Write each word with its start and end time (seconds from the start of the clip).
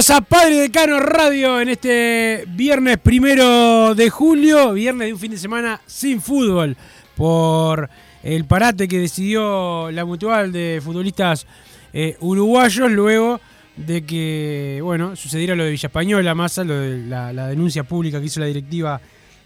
Bienvenidos 0.00 0.10
a 0.10 0.20
Padre 0.22 0.56
Decano 0.56 0.98
Radio 0.98 1.60
en 1.60 1.68
este 1.68 2.44
viernes 2.48 2.96
primero 2.96 3.94
de 3.94 4.08
julio, 4.08 4.72
viernes 4.72 5.08
de 5.08 5.12
un 5.12 5.18
fin 5.18 5.30
de 5.30 5.36
semana 5.36 5.78
sin 5.84 6.22
fútbol, 6.22 6.74
por 7.14 7.90
el 8.22 8.46
parate 8.46 8.88
que 8.88 8.98
decidió 8.98 9.90
la 9.90 10.06
mutual 10.06 10.52
de 10.52 10.80
futbolistas 10.82 11.46
eh, 11.92 12.16
uruguayos 12.20 12.90
luego 12.90 13.42
de 13.76 14.06
que, 14.06 14.80
bueno, 14.82 15.16
sucediera 15.16 15.54
lo 15.54 15.64
de 15.64 15.70
Villa 15.72 15.88
Española, 15.88 16.34
más 16.34 16.56
lo 16.56 16.78
de 16.78 17.06
la, 17.06 17.34
la 17.34 17.48
denuncia 17.48 17.84
pública 17.84 18.20
que 18.20 18.26
hizo 18.26 18.40
la 18.40 18.46
directiva 18.46 19.02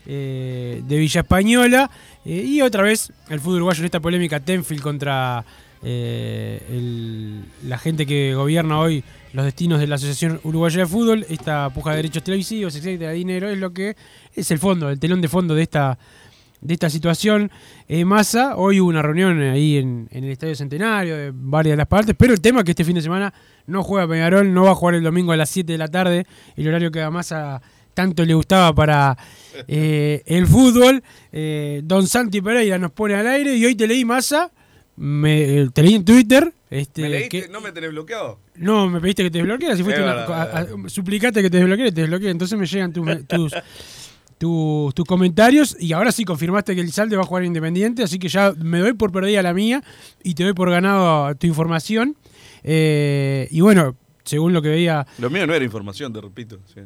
eh, 0.07 0.83
de 0.87 0.99
Villa 0.99 1.23
Española 1.23 1.91
eh, 2.25 2.45
y 2.47 2.61
otra 2.61 2.85
vez 2.85 3.13
el 3.29 3.41
fútbol 3.41 3.57
uruguayo 3.57 3.81
en 3.81 3.87
esta 3.87 4.01
polémica 4.01 4.39
Tenfield 4.39 4.83
contra 4.83 5.45
eh, 5.85 7.43
la 7.65 7.79
gente 7.79 8.07
que 8.07 8.35
gobierna 8.35 8.79
hoy 8.79 9.05
los 9.33 9.45
destinos 9.45 9.81
de 9.81 9.87
la 9.87 9.97
Asociación 9.97 10.41
Uruguaya 10.45 10.81
de 10.81 10.87
Fútbol, 10.87 11.27
esta 11.29 11.71
puja 11.71 11.91
de 11.91 11.97
derechos 11.97 12.23
televisivos, 12.23 12.75
etcétera, 12.77 13.13
dinero, 13.13 13.49
es 13.49 13.59
lo 13.59 13.73
que 13.73 13.97
es 14.35 14.51
el 14.51 14.59
fondo, 14.59 14.91
el 14.91 14.99
telón 14.99 15.21
de 15.21 15.29
fondo 15.29 15.55
de 15.55 15.63
esta 15.63 15.99
de 16.61 16.73
esta 16.73 16.89
situación. 16.89 17.51
Eh, 17.89 18.07
Massa, 18.07 18.57
hoy 18.57 18.81
hubo 18.81 18.89
una 18.89 19.03
reunión 19.03 19.39
ahí 19.43 19.77
en, 19.77 20.09
en 20.11 20.25
el 20.25 20.31
Estadio 20.31 20.57
Centenario 20.57 21.15
de 21.15 21.31
varias 21.35 21.75
de 21.75 21.77
las 21.77 21.87
partes, 21.87 22.15
pero 22.19 22.33
el 22.33 22.41
tema 22.41 22.61
es 22.61 22.65
que 22.65 22.71
este 22.71 22.85
fin 22.85 22.95
de 22.95 23.03
semana 23.03 23.35
no 23.67 23.83
juega 23.83 24.09
Peñarol, 24.09 24.53
no 24.53 24.65
va 24.65 24.71
a 24.71 24.75
jugar 24.75 24.95
el 24.95 25.03
domingo 25.03 25.33
a 25.33 25.37
las 25.37 25.51
7 25.51 25.71
de 25.71 25.79
la 25.79 25.89
tarde, 25.89 26.27
el 26.57 26.67
horario 26.67 26.91
que 26.91 27.03
a 27.03 27.11
Massa 27.11 27.61
tanto 27.95 28.25
le 28.25 28.35
gustaba 28.35 28.75
para 28.75 29.17
eh, 29.69 30.23
el 30.27 30.47
fútbol. 30.47 31.03
Eh, 31.33 31.81
Don 31.85 32.07
Santi 32.07 32.41
Pereira 32.41 32.79
nos 32.79 32.91
pone 32.91 33.15
al 33.15 33.27
aire 33.27 33.55
y 33.57 33.65
hoy 33.65 33.75
te 33.75 33.87
leí 33.87 34.05
Massa, 34.05 34.51
me, 34.97 35.61
eh, 35.63 35.69
te 35.73 35.83
leí 35.83 35.95
en 35.95 36.05
Twitter. 36.05 36.53
Este, 36.71 37.03
¿Me 37.03 37.09
leíste? 37.09 37.43
que- 37.43 37.49
¿No 37.49 37.61
me 37.61 37.71
tenés 37.73 37.91
bloqueado? 37.91 38.39
no, 38.57 38.89
me 38.89 39.01
pediste 39.01 39.23
que 39.23 39.31
te 39.31 39.39
desbloqueara. 39.39 39.77
Si 39.77 39.83
fuiste 39.83 40.03
una- 40.03 40.15
verdad, 40.15 40.57
a- 40.57 40.61
a- 40.61 40.89
suplicate 40.89 41.41
que 41.43 41.51
te 41.51 41.59
desbloqueara 41.59 41.89
y 41.89 41.93
te 41.93 42.01
desbloqueé. 42.03 42.31
Entonces 42.31 42.59
me 42.59 42.67
llegan 42.67 42.93
tus, 42.93 43.07
tus, 43.29 43.53
tus- 44.39 44.95
tus 44.95 45.05
comentarios. 45.07 45.77
Y 45.81 45.93
ahora 45.93 46.11
sí 46.13 46.25
confirmaste 46.25 46.75
que 46.75 46.81
el 46.81 46.91
Salde 46.93 47.17
va 47.17 47.23
a 47.23 47.27
jugar 47.27 47.45
Independiente. 47.45 48.03
Así 48.03 48.19
que 48.19 48.29
ya 48.29 48.53
me 48.59 48.79
doy 48.81 48.93
por 48.95 49.13
perdida 49.13 49.43
la 49.43 49.55
mía 49.55 49.83
y 50.23 50.35
te 50.35 50.43
doy 50.45 50.53
por 50.53 50.71
ganado 50.71 51.35
tu 51.37 51.47
información. 51.47 52.17
Eh, 52.65 53.47
y 53.51 53.61
bueno, 53.61 53.97
según 54.25 54.53
lo 54.53 54.63
que 54.63 54.69
veía. 54.71 55.07
Lo 55.19 55.31
mío 55.31 55.47
no 55.47 55.55
era 55.55 55.65
información, 55.65 56.13
te 56.13 56.21
repito. 56.21 56.59
sí. 56.73 56.81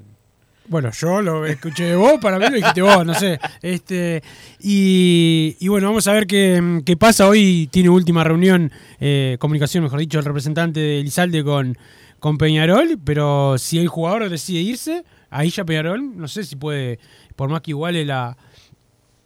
Bueno, 0.69 0.91
yo 0.93 1.23
lo 1.23 1.47
escuché 1.47 1.85
de 1.85 1.97
vos, 1.97 2.19
para 2.21 2.39
mí 2.39 2.45
lo 2.45 2.57
dijiste 2.57 2.83
vos, 2.83 3.05
no 3.07 3.15
sé. 3.15 3.41
Este, 3.63 4.23
y, 4.61 5.57
y 5.59 5.69
bueno, 5.69 5.89
vamos 5.89 6.07
a 6.07 6.13
ver 6.13 6.27
qué, 6.27 6.83
qué 6.85 6.97
pasa. 6.97 7.27
Hoy 7.27 7.69
tiene 7.73 7.89
última 7.89 8.23
reunión, 8.23 8.71
eh, 9.01 9.39
comunicación, 9.41 9.85
mejor 9.85 10.01
dicho, 10.01 10.19
el 10.19 10.27
representante 10.27 10.79
de 10.79 11.01
Elizalde 11.01 11.43
con, 11.43 11.79
con 12.19 12.37
Peñarol, 12.37 12.99
pero 13.03 13.57
si 13.57 13.79
el 13.79 13.89
jugador 13.89 14.29
decide 14.29 14.61
irse, 14.61 15.05
ahí 15.31 15.49
ya 15.49 15.65
Peñarol, 15.65 16.19
no 16.19 16.29
sé 16.29 16.45
si 16.45 16.57
puede, 16.57 16.99
por 17.35 17.49
más 17.49 17.63
que 17.63 17.71
iguale 17.71 18.05
la, 18.05 18.37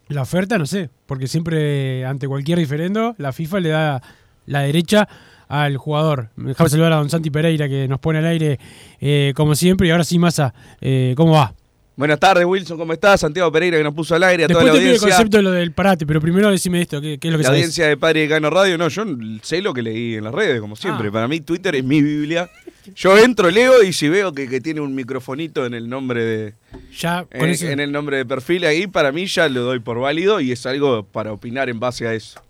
la 0.08 0.22
oferta, 0.22 0.58
no 0.58 0.66
sé, 0.66 0.90
porque 1.06 1.26
siempre 1.26 2.04
ante 2.06 2.28
cualquier 2.28 2.60
diferendo, 2.60 3.16
la 3.18 3.32
FIFA 3.32 3.60
le 3.60 3.68
da 3.70 4.02
la 4.46 4.60
derecha 4.60 5.08
al 5.52 5.76
jugador. 5.76 6.30
Dejame 6.36 6.70
saludar 6.70 6.92
a 6.92 6.96
don 6.96 7.10
Santi 7.10 7.30
Pereira 7.30 7.68
que 7.68 7.86
nos 7.86 8.00
pone 8.00 8.20
al 8.20 8.26
aire 8.26 8.58
eh, 9.00 9.32
como 9.36 9.54
siempre. 9.54 9.86
Y 9.86 9.90
ahora 9.90 10.04
sí, 10.04 10.18
Massa, 10.18 10.54
eh, 10.80 11.12
¿cómo 11.16 11.32
va? 11.32 11.54
Buenas 11.94 12.18
tardes, 12.18 12.46
Wilson, 12.46 12.78
¿cómo 12.78 12.94
estás? 12.94 13.20
Santiago 13.20 13.52
Pereira 13.52 13.76
que 13.76 13.84
nos 13.84 13.92
puso 13.92 14.14
al 14.14 14.22
aire, 14.22 14.44
a 14.44 14.48
Después 14.48 14.64
toda 14.64 14.72
te 14.72 14.78
la 14.78 14.82
el 14.82 14.88
audiencia. 14.96 15.08
concepto 15.10 15.36
de 15.36 15.42
lo 15.42 15.50
del 15.50 15.72
parate, 15.72 16.06
pero 16.06 16.22
primero 16.22 16.50
decime 16.50 16.80
esto, 16.80 17.02
¿qué, 17.02 17.18
qué 17.18 17.28
es 17.28 17.32
lo 17.32 17.36
que 17.38 17.42
La 17.42 17.48
sabes? 17.48 17.58
audiencia 17.60 17.86
de 17.86 17.98
Padre 17.98 18.20
de 18.20 18.28
Cano 18.30 18.48
Radio, 18.48 18.78
no, 18.78 18.88
yo 18.88 19.04
sé 19.42 19.60
lo 19.60 19.74
que 19.74 19.82
leí 19.82 20.14
en 20.14 20.24
las 20.24 20.32
redes, 20.32 20.58
como 20.62 20.74
siempre. 20.74 21.08
Ah. 21.08 21.12
Para 21.12 21.28
mí 21.28 21.40
Twitter 21.40 21.74
es 21.76 21.84
mi 21.84 22.00
Biblia. 22.00 22.48
Yo 22.96 23.18
entro, 23.18 23.50
leo 23.50 23.82
y 23.82 23.92
si 23.92 24.08
veo 24.08 24.32
que, 24.32 24.48
que 24.48 24.62
tiene 24.62 24.80
un 24.80 24.94
microfonito 24.94 25.66
en 25.66 25.74
el 25.74 25.86
nombre 25.88 26.24
de 26.24 26.54
Ya, 26.98 27.24
con 27.30 27.42
en, 27.42 27.50
eso- 27.50 27.66
en 27.68 27.78
el 27.78 27.92
nombre 27.92 28.16
de 28.16 28.24
perfil 28.24 28.64
ahí, 28.64 28.86
para 28.86 29.12
mí 29.12 29.26
ya 29.26 29.46
lo 29.50 29.60
doy 29.60 29.78
por 29.80 30.00
válido 30.00 30.40
y 30.40 30.50
es 30.50 30.64
algo 30.64 31.04
para 31.04 31.30
opinar 31.30 31.68
en 31.68 31.78
base 31.78 32.08
a 32.08 32.14
eso. 32.14 32.40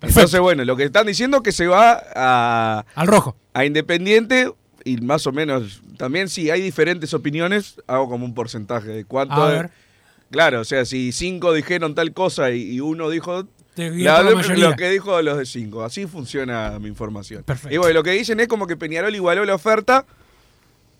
Perfecto. 0.00 0.20
Entonces, 0.20 0.40
bueno, 0.40 0.64
lo 0.64 0.76
que 0.76 0.84
están 0.84 1.06
diciendo 1.06 1.36
es 1.38 1.42
que 1.42 1.52
se 1.52 1.66
va 1.66 2.02
a, 2.16 2.84
Al 2.94 3.06
rojo. 3.06 3.36
a 3.54 3.64
Independiente 3.64 4.50
y 4.84 4.96
más 4.98 5.26
o 5.26 5.32
menos 5.32 5.82
también 5.98 6.28
si 6.30 6.50
hay 6.50 6.62
diferentes 6.62 7.12
opiniones, 7.12 7.76
hago 7.86 8.08
como 8.08 8.24
un 8.24 8.34
porcentaje 8.34 8.88
de 8.88 9.04
cuánto. 9.04 9.34
A 9.34 9.48
ver. 9.50 9.70
Claro, 10.30 10.60
o 10.60 10.64
sea, 10.64 10.84
si 10.86 11.12
cinco 11.12 11.52
dijeron 11.52 11.94
tal 11.94 12.12
cosa 12.14 12.50
y, 12.52 12.62
y 12.76 12.80
uno 12.80 13.10
dijo 13.10 13.46
la- 13.76 14.22
la 14.22 14.30
lo, 14.70 14.76
que 14.76 14.88
dijo 14.90 15.20
los 15.22 15.36
de 15.36 15.44
cinco. 15.44 15.82
Así 15.84 16.06
funciona 16.06 16.78
mi 16.78 16.88
información. 16.88 17.42
Perfecto. 17.42 17.74
Y 17.74 17.78
bueno, 17.78 17.94
lo 17.94 18.02
que 18.02 18.12
dicen 18.12 18.40
es 18.40 18.48
como 18.48 18.66
que 18.66 18.76
Peñarol 18.76 19.14
igualó 19.14 19.44
la 19.44 19.54
oferta 19.54 20.06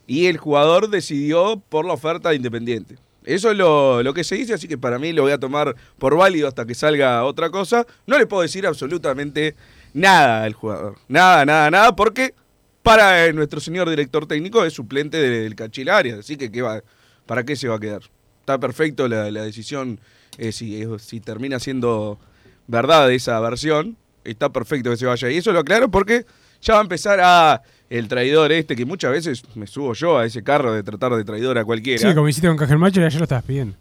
y 0.06 0.26
el 0.26 0.36
jugador 0.38 0.90
decidió 0.90 1.62
por 1.68 1.84
la 1.86 1.92
oferta 1.94 2.30
de 2.30 2.36
Independiente. 2.36 2.96
Eso 3.24 3.50
es 3.50 3.56
lo, 3.56 4.02
lo 4.02 4.14
que 4.14 4.24
se 4.24 4.34
dice, 4.36 4.54
así 4.54 4.66
que 4.66 4.78
para 4.78 4.98
mí 4.98 5.12
lo 5.12 5.22
voy 5.22 5.32
a 5.32 5.38
tomar 5.38 5.76
por 5.98 6.16
válido 6.16 6.48
hasta 6.48 6.64
que 6.64 6.74
salga 6.74 7.24
otra 7.24 7.50
cosa. 7.50 7.86
No 8.06 8.18
le 8.18 8.26
puedo 8.26 8.42
decir 8.42 8.66
absolutamente 8.66 9.54
nada 9.92 10.44
al 10.44 10.54
jugador. 10.54 10.96
Nada, 11.08 11.44
nada, 11.44 11.70
nada, 11.70 11.96
porque 11.96 12.34
para 12.82 13.26
eh, 13.26 13.32
nuestro 13.32 13.60
señor 13.60 13.90
director 13.90 14.26
técnico 14.26 14.64
es 14.64 14.72
suplente 14.72 15.18
del 15.18 15.54
Cachilaria. 15.54 16.16
Así 16.20 16.36
que 16.36 16.50
¿qué 16.50 16.62
va, 16.62 16.82
¿para 17.26 17.44
qué 17.44 17.56
se 17.56 17.68
va 17.68 17.76
a 17.76 17.80
quedar? 17.80 18.02
Está 18.40 18.58
perfecto 18.58 19.06
la, 19.06 19.30
la 19.30 19.42
decisión, 19.42 20.00
eh, 20.38 20.52
si, 20.52 20.82
eh, 20.82 20.88
si 20.98 21.20
termina 21.20 21.60
siendo 21.60 22.18
verdad 22.66 23.10
esa 23.12 23.38
versión, 23.40 23.96
está 24.24 24.50
perfecto 24.50 24.90
que 24.90 24.96
se 24.96 25.06
vaya. 25.06 25.30
Y 25.30 25.36
eso 25.36 25.52
lo 25.52 25.60
aclaro 25.60 25.90
porque 25.90 26.24
ya 26.62 26.74
va 26.74 26.80
a 26.80 26.82
empezar 26.82 27.20
a 27.22 27.62
el 27.90 28.08
traidor 28.08 28.52
este, 28.52 28.76
que 28.76 28.86
muchas 28.86 29.10
veces 29.10 29.42
me 29.56 29.66
subo 29.66 29.92
yo 29.94 30.16
a 30.16 30.24
ese 30.24 30.42
carro 30.42 30.72
de 30.72 30.82
tratar 30.82 31.12
de 31.14 31.24
traidor 31.24 31.58
a 31.58 31.64
cualquiera. 31.64 32.08
Sí, 32.08 32.14
como 32.14 32.28
hiciste 32.28 32.48
con 32.48 32.56
Cajelmacher 32.56 33.02
y 33.02 33.06
ayer 33.06 33.18
lo 33.18 33.24
estabas 33.24 33.44
pidiendo. 33.44 33.76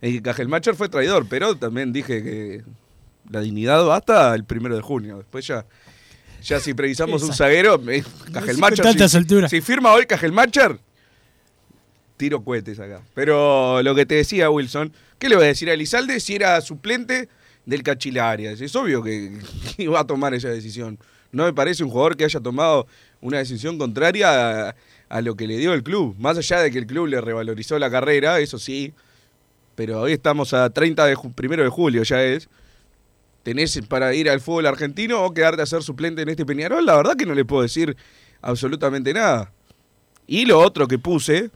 El 0.00 0.22
Cajelmacher 0.22 0.74
fue 0.74 0.88
traidor, 0.88 1.26
pero 1.28 1.54
también 1.54 1.92
dije 1.92 2.22
que 2.22 2.62
la 3.30 3.40
dignidad 3.40 3.86
va 3.86 3.96
hasta 3.96 4.34
el 4.34 4.44
primero 4.44 4.74
de 4.74 4.82
junio. 4.82 5.18
Después 5.18 5.46
ya, 5.46 5.64
ya 6.42 6.58
si 6.58 6.74
precisamos 6.74 7.22
un 7.22 7.32
zaguero, 7.32 7.80
eh, 7.88 8.02
Cajelmacher. 8.32 9.08
si, 9.08 9.48
si 9.48 9.60
firma 9.60 9.92
hoy 9.92 10.06
Cajelmacher, 10.06 10.78
tiro 12.16 12.42
cohetes 12.42 12.80
acá. 12.80 13.02
Pero 13.14 13.82
lo 13.82 13.94
que 13.94 14.06
te 14.06 14.16
decía 14.16 14.50
Wilson, 14.50 14.92
¿qué 15.18 15.28
le 15.28 15.36
voy 15.36 15.44
a 15.44 15.48
decir 15.48 15.68
a 15.68 15.74
Elizalde 15.74 16.18
si 16.20 16.34
era 16.34 16.60
suplente 16.60 17.28
del 17.66 17.82
Cachilarias. 17.82 18.60
Es 18.60 18.74
obvio 18.76 19.02
que, 19.02 19.38
que 19.76 19.84
iba 19.84 20.00
a 20.00 20.06
tomar 20.06 20.34
esa 20.34 20.48
decisión. 20.48 20.98
No 21.32 21.44
me 21.44 21.52
parece 21.52 21.82
un 21.82 21.90
jugador 21.90 22.16
que 22.16 22.24
haya 22.24 22.40
tomado 22.40 22.86
una 23.24 23.38
decisión 23.38 23.78
contraria 23.78 24.76
a, 25.08 25.20
lo 25.22 25.34
que 25.34 25.46
le 25.46 25.56
dio 25.56 25.72
el 25.72 25.82
club. 25.82 26.14
Más 26.18 26.36
allá 26.36 26.60
de 26.60 26.70
que 26.70 26.78
el 26.78 26.86
club 26.86 27.06
le 27.06 27.20
revalorizó 27.22 27.78
la 27.78 27.90
carrera, 27.90 28.38
eso 28.38 28.58
sí. 28.58 28.92
Pero 29.74 30.02
hoy 30.02 30.12
estamos 30.12 30.52
a 30.52 30.68
30 30.68 31.06
de 31.06 31.16
primero 31.34 31.62
de 31.64 31.70
julio, 31.70 32.02
ya 32.02 32.22
es. 32.22 32.48
¿Tenés 33.42 33.80
para 33.88 34.14
ir 34.14 34.28
al 34.28 34.40
fútbol 34.40 34.66
argentino 34.66 35.24
o 35.24 35.32
quedarte 35.32 35.62
a 35.62 35.66
ser 35.66 35.82
suplente 35.82 36.20
en 36.22 36.28
este 36.28 36.44
Peñarol? 36.44 36.84
La 36.84 36.96
verdad 36.96 37.16
que 37.16 37.24
no 37.24 37.34
le 37.34 37.46
puedo 37.46 37.62
decir 37.62 37.96
absolutamente 38.42 39.14
nada. 39.14 39.50
Y 40.26 40.44
lo 40.44 40.58
otro 40.60 40.86
que 40.86 40.98
puse 40.98 41.50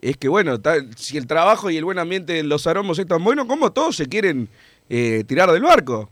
es 0.00 0.16
que, 0.16 0.28
bueno, 0.28 0.58
ta- 0.58 0.82
si 0.96 1.18
el 1.18 1.26
trabajo 1.26 1.70
y 1.70 1.76
el 1.76 1.84
buen 1.84 1.98
ambiente 1.98 2.38
en 2.38 2.48
los 2.48 2.66
aromos 2.66 2.98
es 2.98 3.06
tan 3.06 3.22
bueno, 3.22 3.46
¿cómo 3.46 3.72
todos 3.72 3.96
se 3.96 4.06
quieren 4.06 4.48
eh, 4.88 5.22
tirar 5.26 5.50
del 5.52 5.62
barco? 5.62 6.08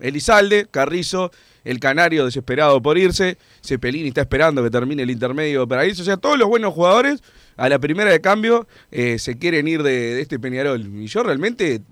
Elizalde, 0.00 0.66
Carrizo, 0.70 1.30
el 1.64 1.80
Canario 1.80 2.24
desesperado 2.24 2.80
por 2.80 2.96
irse, 2.96 3.36
Cepelini 3.62 4.08
está 4.08 4.22
esperando 4.22 4.62
que 4.62 4.70
termine 4.70 5.02
el 5.02 5.10
intermedio 5.10 5.66
para 5.66 5.86
irse. 5.86 6.02
O 6.02 6.04
sea, 6.04 6.16
todos 6.16 6.38
los 6.38 6.48
buenos 6.48 6.72
jugadores 6.72 7.22
a 7.56 7.68
la 7.68 7.78
primera 7.78 8.10
de 8.10 8.20
cambio 8.20 8.66
eh, 8.90 9.18
se 9.18 9.36
quieren 9.36 9.68
ir 9.68 9.82
de, 9.82 10.20
este 10.20 10.38
Peñarol. 10.38 10.80
Y 10.80 11.06
yo 11.06 11.22
realmente, 11.22 11.82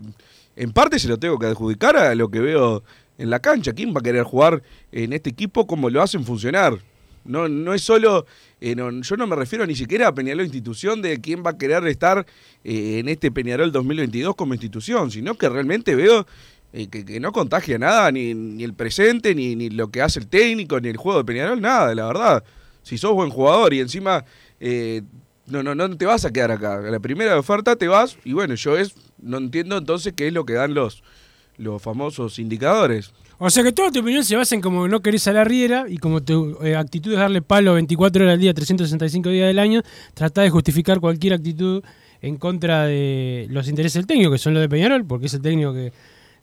en 0.57 0.73
parte 0.73 0.99
se 0.99 1.09
lo 1.09 1.19
tengo 1.19 1.39
que 1.39 1.47
adjudicar 1.47 1.97
a 1.97 2.15
lo 2.15 2.31
que 2.31 2.41
veo 2.41 2.83
en 3.19 3.31
la 3.31 3.41
cancha. 3.41 3.73
¿Quién 3.73 3.95
va 3.95 4.01
a 4.01 4.03
querer 4.03 4.23
jugar 4.23 4.63
en 4.93 5.13
este 5.13 5.31
equipo 5.31 5.67
como 5.67 5.91
lo 5.91 6.03
hacen 6.03 6.25
funcionar? 6.25 6.79
No, 7.25 7.49
no 7.49 7.75
es 7.75 7.83
solo, 7.83 8.25
eh, 8.61 8.77
yo 8.77 9.17
no 9.17 9.27
me 9.27 9.35
refiero 9.35 9.67
ni 9.67 9.75
siquiera 9.75 10.07
a 10.09 10.15
Peñarol 10.15 10.45
institución 10.45 11.03
de 11.03 11.21
quién 11.21 11.43
va 11.45 11.51
a 11.51 11.59
querer 11.59 11.85
estar 11.89 12.25
eh, 12.63 12.99
en 13.01 13.09
este 13.09 13.33
Peñarol 13.33 13.73
2022 13.73 14.37
como 14.37 14.55
institución, 14.55 15.11
sino 15.11 15.37
que 15.37 15.49
realmente 15.49 15.97
veo 15.97 16.27
eh, 16.73 16.89
que, 16.89 17.21
no 17.21 17.33
contagia 17.33 17.79
nada, 17.79 18.11
ni, 18.13 18.63
el 18.63 18.75
presente, 18.75 19.35
ni, 19.35 19.57
ni 19.57 19.71
lo 19.71 19.91
que 19.91 20.03
hace 20.03 20.21
el 20.21 20.27
técnico, 20.27 20.81
ni 20.81 20.89
el 20.89 20.97
juego 20.97 21.19
de 21.19 21.25
Peñarol, 21.25 21.61
nada, 21.61 21.95
la 21.95 22.07
verdad. 22.07 22.45
Si 22.83 22.99
sos 22.99 23.15
buen 23.15 23.31
jugador 23.31 23.75
y 23.75 23.81
encima 23.81 24.25
eh, 24.61 25.03
no, 25.47 25.63
no, 25.63 25.75
no 25.75 25.97
te 25.97 26.07
vas 26.07 26.25
a 26.25 26.33
quedar 26.33 26.51
acá. 26.51 26.79
A 26.79 26.81
la 26.83 27.01
primera 27.01 27.39
oferta 27.39 27.77
te 27.77 27.89
vas 27.89 28.19
y 28.25 28.33
bueno, 28.33 28.55
yo 28.55 28.77
es, 28.77 28.95
no 29.21 29.39
entiendo 29.39 29.79
entonces 29.79 30.13
qué 30.15 30.29
es 30.29 30.33
lo 30.33 30.45
que 30.45 30.55
dan 30.55 30.75
los, 30.75 31.03
los 31.57 31.81
famosos 31.81 32.39
indicadores. 32.39 33.13
O 33.39 33.51
sea 33.51 33.63
que 33.63 33.73
toda 33.73 33.91
tu 33.91 34.01
opinión 34.01 34.25
se 34.25 34.35
basa 34.35 34.55
en 34.55 34.63
como 34.63 34.89
no 34.89 35.01
querés 35.01 35.29
a 35.29 35.33
la 35.33 35.45
riera 35.45 35.85
y 35.89 35.99
como 35.99 36.23
tu 36.23 36.59
eh, 36.63 36.75
actitud 36.75 37.13
es 37.13 37.19
darle 37.19 37.43
palo 37.43 37.75
24 37.75 38.25
horas 38.25 38.35
al 38.35 38.41
día, 38.41 38.55
365 38.55 39.29
días 39.29 39.49
del 39.49 39.59
año, 39.59 39.83
tratás 40.15 40.45
de 40.45 40.51
justificar 40.51 41.01
cualquier 41.01 41.35
actitud 41.35 41.85
en 42.23 42.37
contra 42.39 42.87
de 42.87 43.47
los 43.51 43.69
intereses 43.69 43.95
del 43.95 44.07
técnico, 44.07 44.33
que 44.33 44.39
son 44.39 44.55
los 44.55 44.63
de 44.63 44.71
Peñarol, 44.71 45.05
porque 45.05 45.27
es 45.27 45.35
el 45.35 45.43
técnico 45.43 45.75
que, 45.75 45.93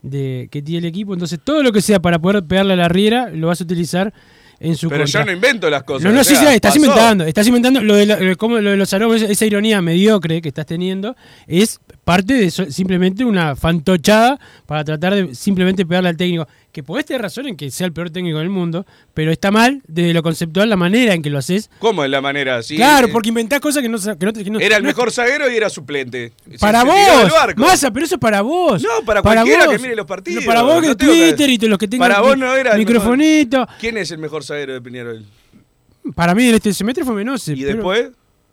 de, 0.04 0.48
que 0.52 0.62
tiene 0.62 0.80
el 0.80 0.86
equipo. 0.86 1.14
Entonces 1.14 1.40
todo 1.44 1.64
lo 1.64 1.72
que 1.72 1.82
sea 1.82 2.00
para 2.00 2.20
poder 2.20 2.44
pegarle 2.44 2.74
a 2.74 2.78
la 2.78 2.88
riera 2.90 3.30
lo 3.32 3.48
vas 3.48 3.60
a 3.60 3.64
utilizar 3.64 4.14
en 4.60 4.78
su 4.78 4.88
Pero 4.88 5.04
contra. 5.04 5.22
yo 5.22 5.26
no 5.26 5.32
invento 5.34 5.70
las 5.70 5.84
cosas. 5.84 6.04
No, 6.06 6.12
no, 6.14 6.22
o 6.22 6.24
sí, 6.24 6.36
sea, 6.36 6.50
sí, 6.50 6.56
estás 6.56 6.74
pasó. 6.76 6.86
inventando. 6.86 7.26
Estás 7.26 7.48
inventando 7.48 7.82
lo 7.82 7.96
de, 7.96 8.06
la- 8.06 8.18
lo 8.20 8.26
de 8.30 8.36
cómo- 8.38 8.60
lo 8.60 8.70
de 8.70 8.78
los 8.78 8.94
aromas, 8.94 9.22
esa, 9.22 9.46
ironía 9.46 9.82
mediocre 9.82 10.42
que 10.42 10.48
estás 10.50 10.66
teniendo, 10.68 11.16
es 11.48 11.80
parte 12.06 12.34
de 12.36 12.50
simplemente 12.52 13.26
una 13.26 13.56
fantochada 13.58 14.40
para 14.66 14.84
tratar 14.86 15.16
de 15.16 15.36
simplemente 15.36 15.86
pegarle 15.86 16.10
al 16.10 16.18
técnico. 16.18 16.48
Que 16.74 16.82
podés 16.84 17.06
tener 17.06 17.22
razón 17.22 17.48
en 17.48 17.56
que 17.56 17.70
sea 17.70 17.86
el 17.86 17.94
peor 17.94 18.10
técnico 18.10 18.40
del 18.40 18.50
mundo, 18.50 18.86
pero 19.14 19.32
está 19.32 19.52
mal 19.52 19.84
desde 19.88 20.12
lo 20.12 20.24
conceptual 20.24 20.68
la 20.70 20.76
manera 20.76 21.14
en 21.14 21.22
que 21.22 21.30
lo 21.30 21.38
haces. 21.38 21.70
¿Cómo 21.78 22.04
es 22.04 22.10
la 22.10 22.20
manera? 22.20 22.58
así? 22.58 22.76
claro, 22.76 23.08
Eh, 23.08 23.10
porque 23.12 23.30
inventás 23.30 23.60
cosas 23.60 23.84
que 23.84 23.90
no, 23.90 23.98
que 24.00 24.26
no, 24.26 24.34
te- 24.34 24.44
que 24.44 24.50
no- 24.50 24.60
Era 24.60 24.78
el 24.78 24.82
no- 24.84 24.88
mejor 24.88 25.12
zaguero 25.12 25.48
y 25.52 25.56
era 25.56 25.70
suplente. 25.70 26.34
Se- 26.52 26.58
Para 26.58 26.82
se 26.82 26.88
vos. 26.88 27.32
Massa, 27.58 27.92
pero 27.94 28.08
eso 28.08 28.16
es 28.16 28.20
para 28.20 28.42
vos. 28.42 28.82
No, 28.82 29.06
para 29.06 29.22
cualquiera 29.22 29.66
vos. 29.68 29.76
que 29.76 29.82
mire 29.84 29.96
los 29.96 30.08
partidos. 30.08 30.44
Para 30.46 30.64
vos 30.64 30.82
que 30.82 30.96
tengo 30.96 31.14
que- 31.14 31.28
Twitter 31.36 31.50
y 31.52 31.58
los 31.60 31.78
que 31.78 31.88
tengan 31.88 32.10
Para 32.10 32.22
vos 32.22 32.36
no 32.38 32.56
era 32.56 32.72
el 32.72 32.80
microfonito. 32.80 33.68
¿Quién 33.80 33.98
es 33.98 34.10
el 34.10 34.18
mejor 34.18 34.44
zaguero 34.44 34.74
de 34.74 34.82
Peñarol? 34.82 35.24
Para 36.16 36.34
mí 36.34 36.50
en 36.50 36.56
este 36.56 36.74
semestre 36.74 37.06
fue 37.06 37.14
Menose. 37.14 37.54
¿Y 37.54 37.62
pero- 37.62 37.76
después? 37.76 38.10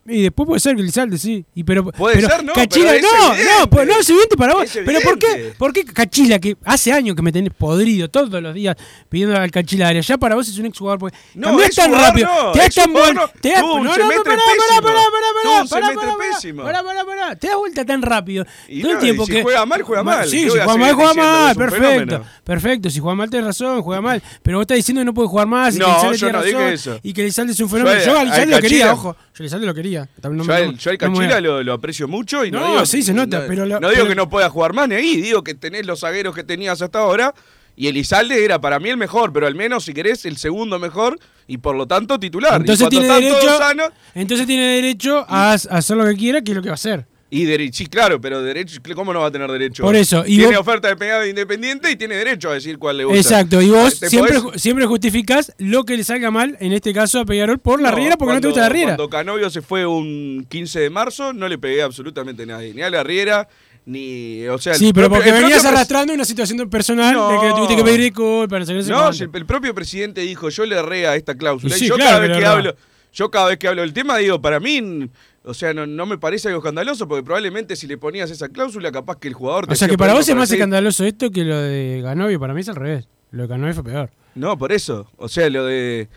Y 0.07 0.23
después 0.23 0.47
puede 0.47 0.61
ser 0.61 0.75
que 0.75 0.83
Elizalde, 0.83 1.19
sí. 1.19 1.45
Y 1.55 1.63
pero, 1.63 1.85
Puede 1.85 2.17
pero 2.17 2.29
ser, 2.29 2.43
no, 2.45 2.53
Cachila, 2.55 2.93
pero 2.93 2.97
es 2.97 3.03
no, 3.03 3.33
evidente. 3.35 3.53
no, 3.61 3.71
pues, 3.71 3.87
no, 3.87 3.99
es 4.01 4.11
evidente 4.11 4.37
para 4.37 4.55
vos. 4.55 4.65
Es 4.65 4.83
Pero 4.85 5.01
¿por 5.03 5.19
qué. 5.19 5.53
¿por 5.59 5.73
qué 5.75 5.85
Cachila, 5.85 6.39
que 6.39 6.57
hace 6.65 6.91
años 6.93 7.15
que 7.15 7.23
me 7.23 7.31
tenés 7.31 7.53
podrido 7.53 8.09
todos 8.09 8.43
los 8.43 8.55
días 8.55 8.77
pidiendo 9.11 9.37
al 9.37 9.51
Cachila 9.51 9.89
área, 9.89 10.01
ya 10.01 10.17
para 10.17 10.35
vos 10.35 10.49
es 10.49 10.59
un 10.59 10.67
exjugador? 10.67 10.99
Porque 10.99 11.17
No, 11.35 11.49
cambiás 11.49 11.75
tan 11.75 11.93
rápido, 11.93 12.29
no, 12.29 12.53
te 12.53 12.59
das 12.61 12.75
tan 12.75 12.85
exjugador 12.85 13.15
buen- 13.15 13.15
no. 13.17 13.41
te 13.41 13.49
das- 13.51 13.61
no, 13.61 13.77
no, 13.85 13.91
pará, 13.91 14.01
pará, 14.01 14.81
pará, 14.81 14.81
pará, 14.83 15.43
Tuvo 15.43 15.61
un 15.63 15.69
pará, 15.69 15.87
semestre 15.87 15.95
pará, 15.97 16.17
pará, 16.17 16.31
pésimo. 16.33 16.63
Pará, 16.63 16.83
pará, 16.83 17.05
pará. 17.05 17.37
Te 17.37 17.47
das 17.49 17.57
vuelta 17.57 17.85
tan 17.85 18.03
rápido. 18.03 18.47
Y 18.69 18.83
no, 18.83 18.91
el 18.93 18.99
tiempo 18.99 19.27
si 19.27 19.33
que 19.33 19.43
juega 19.43 19.67
mal, 19.67 19.83
juega 19.83 20.03
mal. 20.03 20.29
Sí, 20.29 20.37
¿Qué 20.39 20.43
si 20.45 20.49
juega 20.51 20.77
mal, 20.77 20.95
juega 20.95 21.15
mal, 21.15 21.51
Es 21.51 21.57
perfecto. 21.59 22.25
Perfecto, 22.43 22.91
si 22.91 23.01
juega 23.01 23.15
mal 23.15 23.31
tenés 23.31 23.47
razón, 23.47 23.83
juega 23.83 24.01
mal. 24.01 24.23
Pero 24.43 24.59
vos 24.59 24.63
estás 24.65 24.77
diciendo 24.77 25.03
que 25.03 25.05
no 25.05 25.15
puede 25.15 25.29
jugar 25.29 25.47
más 25.47 25.75
y 25.77 25.79
que 25.79 25.85
tiene 25.85 26.33
razón 26.33 27.01
y 27.03 27.21
Elizalde 27.21 27.53
es 27.53 27.61
un 27.61 27.69
fenómeno. 27.69 28.01
Yo 28.05 28.19
a 28.19 28.25
lo 28.25 28.61
quería, 28.61 28.93
ojo. 28.93 29.15
Yo 29.39 29.57
a 29.57 29.59
lo 29.59 29.75
quería. 29.75 29.90
No 30.23 30.45
Yo, 30.45 30.73
yo 30.73 30.91
al 30.91 30.95
a- 30.95 30.99
Cachila 30.99 31.41
lo, 31.41 31.63
lo 31.63 31.73
aprecio 31.73 32.09
mucho 32.09 32.45
y 32.45 32.51
no, 32.51 32.61
No, 32.61 32.67
digo, 32.73 32.87
sí, 32.87 33.03
se 33.03 33.13
nota, 33.13 33.41
no, 33.41 33.47
pero 33.47 33.67
no 33.67 33.77
digo 33.79 33.91
pero- 33.91 34.09
que 34.09 34.15
no 34.15 34.29
pueda 34.29 34.49
jugar 34.51 34.73
más 34.73 34.89
ni 34.89 34.95
ahí, 34.97 35.21
digo 35.21 35.43
que 35.45 35.55
tenés 35.55 35.87
los 35.87 36.01
zagueros 36.01 36.35
que 36.35 36.45
tenías 36.45 36.81
hasta 36.83 36.99
ahora 37.01 37.35
y 37.77 37.87
Elizalde 37.89 38.45
era 38.45 38.61
para 38.61 38.79
mí 38.79 38.91
el 38.91 38.97
mejor, 38.97 39.33
pero 39.33 39.47
al 39.47 39.55
menos 39.55 39.85
si 39.85 39.95
querés 39.95 40.25
el 40.27 40.37
segundo 40.37 40.79
mejor 40.79 41.19
y 41.47 41.59
por 41.59 41.75
lo 41.77 41.87
tanto 41.87 42.19
titular. 42.19 42.61
Entonces 42.61 42.89
tiene, 42.89 43.07
derecho, 43.09 43.59
sanos, 43.59 43.91
entonces 44.15 44.47
tiene 44.47 44.75
derecho 44.77 45.25
a, 45.29 45.53
a 45.53 45.55
hacer 45.55 45.97
lo 45.97 46.05
que 46.05 46.15
quiera, 46.17 46.43
que 46.43 46.51
es 46.53 46.57
lo 46.57 46.63
que 46.63 46.69
va 46.69 46.75
a 46.75 46.75
hacer. 46.75 47.07
Y 47.33 47.45
derecho, 47.45 47.79
sí, 47.79 47.87
claro, 47.87 48.21
pero 48.21 48.43
derecho, 48.43 48.81
¿cómo 48.95 49.13
no 49.13 49.21
va 49.21 49.27
a 49.29 49.31
tener 49.31 49.49
derecho? 49.53 49.85
Por 49.85 49.95
eso, 49.95 50.25
y 50.27 50.37
tiene 50.37 50.49
vos- 50.57 50.59
oferta 50.67 50.89
de 50.89 50.97
pegada 50.97 51.27
independiente 51.29 51.89
y 51.91 51.95
tiene 51.97 52.17
derecho 52.17 52.51
a 52.51 52.55
decir 52.55 52.77
cuál 52.77 52.97
le 52.97 53.05
gusta. 53.05 53.21
Exacto, 53.21 53.63
y 53.63 53.71
vos 53.71 53.95
siempre, 53.95 54.39
podés- 54.41 54.59
siempre 54.59 54.87
justificás 54.87 55.53
lo 55.59 55.85
que 55.85 55.97
le 55.97 56.03
salga 56.05 56.31
mal, 56.33 56.57
en 56.61 56.73
este 56.73 56.93
caso 56.93 57.21
a 57.21 57.25
Peñarol, 57.25 57.59
por 57.61 57.81
la 57.81 57.93
riera, 57.93 58.17
porque 58.17 58.35
no 58.35 58.41
te 58.41 58.49
gusta 58.49 58.63
la 58.63 58.69
riera. 58.69 58.97
Cuando 58.97 59.09
Canovio 59.09 59.49
se 59.49 59.63
fue 59.63 59.87
un 59.87 60.45
15 60.49 60.81
de 60.81 60.91
marzo, 60.91 61.33
no 61.33 61.47
le 61.49 61.57
pegué 61.59 61.83
absolutamente 61.83 62.45
nadie. 62.47 62.75
Ni 62.75 62.83
a 62.83 62.91
la 62.91 63.05
riera, 63.05 63.47
ni. 63.87 64.47
O 64.49 64.59
sea, 64.59 64.75
Sí, 64.75 64.93
pero 64.93 65.09
propio- 65.09 65.25
porque 65.25 65.33
venías 65.41 65.65
arrastrando 65.65 66.13
una 66.13 66.25
situación 66.25 66.69
personal 66.69 67.15
de 67.15 67.39
que 67.41 67.49
No. 67.49 67.55
tuviste 67.55 67.77
que 67.77 67.85
pedir 67.85 68.01
disculpas, 68.01 68.59
no 68.61 68.67
sé 68.67 68.73
qué, 68.75 68.83
no 68.93 69.03
No, 69.05 69.11
el, 69.11 69.31
el 69.33 69.47
propio 69.47 69.75
presidente 69.75 70.21
dijo, 70.23 70.49
yo 70.49 70.67
le 70.67 70.77
erré 70.77 71.07
a 71.07 71.17
esta 71.17 71.37
cláusula. 71.37 71.75
Y 71.75 71.77
Y 71.77 71.81
sí, 71.81 71.87
yo 71.89 71.95
claro 71.95 72.11
cada 72.11 72.21
vez 72.29 72.39
que 72.39 72.45
hablo, 72.47 72.77
yo 73.13 73.31
cada 73.31 73.49
vez 73.49 73.59
que 73.59 73.69
hablo 73.69 73.83
del 73.83 73.93
tema 73.93 74.19
digo, 74.19 74.41
para 74.41 74.61
mí, 74.61 75.09
o 75.45 75.55
sea, 75.55 75.73
no, 75.73 75.87
no 75.87 76.07
me 76.07 76.19
parece 76.19 76.49
algo 76.49 76.59
escandaloso, 76.61 77.09
porque 77.09 77.23
probablemente 77.25 77.75
si 77.77 77.87
le 77.87 77.97
ponías 77.97 78.31
esa 78.31 78.49
cláusula, 78.49 78.93
capaz 78.93 79.17
que 79.19 79.29
el 79.29 79.35
jugador 79.35 79.67
te 79.67 79.73
O 79.73 79.77
sea 79.77 79.89
que 79.89 79.97
para 79.97 80.13
vos 80.15 80.29
es 80.29 80.37
más 80.37 80.51
escandaloso 80.51 81.05
esto 81.05 81.31
que 81.31 81.45
lo 81.45 81.59
de 81.59 82.01
Ganovio, 82.03 82.39
para 82.39 82.53
mí 82.55 82.61
es 82.61 82.69
al 82.69 82.77
revés. 82.77 83.09
Lo 83.31 83.43
de 83.43 83.49
Ganovio 83.49 83.75
fue 83.75 83.85
peor. 83.85 84.11
No, 84.35 84.59
por 84.59 84.73
eso. 84.73 85.11
O 85.17 85.29
sea, 85.29 85.49
lo 85.51 85.65
de. 85.65 86.09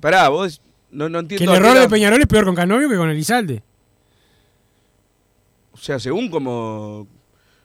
Pará, 0.00 0.28
vos 0.28 0.60
no, 0.90 1.08
no 1.08 1.18
Que 1.26 1.34
entiendo. 1.34 1.52
el 1.54 1.58
a 1.58 1.62
qué 1.62 1.68
error 1.68 1.80
de 1.82 1.88
Peñarol 1.88 2.20
es 2.20 2.26
peor 2.26 2.44
con 2.44 2.54
Canovio 2.54 2.88
que 2.88 2.96
con 2.96 3.10
Elizalde. 3.10 3.62
O 5.72 5.78
sea, 5.78 5.98
según 5.98 6.30
como, 6.30 7.06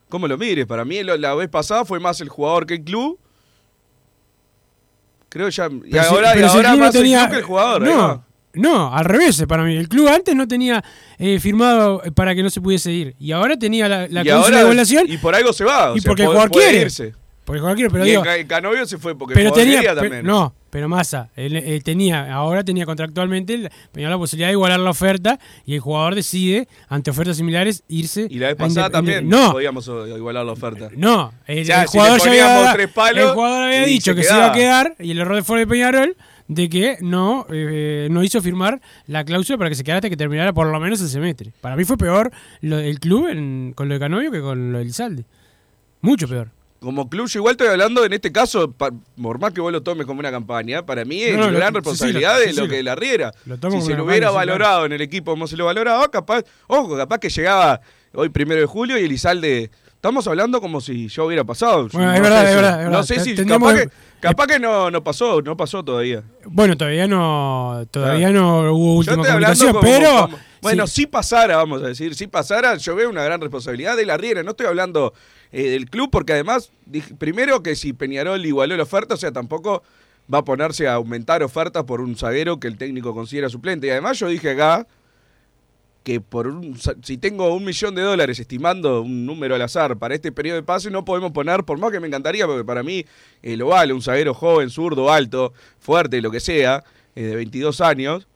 como 0.09 0.27
lo 0.27 0.37
mires, 0.37 0.65
para 0.65 0.83
mí 0.83 1.01
la 1.03 1.33
vez 1.35 1.47
pasada 1.49 1.85
fue 1.85 1.99
más 1.99 2.19
el 2.21 2.29
jugador 2.29 2.65
que 2.65 2.75
el 2.75 2.83
club. 2.83 3.17
Creo 5.29 5.47
ya. 5.49 5.67
Y 5.67 5.91
Pero 5.91 6.03
si- 6.03 6.09
ahora, 6.09 6.31
y 6.31 6.37
si 6.37 6.39
el 6.39 6.45
ahora 6.49 6.75
más 6.75 6.95
el 6.95 7.03
club 7.03 7.29
que 7.29 7.37
el 7.37 7.43
jugador. 7.43 7.81
No. 7.83 8.25
No, 8.53 8.93
al 8.93 9.05
revés 9.05 9.43
para 9.47 9.63
mí. 9.63 9.75
El 9.77 9.87
club 9.89 10.07
antes 10.07 10.35
no 10.35 10.47
tenía 10.47 10.83
eh, 11.17 11.39
firmado 11.39 12.01
eh, 12.03 12.11
para 12.11 12.35
que 12.35 12.43
no 12.43 12.49
se 12.49 12.61
pudiese 12.61 12.91
ir. 12.91 13.15
Y 13.19 13.31
ahora 13.31 13.57
tenía 13.57 13.87
la, 13.87 14.07
la 14.07 14.21
y 14.21 14.23
cláusula 14.23 14.35
ahora, 14.45 14.57
de 14.57 14.61
evaluación. 14.63 15.05
Y 15.09 15.17
por 15.17 15.35
algo 15.35 15.53
se 15.53 15.63
va. 15.63 15.91
o 15.91 15.97
y 15.97 16.01
sea, 16.01 16.09
porque 16.09 16.23
el 16.23 16.27
jugador 16.29 16.51
puede 16.51 16.69
quiere. 16.69 16.85
irse. 16.85 17.13
Porque 17.43 17.57
el 17.57 17.61
jugador 17.61 17.75
quiere, 17.77 17.89
pero 17.91 18.05
y 18.05 18.09
digo, 18.09 18.21
el, 18.21 18.27
Ca- 18.27 18.35
el 18.35 18.47
Canovio 18.47 18.85
se 18.85 18.97
fue 18.99 19.17
porque 19.17 19.33
pero 19.33 19.51
tenía, 19.51 19.77
quería 19.77 19.95
pe- 19.95 20.01
también. 20.01 20.25
no, 20.25 20.53
pero 20.69 20.87
Massa, 20.87 21.29
él, 21.35 21.57
eh, 21.57 21.81
tenía, 21.83 22.31
ahora 22.33 22.63
tenía 22.63 22.85
contractualmente 22.85 23.69
tenía 23.91 24.09
la 24.09 24.17
posibilidad 24.17 24.49
de 24.49 24.53
igualar 24.53 24.79
la 24.79 24.91
oferta 24.91 25.39
y 25.65 25.73
el 25.73 25.79
jugador 25.81 26.13
decide 26.15 26.67
ante 26.87 27.09
ofertas 27.09 27.37
similares 27.37 27.83
irse. 27.89 28.27
Y 28.29 28.37
la 28.37 28.47
vez 28.49 28.55
pasada 28.57 28.91
también 28.91 29.27
no, 29.27 29.51
podíamos 29.53 29.87
eh, 29.87 29.91
igualar 30.15 30.45
la 30.45 30.51
oferta. 30.51 30.89
no, 30.95 31.33
el, 31.47 31.69
el 31.69 31.85
jugador 31.87 32.19
ya 32.21 32.29
había, 32.29 32.73
tres 32.73 32.89
palos, 32.89 33.23
el 33.25 33.29
jugador 33.31 33.63
había 33.63 33.85
dicho 33.85 34.13
que 34.15 34.23
se 34.23 34.33
iba 34.33 34.45
a 34.51 34.53
quedar 34.53 34.95
y 34.99 35.11
el 35.11 35.19
error 35.19 35.43
fue 35.43 35.59
de 35.59 35.67
Peñarol 35.67 36.15
de 36.53 36.67
que 36.69 36.97
no, 36.99 37.45
eh, 37.49 38.09
no 38.11 38.23
hizo 38.23 38.41
firmar 38.41 38.81
la 39.07 39.23
cláusula 39.23 39.57
para 39.57 39.69
que 39.69 39.75
se 39.77 39.85
quedara 39.85 39.99
hasta 39.99 40.09
que 40.09 40.17
terminara 40.17 40.51
por 40.51 40.67
lo 40.67 40.77
menos 40.81 40.99
el 41.01 41.07
semestre. 41.07 41.53
Para 41.61 41.77
mí 41.77 41.85
fue 41.85 41.95
peor 41.95 42.29
lo 42.59 42.75
del 42.75 42.99
club 42.99 43.27
en- 43.29 43.71
con 43.73 43.87
lo 43.87 43.93
de 43.93 43.99
Canovio 44.01 44.31
que 44.31 44.41
con 44.41 44.73
lo 44.73 44.79
del 44.79 44.91
Salde. 44.93 45.23
Mucho 46.01 46.27
peor. 46.27 46.49
Como 46.81 47.07
club, 47.09 47.27
yo 47.29 47.39
igual 47.39 47.53
estoy 47.53 47.67
hablando 47.67 48.03
en 48.03 48.11
este 48.11 48.31
caso, 48.33 48.69
pa- 48.71 48.89
por 49.21 49.39
más 49.39 49.53
que 49.53 49.61
vos 49.61 49.71
lo 49.71 49.81
tomes 49.81 50.05
como 50.05 50.19
una 50.19 50.29
campaña, 50.31 50.85
para 50.85 51.05
mí 51.05 51.21
es 51.21 51.37
No, 51.37 51.45
no, 51.45 51.51
lo- 51.51 51.57
gran 51.59 51.69
sí, 51.69 51.73
sí, 51.73 51.75
responsabilidad 51.75 52.33
lo- 52.33 52.39
de 52.41 52.47
sí, 52.51 52.55
lo 52.59 52.63
sí, 52.65 52.69
que 52.69 52.83
la 52.83 52.95
riera. 52.95 53.31
Si 53.71 53.81
se 53.83 53.93
lo 53.95 54.03
hubiera 54.03 54.29
sí, 54.29 54.35
valorado 54.35 54.85
en 54.87 54.91
el 54.91 55.01
equipo 55.01 55.31
como 55.31 55.47
se 55.47 55.55
lo 55.55 55.65
valoraba, 55.65 56.09
capaz, 56.11 56.43
ojo, 56.67 56.97
capaz 56.97 57.19
que 57.19 57.29
llegaba 57.29 57.79
hoy 58.13 58.27
primero 58.29 58.59
de 58.59 58.65
julio 58.67 58.97
y 58.99 59.03
Elizalde. 59.05 59.71
Estamos 59.93 60.27
hablando 60.27 60.59
como 60.59 60.81
si 60.81 61.07
yo 61.07 61.25
hubiera 61.27 61.43
pasado. 61.43 61.87
Bueno, 61.93 62.07
No 62.07 62.13
es 62.15 62.21
verdad, 62.21 62.49
es 62.49 62.55
verdad, 62.55 62.79
es 62.79 62.85
No 62.85 62.91
verdad. 62.91 63.03
sé 63.03 63.19
si 63.19 63.35
capaz 63.45 63.75
que, 63.75 63.89
capaz 64.21 64.47
que 64.47 64.59
no, 64.59 64.89
no 64.91 65.03
pasó, 65.03 65.41
no 65.41 65.57
pasó 65.57 65.83
todavía. 65.83 66.23
Bueno, 66.45 66.77
todavía 66.77 67.07
no, 67.07 67.83
todavía 67.91 68.29
Claro. 68.29 68.63
no 68.63 68.73
hubo 68.73 68.95
última 68.95 69.17
comunicación, 69.17 69.69
como- 69.73 69.81
pero 69.81 70.21
como- 70.21 70.37
Bueno, 70.61 70.85
Sí. 70.85 70.93
si 71.01 71.07
pasara, 71.07 71.57
vamos 71.57 71.81
a 71.81 71.87
decir, 71.87 72.13
si 72.13 72.27
pasara, 72.27 72.75
yo 72.77 72.95
veo 72.95 73.09
una 73.09 73.23
gran 73.23 73.41
responsabilidad 73.41 73.97
de 73.97 74.05
la 74.05 74.15
Riera. 74.17 74.43
No 74.43 74.51
estoy 74.51 74.67
hablando 74.67 75.13
eh, 75.51 75.71
del 75.71 75.89
club, 75.89 76.09
porque 76.11 76.31
además, 76.33 76.71
dije- 76.85 77.13
primero 77.15 77.61
que 77.63 77.75
si 77.75 77.91
Peñarol 77.93 78.45
igualó 78.45 78.77
la 78.77 78.83
oferta, 78.83 79.15
o 79.15 79.17
sea, 79.17 79.31
tampoco 79.33 79.83
va 80.33 80.37
a 80.37 80.45
ponerse 80.45 80.87
a 80.87 80.93
aumentar 80.93 81.43
ofertas 81.43 81.83
por 81.83 81.99
un 81.99 82.15
zaguero 82.15 82.57
que 82.59 82.67
el 82.69 82.77
técnico 82.77 83.13
considera 83.13 83.49
suplente. 83.49 83.87
Y 83.87 83.89
además 83.89 84.17
yo 84.19 84.27
dije 84.27 84.51
acá 84.51 84.87
que 86.03 86.19
por 86.19 86.47
un, 86.47 86.77
si 87.03 87.17
tengo 87.17 87.53
un 87.53 87.63
millón 87.63 87.93
de 87.95 88.01
dólares 88.01 88.39
estimando 88.39 89.01
un 89.01 89.25
número 89.25 89.55
al 89.55 89.61
azar 89.61 89.97
para 89.97 90.15
este 90.15 90.31
periodo 90.31 90.55
de 90.55 90.63
pase, 90.63 90.89
no 90.89 91.05
podemos 91.05 91.31
poner, 91.31 91.63
por 91.63 91.77
más 91.77 91.91
que 91.91 91.99
me 91.99 92.07
encantaría, 92.07 92.47
porque 92.47 92.63
para 92.63 92.81
mí 92.81 93.05
eh, 93.43 93.57
lo 93.57 93.67
vale, 93.67 93.93
un 93.93 94.01
zaguero 94.01 94.33
joven, 94.33 94.69
zurdo, 94.69 95.11
alto, 95.11 95.53
fuerte, 95.79 96.21
lo 96.21 96.31
que 96.31 96.39
sea, 96.39 96.83
eh, 97.15 97.23
de 97.23 97.35
22 97.35 97.81
años, 97.81 98.27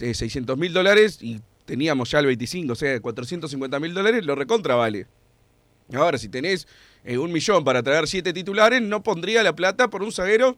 eh, 0.00 0.14
600 0.14 0.58
mil 0.58 0.72
dólares 0.72 1.18
y 1.22 1.40
teníamos 1.64 2.10
ya 2.10 2.18
el 2.18 2.26
25, 2.26 2.72
o 2.72 2.76
sea, 2.76 3.00
450 3.00 3.80
mil 3.80 3.94
dólares, 3.94 4.24
lo 4.24 4.34
recontra 4.34 4.74
vale. 4.74 5.06
Ahora, 5.94 6.18
si 6.18 6.28
tenés 6.28 6.66
eh, 7.04 7.18
un 7.18 7.32
millón 7.32 7.64
para 7.64 7.82
traer 7.82 8.06
siete 8.06 8.32
titulares, 8.32 8.80
no 8.82 9.02
pondría 9.02 9.42
la 9.42 9.54
plata 9.54 9.88
por 9.88 10.02
un 10.02 10.12
zaguero 10.12 10.56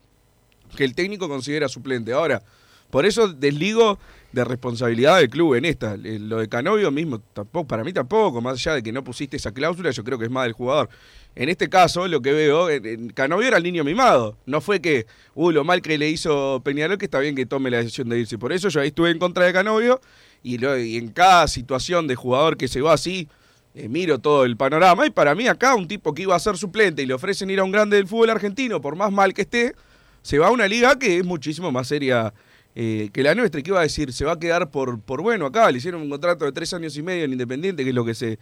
que 0.76 0.84
el 0.84 0.94
técnico 0.94 1.28
considera 1.28 1.68
suplente. 1.68 2.12
Ahora, 2.12 2.42
por 2.90 3.06
eso 3.06 3.28
desligo 3.28 3.98
de 4.34 4.44
responsabilidad 4.44 5.18
del 5.18 5.30
club 5.30 5.54
en 5.54 5.64
esta. 5.64 5.94
Eh, 5.94 6.18
Lo 6.18 6.38
de 6.38 6.48
Canovio 6.48 6.90
mismo, 6.90 7.20
tampoco, 7.20 7.66
para 7.68 7.84
mí 7.84 7.92
tampoco, 7.92 8.40
más 8.40 8.54
allá 8.54 8.74
de 8.74 8.82
que 8.82 8.92
no 8.92 9.04
pusiste 9.04 9.36
esa 9.36 9.52
cláusula, 9.52 9.90
yo 9.90 10.02
creo 10.04 10.18
que 10.18 10.24
es 10.26 10.30
más 10.30 10.44
del 10.44 10.52
jugador. 10.52 10.88
En 11.36 11.48
este 11.48 11.68
caso, 11.68 12.06
lo 12.08 12.20
que 12.20 12.32
veo, 12.32 12.68
en- 12.70 12.84
en 12.86 13.08
Canovio 13.10 13.48
era 13.48 13.56
el 13.56 13.62
niño 13.62 13.84
mimado. 13.84 14.36
No 14.46 14.60
fue 14.60 14.80
que, 14.80 15.06
uh, 15.34 15.50
lo 15.50 15.64
mal 15.64 15.82
que 15.82 15.96
le 15.98 16.08
hizo 16.10 16.60
Peñarol, 16.64 16.98
que 16.98 17.06
está 17.06 17.18
bien 17.20 17.34
que 17.34 17.46
tome 17.46 17.70
la 17.70 17.78
decisión 17.78 18.08
de 18.08 18.18
irse. 18.20 18.38
Por 18.38 18.52
eso 18.52 18.68
yo 18.68 18.80
ahí 18.80 18.88
estuve 18.88 19.10
en 19.10 19.18
contra 19.18 19.44
de 19.44 19.52
Canovio 19.52 20.00
y, 20.42 20.58
lo- 20.58 20.74
en 20.74 21.08
cada 21.08 21.48
situación 21.48 22.06
de 22.06 22.14
jugador 22.16 22.56
que 22.56 22.68
se 22.68 22.80
va 22.80 22.92
así, 22.94 23.28
eh, 23.74 23.88
miro 23.88 24.18
todo 24.20 24.44
el 24.44 24.56
panorama. 24.56 25.06
Y 25.06 25.10
para 25.10 25.34
mí 25.34 25.48
acá 25.48 25.74
un 25.74 25.88
tipo 25.88 26.12
que 26.14 26.22
iba 26.22 26.36
a 26.36 26.38
ser 26.40 26.56
suplente 26.56 27.02
y 27.02 27.06
le 27.06 27.14
ofrecen 27.14 27.50
ir 27.50 27.58
a 27.60 27.64
un 27.64 27.72
grande 27.72 27.96
del 27.96 28.06
fútbol 28.06 28.30
argentino, 28.30 28.80
por 28.80 28.94
más 28.96 29.10
mal 29.12 29.32
que 29.34 29.42
esté, 29.42 29.74
se 30.22 30.38
va 30.38 30.46
a 30.46 30.50
una 30.52 30.66
liga 30.68 30.98
que 30.98 31.18
es 31.18 31.24
muchísimo 31.24 31.70
más 31.72 31.88
seria 31.88 32.32
eh, 32.74 33.10
que 33.12 33.22
la 33.22 33.34
nuestra. 33.34 33.60
¿Y 33.60 33.62
qué 33.62 33.70
iba 33.70 33.80
a 33.80 33.84
decir? 33.84 34.12
Se 34.12 34.24
va 34.24 34.32
a 34.32 34.38
quedar 34.38 34.70
por, 34.70 35.00
por 35.00 35.22
bueno 35.22 35.46
acá. 35.46 35.70
Le 35.70 35.78
hicieron 35.78 36.02
un 36.02 36.10
contrato 36.10 36.44
de 36.44 36.52
tres 36.52 36.72
años 36.74 36.96
y 36.96 37.02
medio 37.02 37.24
en 37.24 37.32
Independiente, 37.32 37.82
que 37.84 37.90
es 37.90 37.94
lo 37.94 38.04
que 38.04 38.14
se, 38.14 38.38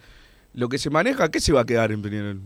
lo 0.53 0.69
que 0.69 0.77
se 0.77 0.89
maneja. 0.89 1.29
¿Qué 1.29 1.39
se 1.39 1.53
va 1.53 1.61
a 1.61 1.65
quedar 1.65 1.91
en 1.91 2.01
Peñarol? 2.01 2.41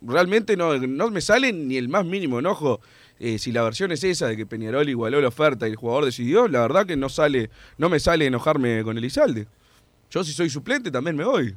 Realmente 0.00 0.56
no, 0.56 0.76
no 0.78 1.10
me 1.10 1.20
sale 1.20 1.52
ni 1.52 1.76
el 1.76 1.88
más 1.88 2.04
mínimo 2.04 2.38
enojo. 2.40 2.80
eh, 3.22 3.38
si 3.38 3.52
la 3.52 3.62
versión 3.62 3.92
es 3.92 4.02
esa 4.02 4.26
de 4.26 4.36
que 4.36 4.46
Peñarol 4.46 4.88
igualó 4.88 5.20
la 5.20 5.28
oferta 5.28 5.68
y 5.68 5.70
el 5.70 5.76
jugador 5.76 6.04
decidió, 6.04 6.48
la 6.48 6.60
verdad 6.62 6.86
que 6.86 6.96
no 6.96 7.08
sale, 7.08 7.50
no 7.78 7.88
me 7.88 8.00
sale 8.00 8.26
enojarme 8.26 8.82
con 8.82 8.98
Elizalde. 8.98 9.46
Yo 10.10 10.24
si 10.24 10.32
soy 10.32 10.50
suplente 10.50 10.90
también 10.90 11.14
me 11.14 11.24
voy. 11.24 11.54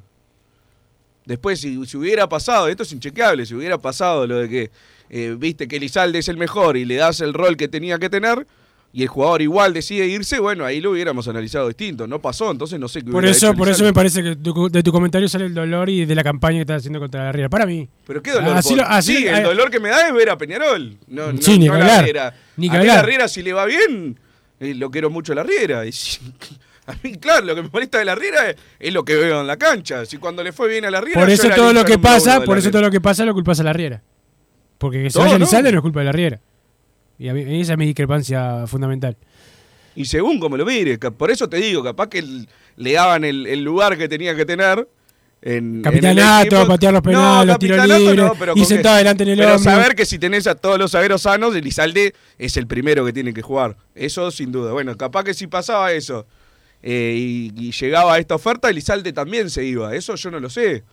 Después, 1.25 1.59
si, 1.59 1.83
si 1.87 1.97
hubiera 1.97 2.29
pasado, 2.29 2.67
esto 2.67 2.83
es 2.83 2.91
inchequeable, 2.91 3.47
si 3.47 3.55
hubiera 3.55 3.79
pasado 3.79 4.27
lo 4.27 4.37
de 4.37 4.47
que 4.47 4.71
eh, 5.09 5.35
viste 5.39 5.67
que 5.67 5.77
Elizalde 5.77 6.19
es 6.19 6.27
el 6.27 6.37
mejor 6.37 6.77
y 6.77 6.85
le 6.85 6.97
das 6.97 7.19
el 7.19 7.33
rol 7.33 7.57
que 7.57 7.67
tenía 7.67 7.97
que 7.97 8.11
tener, 8.11 8.45
y 8.97 9.01
el 9.01 9.09
jugador 9.09 9.41
igual 9.41 9.73
decide 9.73 10.07
irse, 10.07 10.39
bueno, 10.39 10.63
ahí 10.63 10.79
lo 10.79 10.91
hubiéramos 10.91 11.27
analizado 11.27 11.67
distinto. 11.67 12.07
No 12.07 12.21
pasó, 12.21 12.49
entonces 12.49 12.79
no 12.79 12.87
sé 12.87 13.03
qué 13.03 13.11
Por 13.11 13.25
eso, 13.25 13.47
hecho 13.49 13.57
por 13.57 13.67
eso 13.67 13.83
me 13.83 13.91
parece 13.91 14.23
que 14.23 14.37
tu- 14.37 14.69
de 14.69 14.81
tu 14.83 14.91
comentario 14.93 15.27
sale 15.27 15.47
el 15.47 15.53
dolor 15.53 15.89
y 15.89 16.05
de 16.05 16.15
la 16.15 16.23
campaña 16.23 16.59
que 16.59 16.61
estás 16.61 16.77
haciendo 16.77 16.99
contra 17.01 17.25
la 17.25 17.31
Riera. 17.33 17.49
Para 17.49 17.65
mí. 17.65 17.89
Pero 18.07 18.23
qué 18.23 18.31
dolor. 18.31 18.55
Así 18.55 18.69
por- 18.69 18.77
lo- 18.77 18.85
así- 18.87 19.17
sí, 19.17 19.27
el 19.27 19.43
dolor 19.43 19.69
que 19.69 19.81
me 19.81 19.89
da 19.89 20.07
es 20.07 20.13
ver 20.13 20.29
a 20.29 20.37
Peñarol. 20.37 20.97
No, 21.07 21.33
no, 21.33 21.41
Sí, 21.41 21.59
ni 21.59 21.65
no 21.65 21.73
que 21.73 21.81
a 21.81 21.83
la 21.85 21.99
hablar, 21.99 22.33
ni 22.55 22.69
que 22.69 22.77
a 22.77 22.79
hablar. 22.79 22.95
la 22.95 23.01
Riera, 23.03 23.27
si 23.27 23.43
le 23.43 23.51
va 23.51 23.65
bien, 23.65 24.17
eh, 24.61 24.73
lo 24.75 24.89
quiero 24.89 25.09
mucho 25.09 25.33
a 25.33 25.35
la 25.35 25.43
Riera. 25.43 25.81
A 26.87 26.93
mí, 27.03 27.15
claro, 27.15 27.45
lo 27.47 27.55
que 27.55 27.63
me 27.63 27.69
molesta 27.73 27.97
de 27.97 28.05
la 28.05 28.13
Riera 28.15 28.47
es, 28.51 28.55
es 28.79 28.93
lo 28.93 29.03
que 29.03 29.15
veo 29.15 29.41
en 29.41 29.47
la 29.47 29.57
cancha. 29.57 30.05
Si 30.05 30.17
cuando 30.17 30.41
le 30.43 30.53
fue 30.53 30.69
bien 30.69 30.85
a 30.85 30.91
la 30.91 31.01
Riera. 31.01 31.19
Por 31.19 31.29
eso 31.29 31.49
todo 31.49 31.73
lo 31.73 31.83
que 31.83 31.97
pasa, 31.99 32.41
por 32.45 32.57
eso 32.59 32.69
todo 32.71 32.83
lo 32.83 32.91
que 32.91 33.01
pasa 33.01 33.25
lo 33.25 33.33
culpas 33.33 33.59
a 33.59 33.63
la 33.63 33.73
Riera. 33.73 34.01
Porque 34.77 35.01
que 35.03 35.09
se 35.09 35.17
vaya. 35.19 35.35
Elizalde 35.35 35.71
no 35.71 35.79
es 35.79 35.81
culpa 35.81 35.99
de 36.01 36.05
la 36.05 36.11
Riera. 36.13 36.39
Y 37.17 37.29
a 37.29 37.33
mí- 37.33 37.61
esa 37.61 37.73
es 37.73 37.77
mi 37.79 37.85
discrepancia 37.85 38.65
fundamental. 38.67 39.15
Y 39.95 40.05
según 40.05 40.39
como 40.39 40.57
lo 40.57 40.65
mire, 40.65 40.99
ca- 40.99 41.11
por 41.11 41.31
eso 41.31 41.47
te 41.47 41.57
digo, 41.57 41.83
capaz 41.83 42.07
que 42.09 42.19
el- 42.19 42.49
le 42.75 42.93
daban 42.93 43.23
el, 43.23 43.47
el 43.47 43.63
lugar 43.63 43.97
que 43.97 44.07
tenía 44.09 44.35
que 44.35 44.45
tener. 44.45 44.87
En, 45.41 45.83
Capitanato, 45.83 46.41
en 46.41 46.47
equipo. 46.47 46.67
patear 46.67 46.93
los 46.93 47.01
penales, 47.03 47.47
los 47.47 47.59
tiros 47.59 47.87
libres, 47.87 48.31
pero 48.39 48.53
y 48.55 48.65
sentado 48.65 48.95
adelante 48.95 49.21
en 49.23 49.29
el 49.29 49.37
Pero 49.37 49.59
saber 49.59 49.93
que 49.93 50.03
si 50.05 50.17
tenés 50.17 50.47
a 50.47 50.55
todos 50.55 50.79
los 50.79 50.91
zagueros 50.91 51.21
sanos, 51.21 51.55
Elizalde 51.55 52.15
es 52.39 52.57
el 52.57 52.65
primero 52.65 53.05
que 53.05 53.13
tiene 53.13 53.31
que 53.31 53.43
jugar. 53.43 53.77
Eso 53.93 54.31
sin 54.31 54.51
duda. 54.51 54.71
Bueno, 54.71 54.97
capaz 54.97 55.23
que 55.23 55.35
si 55.35 55.45
pasaba 55.45 55.91
eso 55.91 56.25
eh, 56.81 57.13
y, 57.15 57.51
y 57.55 57.71
llegaba 57.73 58.15
a 58.15 58.17
esta 58.17 58.33
oferta, 58.35 58.69
Elizalde 58.71 59.13
también 59.13 59.51
se 59.51 59.63
iba. 59.63 59.93
Eso 59.95 60.15
yo 60.15 60.31
no 60.31 60.39
lo 60.39 60.49
sé. 60.49 60.83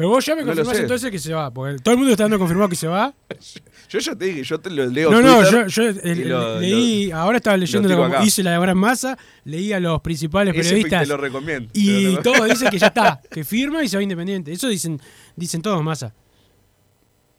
Pero 0.00 0.08
vos 0.08 0.24
ya 0.24 0.34
me 0.34 0.40
lo 0.40 0.46
confirmás 0.46 0.78
entonces 0.78 1.10
que 1.10 1.18
se 1.18 1.34
va. 1.34 1.52
Porque 1.52 1.78
todo 1.82 1.92
el 1.92 1.98
mundo 1.98 2.12
está 2.12 2.24
dando 2.24 2.38
confirmado 2.38 2.70
que 2.70 2.76
se 2.76 2.86
va. 2.86 3.12
Yo 3.90 3.98
ya 3.98 4.14
te 4.16 4.24
dije, 4.24 4.44
yo 4.44 4.58
te 4.60 4.70
lo 4.70 4.86
leo. 4.86 5.10
No, 5.10 5.20
no, 5.20 5.40
Twitter 5.42 5.66
yo, 5.66 6.28
lo- 6.28 6.60
leí, 6.60 7.10
ahora 7.10 7.38
estaba 7.38 7.56
leyendo 7.56 7.88
como 7.88 8.04
acá. 8.04 8.24
hice 8.24 8.40
la 8.44 8.56
gran 8.58 8.78
masa, 8.78 9.18
leí 9.44 9.72
a 9.72 9.80
los 9.80 10.00
principales 10.00 10.54
Ese 10.54 10.62
periodistas 10.70 11.02
te 11.02 11.08
lo 11.08 11.16
recomiendo. 11.16 11.70
y 11.74 12.12
lo 12.12 12.22
todos 12.22 12.48
dicen 12.48 12.70
que 12.70 12.78
ya 12.78 12.86
está, 12.86 13.20
que 13.30 13.42
firma 13.42 13.82
y 13.82 13.88
se 13.88 13.96
va 13.96 14.02
independiente. 14.04 14.52
Eso 14.52 14.68
dicen, 14.68 15.00
dicen 15.34 15.60
todos 15.60 15.82
masa. 15.82 16.14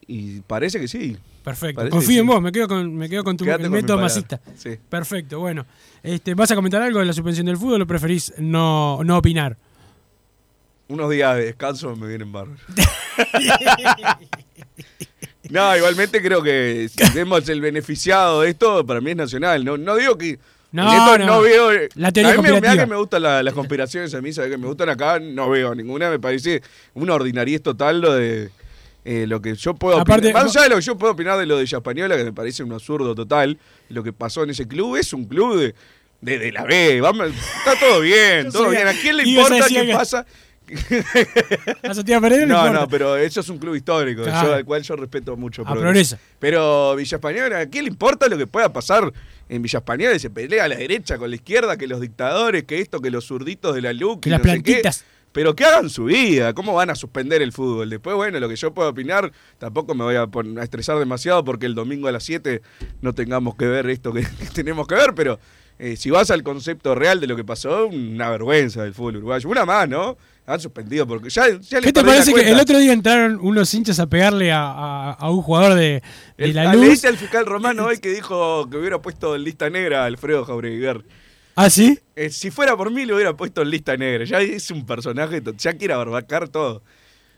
Y 0.07 0.41
parece 0.41 0.77
que 0.81 0.89
sí. 0.89 1.15
Perfecto. 1.41 1.77
Parece 1.77 1.91
Confío 1.95 2.19
en 2.19 2.25
sí. 2.25 2.33
vos, 2.33 2.41
me 2.41 2.51
quedo 2.51 2.67
con, 2.67 2.95
me 2.95 3.07
quedo 3.07 3.23
con 3.23 3.37
tu 3.37 3.45
el 3.49 3.69
método 3.69 3.97
masista. 3.97 4.41
Sí. 4.57 4.71
Perfecto, 4.89 5.39
bueno. 5.39 5.65
Este, 6.03 6.35
¿Vas 6.35 6.51
a 6.51 6.55
comentar 6.55 6.81
algo 6.81 6.99
de 6.99 7.05
la 7.05 7.13
suspensión 7.13 7.45
del 7.45 7.55
fútbol 7.55 7.81
o 7.81 7.87
preferís 7.87 8.33
no, 8.39 8.99
no 9.05 9.17
opinar? 9.17 9.57
Unos 10.91 11.09
días 11.09 11.35
de 11.37 11.45
descanso 11.45 11.95
me 11.95 12.07
vienen 12.07 12.31
bárbaros. 12.33 12.59
no, 15.49 15.75
igualmente 15.77 16.21
creo 16.21 16.41
que 16.43 16.89
si 16.93 17.13
vemos 17.13 17.47
el 17.49 17.61
beneficiado 17.61 18.41
de 18.41 18.49
esto, 18.51 18.85
para 18.85 19.01
mí 19.01 19.11
es 19.11 19.17
nacional. 19.17 19.63
No, 19.65 19.77
no 19.77 19.95
digo 19.95 20.17
que. 20.17 20.39
No, 20.73 21.17
no. 21.17 21.41
veo. 21.41 21.69
La 21.95 22.11
teoría 22.11 22.33
a 22.33 22.41
mí 22.41 22.49
me, 22.49 22.61
que 22.77 22.85
me 22.85 22.95
gustan 22.95 23.23
la- 23.23 23.43
las 23.43 23.53
conspiraciones, 23.53 24.13
a 24.13 24.21
mí, 24.21 24.31
¿sabes 24.31 24.51
que 24.51 24.57
me 24.57 24.67
gustan 24.67 24.89
acá? 24.89 25.19
No 25.19 25.49
veo 25.49 25.75
ninguna, 25.75 26.09
me 26.09 26.19
parece 26.19 26.61
una 26.93 27.13
ordinariez 27.13 27.61
total 27.61 27.99
lo 28.01 28.13
de. 28.13 28.49
eh, 29.03 29.25
lo 29.27 29.41
que 29.41 29.55
yo 29.55 29.73
puedo 29.73 29.97
Aparte- 29.99 30.27
opinar. 30.27 30.43
Más 30.45 30.55
allá 30.55 30.63
de 30.63 30.69
lo 30.69 30.75
que 30.77 30.81
yo 30.83 30.97
puedo 30.97 31.13
opinar 31.13 31.37
de 31.39 31.45
lo 31.45 31.57
de 31.57 31.63
Española, 31.65 32.15
que 32.17 32.23
me 32.23 32.33
parece 32.33 32.63
un 32.63 32.71
absurdo 32.73 33.15
total. 33.15 33.57
Lo 33.89 34.03
que 34.03 34.13
pasó 34.13 34.43
en 34.43 34.51
ese 34.51 34.67
club 34.67 34.95
es 34.95 35.11
un 35.11 35.25
club 35.25 35.57
de, 35.59 35.75
de, 36.21 36.39
de 36.39 36.51
la 36.53 36.63
B. 36.63 37.01
Vamos, 37.01 37.27
está 37.57 37.77
todo 37.79 37.99
bien, 38.01 38.49
todo 38.51 38.69
bien. 38.69 38.87
¿A 38.87 38.93
quién 38.93 39.17
le 39.17 39.23
importa 39.27 39.65
qué 39.67 39.89
pasa? 39.93 40.25
¿A 41.83 41.93
Santiago 41.93 42.21
Pereira 42.21 42.45
no, 42.45 42.65
No, 42.65 42.73
no, 42.81 42.87
pero 42.87 43.17
eso 43.17 43.39
es 43.41 43.49
un 43.49 43.57
club 43.57 43.75
histórico, 43.75 44.23
Claro. 44.23 44.49
yo- 44.49 44.55
al 44.55 44.65
cual 44.65 44.81
yo 44.83 44.95
respeto 44.95 45.35
mucho. 45.37 45.63
A 45.65 45.73
Progreso. 45.73 46.17
Pero 46.39 46.95
Villa 46.95 47.15
Española, 47.17 47.59
¿a 47.59 47.65
quién 47.67 47.85
le 47.85 47.89
importa 47.91 48.27
lo 48.27 48.37
que 48.37 48.47
pueda 48.47 48.71
pasar 48.71 49.11
en 49.49 49.61
Villa 49.61 49.79
Española? 49.79 50.17
Se 50.19 50.29
pelea 50.29 50.65
a 50.65 50.67
la 50.67 50.75
derecha 50.75 51.17
con 51.17 51.29
la 51.29 51.35
izquierda, 51.35 51.77
que 51.77 51.87
los 51.87 52.01
dictadores, 52.01 52.63
que 52.63 52.79
esto, 52.79 52.99
que 53.01 53.11
los 53.11 53.25
zurditos 53.25 53.75
de 53.75 53.81
la 53.81 53.93
luz, 53.93 54.19
Que 54.21 54.29
las 54.29 54.39
no 54.39 54.45
sé 54.51 54.57
qué. 54.57 54.71
plantitas. 54.71 55.05
Pero 55.33 55.55
que 55.55 55.63
hagan 55.63 55.89
su 55.89 56.05
vida, 56.05 56.53
¿cómo 56.53 56.73
van 56.73 56.89
a 56.89 56.95
suspender 56.95 57.41
el 57.41 57.53
fútbol? 57.53 57.89
Después, 57.89 58.17
bueno, 58.17 58.37
lo 58.41 58.49
que 58.49 58.57
yo 58.57 58.73
puedo 58.73 58.89
opinar, 58.89 59.31
tampoco 59.59 59.95
me 59.95 60.03
voy 60.03 60.15
a, 60.15 60.27
estresar 60.61 60.99
demasiado 60.99 61.45
porque 61.45 61.65
el 61.65 61.73
domingo 61.73 62.09
a 62.09 62.11
las 62.11 62.23
7 62.25 62.61
no 63.01 63.13
tengamos 63.13 63.55
que 63.55 63.65
ver 63.65 63.89
esto 63.89 64.11
que, 64.11 64.23
que 64.23 64.45
tenemos 64.53 64.87
que 64.87 64.95
ver, 64.95 65.13
pero 65.15 65.39
eh, 65.79 65.95
si 65.95 66.09
vas 66.09 66.31
al 66.31 66.43
concepto 66.43 66.95
real 66.95 67.21
de 67.21 67.27
lo 67.27 67.37
que 67.37 67.45
pasó, 67.45 67.87
una 67.87 68.29
vergüenza 68.29 68.83
del 68.83 68.93
fútbol 68.93 69.17
uruguayo. 69.17 69.47
Una 69.47 69.63
más, 69.65 69.87
¿no? 69.87 70.17
Han 70.47 70.59
suspendido 70.59 71.07
porque 71.07 71.29
ya, 71.29 71.43
ya 71.59 71.79
¿Qué 71.81 71.93
te 71.93 72.03
parece 72.03 72.33
que 72.33 72.49
el 72.49 72.59
otro 72.59 72.77
día 72.79 72.91
entraron 72.93 73.39
unos 73.41 73.73
hinchas 73.73 73.99
a 73.99 74.07
pegarle 74.07 74.51
a, 74.51 74.63
a- 74.63 75.11
a 75.13 75.29
un 75.31 75.41
jugador 75.41 75.75
de, 75.75 76.01
de 76.37 76.45
El, 76.45 76.55
la 76.55 76.73
luz? 76.73 76.87
leíste 76.87 77.07
al 77.07 77.17
fiscal 77.17 77.45
romano 77.45 77.85
hoy 77.85 77.99
que 77.99 78.09
dijo 78.09 78.67
que 78.69 78.77
hubiera 78.77 79.01
puesto 79.01 79.35
en 79.35 79.43
lista 79.43 79.69
negra 79.69 80.03
a 80.03 80.05
Alfredo 80.07 80.43
Jaureguer. 80.43 81.03
¿Ah, 81.55 81.69
sí? 81.69 81.99
Eh, 82.15 82.29
si 82.31 82.49
fuera 82.49 82.75
por 82.75 82.91
mí, 82.91 83.05
lo 83.05 83.15
hubiera 83.15 83.33
puesto 83.37 83.61
en 83.61 83.69
lista 83.69 83.95
negra. 83.97 84.25
Ya 84.25 84.39
es 84.41 84.71
un 84.71 84.85
personaje, 84.85 85.41
ya 85.57 85.73
quiere 85.73 85.93
barbacar 85.95 86.49
todo. 86.49 86.81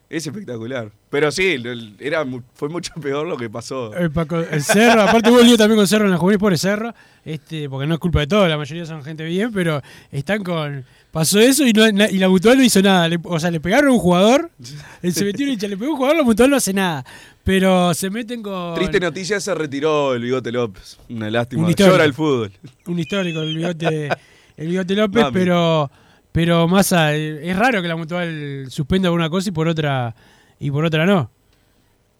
Es 0.10 0.26
espectacular. 0.28 0.92
Pero 1.10 1.32
sí, 1.32 1.62
era, 2.00 2.24
fue 2.54 2.70
mucho 2.70 2.94
peor 3.02 3.28
lo 3.28 3.36
que 3.36 3.50
pasó. 3.50 3.94
El, 3.96 4.12
Paco- 4.12 4.40
el 4.40 4.64
Cerro, 4.64 5.02
aparte 5.02 5.30
hubo 5.32 5.42
lío 5.42 5.58
también 5.58 5.78
con 5.78 5.88
Cerro 5.88 6.06
en 6.06 6.12
la 6.12 6.18
juvenil, 6.18 6.40
pobre 6.40 6.58
Cerro, 6.58 6.94
este, 7.26 7.68
porque 7.70 7.86
no 7.88 7.96
es 7.96 8.00
culpa 8.00 8.20
de 8.22 8.28
todo, 8.28 8.48
la 8.48 8.58
mayoría 8.58 8.86
son 8.86 9.04
gente 9.04 9.24
bien, 9.26 9.52
pero 9.52 9.82
están 10.12 10.44
con... 10.44 10.86
Pasó 11.14 11.40
eso 11.40 11.64
y, 11.64 11.74
no, 11.74 11.86
y 11.88 12.18
la 12.18 12.28
Mutual 12.28 12.58
no 12.58 12.64
hizo 12.64 12.82
nada. 12.82 13.08
Le- 13.08 13.20
o 13.24 13.40
sea, 13.40 13.52
le 13.52 13.60
pegaron 13.60 13.92
a 13.92 13.94
un 13.94 14.00
jugador, 14.00 14.50
él 15.04 15.14
se 15.14 15.24
metió 15.24 15.48
hincha, 15.48 15.68
le 15.68 15.78
pegó 15.78 15.92
a 15.92 15.94
un 15.94 15.98
jugador, 15.98 16.18
la 16.18 16.24
Mutual 16.24 16.50
no 16.50 16.56
hace 16.56 16.74
nada. 16.74 17.06
Pero 17.44 17.94
se 17.94 18.10
meten 18.10 18.42
con... 18.42 18.74
Triste 18.74 19.00
noticia, 19.00 19.40
se 19.40 19.54
retiró 19.54 20.16
el 20.16 20.24
Bigote 20.24 20.52
López. 20.52 20.98
Una 21.10 21.30
lástima. 21.30 21.62
Un 21.64 21.70
histórico. 21.70 21.94
Llora 21.94 22.06
el 22.06 22.14
fútbol. 22.16 22.52
un 22.88 22.98
histórico 23.00 23.42
el 23.42 23.56
bigote, 23.56 24.10
el 24.58 24.68
bigote 24.70 24.96
López, 24.96 25.22
Mami. 25.24 25.34
pero 25.34 25.92
pero 26.32 26.68
Massa, 26.68 27.14
eh, 27.16 27.48
es 27.48 27.56
raro 27.56 27.80
que 27.84 27.88
la 27.88 27.96
Mutual 27.96 28.66
suspenda 28.70 29.10
por 29.10 29.20
una 29.20 29.30
cosa 29.30 29.50
y 29.50 29.52
por 29.52 29.68
otra 29.68 30.16
y 30.60 30.72
por 30.72 30.84
otra 30.84 31.06
no. 31.06 31.30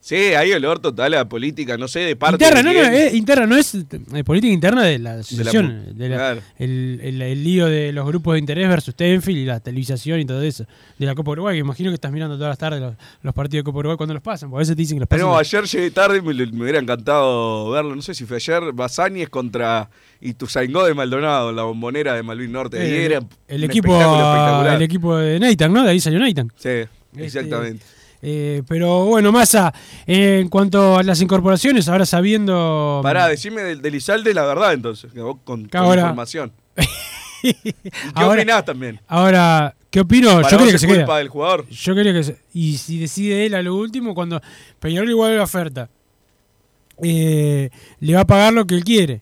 Sí, 0.06 0.16
hay 0.16 0.52
olor 0.52 0.80
total 0.80 1.14
a 1.14 1.16
la 1.20 1.24
política, 1.30 1.78
no 1.78 1.88
sé, 1.88 2.00
de 2.00 2.14
parte 2.14 2.34
Interna, 2.44 2.58
de 2.70 2.74
no, 2.82 2.90
no, 2.90 2.94
es 2.94 3.14
interna, 3.14 3.46
no 3.46 3.56
es 3.56 3.74
eh, 3.74 4.22
política 4.22 4.52
interna 4.52 4.82
de 4.82 4.98
la 4.98 5.14
asociación. 5.20 5.96
de 5.96 6.08
la- 6.10 6.16
claro. 6.16 6.40
el, 6.58 7.00
el- 7.02 7.22
el 7.22 7.42
lío 7.42 7.64
de 7.68 7.90
los 7.90 8.06
grupos 8.06 8.34
de 8.34 8.40
interés 8.40 8.68
versus 8.68 8.94
Tenfield 8.94 9.38
y 9.38 9.44
la 9.46 9.60
televisación 9.60 10.20
y 10.20 10.26
todo 10.26 10.42
eso. 10.42 10.66
De 10.98 11.06
la 11.06 11.14
Copa 11.14 11.30
Uruguay, 11.30 11.56
que 11.56 11.60
imagino 11.60 11.88
que 11.88 11.94
estás 11.94 12.12
mirando 12.12 12.36
todas 12.36 12.50
las 12.50 12.58
tardes 12.58 12.82
los, 12.82 12.94
los 13.22 13.32
partidos 13.32 13.60
de 13.62 13.64
Copa 13.64 13.78
Uruguay 13.78 13.96
cuando 13.96 14.12
los 14.12 14.22
pasan, 14.22 14.50
porque 14.50 14.58
a 14.58 14.64
veces 14.64 14.76
te 14.76 14.82
dicen 14.82 14.96
que 14.96 15.00
los 15.00 15.08
pasan. 15.08 15.26
No, 15.26 15.38
ayer 15.38 15.64
llegué 15.64 15.90
tarde, 15.90 16.20
me, 16.20 16.34
me 16.34 16.62
hubiera 16.64 16.78
encantado 16.80 17.70
verlo. 17.70 17.96
No 17.96 18.02
sé 18.02 18.14
si 18.14 18.26
fue 18.26 18.36
ayer. 18.36 18.74
Basáñez 18.74 19.30
contra 19.30 19.88
Ituzaingó 20.20 20.84
de 20.84 20.92
Maldonado, 20.92 21.50
la 21.50 21.62
bombonera 21.62 22.12
de 22.12 22.22
Malvin 22.22 22.52
Norte. 22.52 22.78
Ahí 22.78 22.90
Eh, 22.92 23.04
era 23.06 23.18
el, 23.48 23.64
un 23.64 23.70
equipo, 23.70 23.88
espectáculo 23.94 24.32
espectacular. 24.34 24.76
el 24.76 24.82
equipo 24.82 25.16
de 25.16 25.40
Nathan, 25.40 25.72
¿no? 25.72 25.82
De 25.82 25.90
ahí 25.92 26.00
salió 26.00 26.18
Nathan. 26.18 26.52
Sí, 26.56 26.68
exactamente. 27.16 27.82
Eh, 28.26 28.62
pero 28.66 29.04
bueno, 29.04 29.32
Massa, 29.32 29.74
eh, 30.06 30.38
en 30.40 30.48
cuanto 30.48 30.96
a 30.96 31.02
las 31.02 31.20
incorporaciones, 31.20 31.88
ahora 31.88 32.06
sabiendo. 32.06 33.00
Pará, 33.02 33.28
decime 33.28 33.62
del, 33.62 33.82
del 33.82 33.94
Izalde 33.96 34.32
la 34.32 34.46
verdad 34.46 34.72
entonces, 34.72 35.12
que 35.12 35.20
vos 35.20 35.36
con, 35.44 35.68
con 35.68 35.80
Ahora- 35.80 36.00
información. 36.02 36.50
¿Y 37.42 37.52
qué 37.52 37.74
Ahora- 38.14 38.40
opinás 38.40 38.64
también? 38.64 38.98
Ahora, 39.06 39.74
¿qué 39.90 40.00
opino? 40.00 40.30
¿Para 40.40 40.48
Yo 40.48 40.56
quería 40.56 40.72
que 40.72 40.78
se 40.78 40.86
culpa 40.86 41.18
del 41.18 41.28
jugador? 41.28 41.68
Yo 41.68 41.94
quería 41.94 42.14
que 42.14 42.24
se- 42.24 42.38
Y 42.54 42.78
si 42.78 42.98
decide 42.98 43.44
él 43.44 43.54
a 43.54 43.60
lo 43.60 43.74
último, 43.76 44.14
cuando 44.14 44.40
Peñarol 44.80 45.10
igual 45.10 45.36
la 45.36 45.42
oferta, 45.42 45.90
eh, 47.02 47.68
le 48.00 48.14
va 48.14 48.20
a 48.22 48.26
pagar 48.26 48.54
lo 48.54 48.66
que 48.66 48.74
él 48.74 48.84
quiere. 48.84 49.20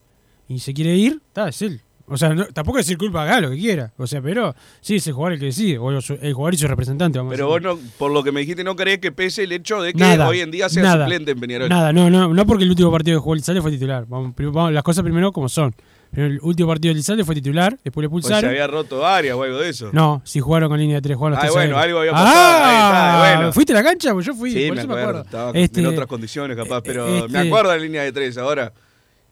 Y 0.49 0.61
se 0.61 0.73
quiere 0.75 0.95
ir, 0.95 1.21
está, 1.27 1.49
es 1.49 1.61
él. 1.63 1.81
O 2.12 2.16
sea, 2.16 2.35
no- 2.35 2.47
tampoco 2.47 2.78
es 2.78 2.87
decir 2.87 2.99
culpa, 2.99 3.23
haga 3.23 3.40
lo 3.40 3.50
que 3.50 3.57
quiera. 3.57 3.92
O 3.97 4.07
sea, 4.07 4.21
pero 4.21 4.54
sí, 4.81 4.97
es 4.97 5.07
el 5.07 5.12
jugador 5.14 5.33
el 5.35 5.38
que 5.40 5.47
decide. 5.47 5.78
O 5.78 5.90
el 5.90 6.33
jugador 6.35 6.54
y 6.54 6.59
su 6.59 6.69
representante, 6.69 7.19
vamos 7.19 7.33
Pero 7.33 7.45
a 7.47 7.49
vos 7.49 7.62
no, 7.62 7.78
por 7.99 8.11
lo 8.12 8.23
que 8.23 8.33
me 8.33 8.40
dijiste, 8.40 8.62
no 8.64 8.76
crees 8.76 8.99
que 8.99 9.11
pese 9.12 9.45
el 9.45 9.52
hecho 9.52 9.81
de 9.83 9.92
que 9.92 9.99
Nada, 9.99 10.28
hoy 10.28 10.40
en 10.40 10.50
día 10.50 10.69
sea 10.69 10.83
nada, 10.83 11.04
suplente 11.07 11.31
en 11.33 11.40
Peñarol. 11.40 11.69
Nada, 11.69 11.92
no, 11.92 12.11
no, 12.11 12.33
no 12.33 12.47
porque 12.47 12.64
el 12.64 12.71
último 12.71 12.90
partido 12.92 13.19
que 13.19 13.23
jugó 13.23 13.35
Elizalde 13.35 13.62
fue 13.62 13.71
titular. 13.71 14.04
Vamos, 14.07 14.35
las 14.73 14.83
cosas 14.83 15.02
primero 15.02 15.33
como 15.33 15.49
son. 15.49 15.75
Pero 16.14 16.26
el 16.26 16.38
último 16.42 16.69
partido 16.69 16.90
de 16.92 16.97
Elizalde 16.99 17.25
fue 17.25 17.35
titular, 17.35 17.78
después 17.83 18.02
le 18.04 18.11
Pues 18.11 18.25
se 18.26 18.28
pulsaron. 18.28 18.50
había 18.50 18.66
roto 18.66 19.07
áreas 19.07 19.35
o 19.35 19.42
algo 19.45 19.57
de 19.59 19.71
eso. 19.71 19.88
No, 19.95 20.21
si 20.26 20.40
jugaron 20.40 20.69
con 20.69 20.78
línea 20.78 20.97
de 20.97 21.00
tres, 21.00 21.16
jugaron 21.16 21.38
los 21.38 21.49
Ah, 21.49 21.50
bueno, 21.54 21.78
algo 21.78 22.00
había 22.00 22.12
pasado, 22.12 22.64
ahí 22.66 22.75
está, 22.76 23.14
Ah, 23.33 23.37
bueno. 23.37 23.52
¿Fuiste 23.54 23.73
a 23.73 23.76
la 23.76 23.83
cancha? 23.83 24.12
Pues 24.12 24.26
yo 24.26 24.35
fui, 24.35 24.52
Sí, 24.52 24.66
por 24.66 24.76
me 24.76 24.83
eso 24.83 24.90
acuerdo. 24.90 24.95
me 24.95 25.02
acuerdo. 25.02 25.23
Estaba 25.23 25.50
Este, 25.59 25.81
en 25.81 25.87
otras 25.87 26.07
condiciones 26.07 26.54
capaz, 26.54 26.83
pero 26.83 27.09
este- 27.09 27.28
me 27.33 27.38
acuerdo 27.38 27.71
de 27.71 27.78
la 27.78 27.83
línea 27.83 28.02
de 28.02 28.12
tres. 28.12 28.37
Ahora 28.37 28.71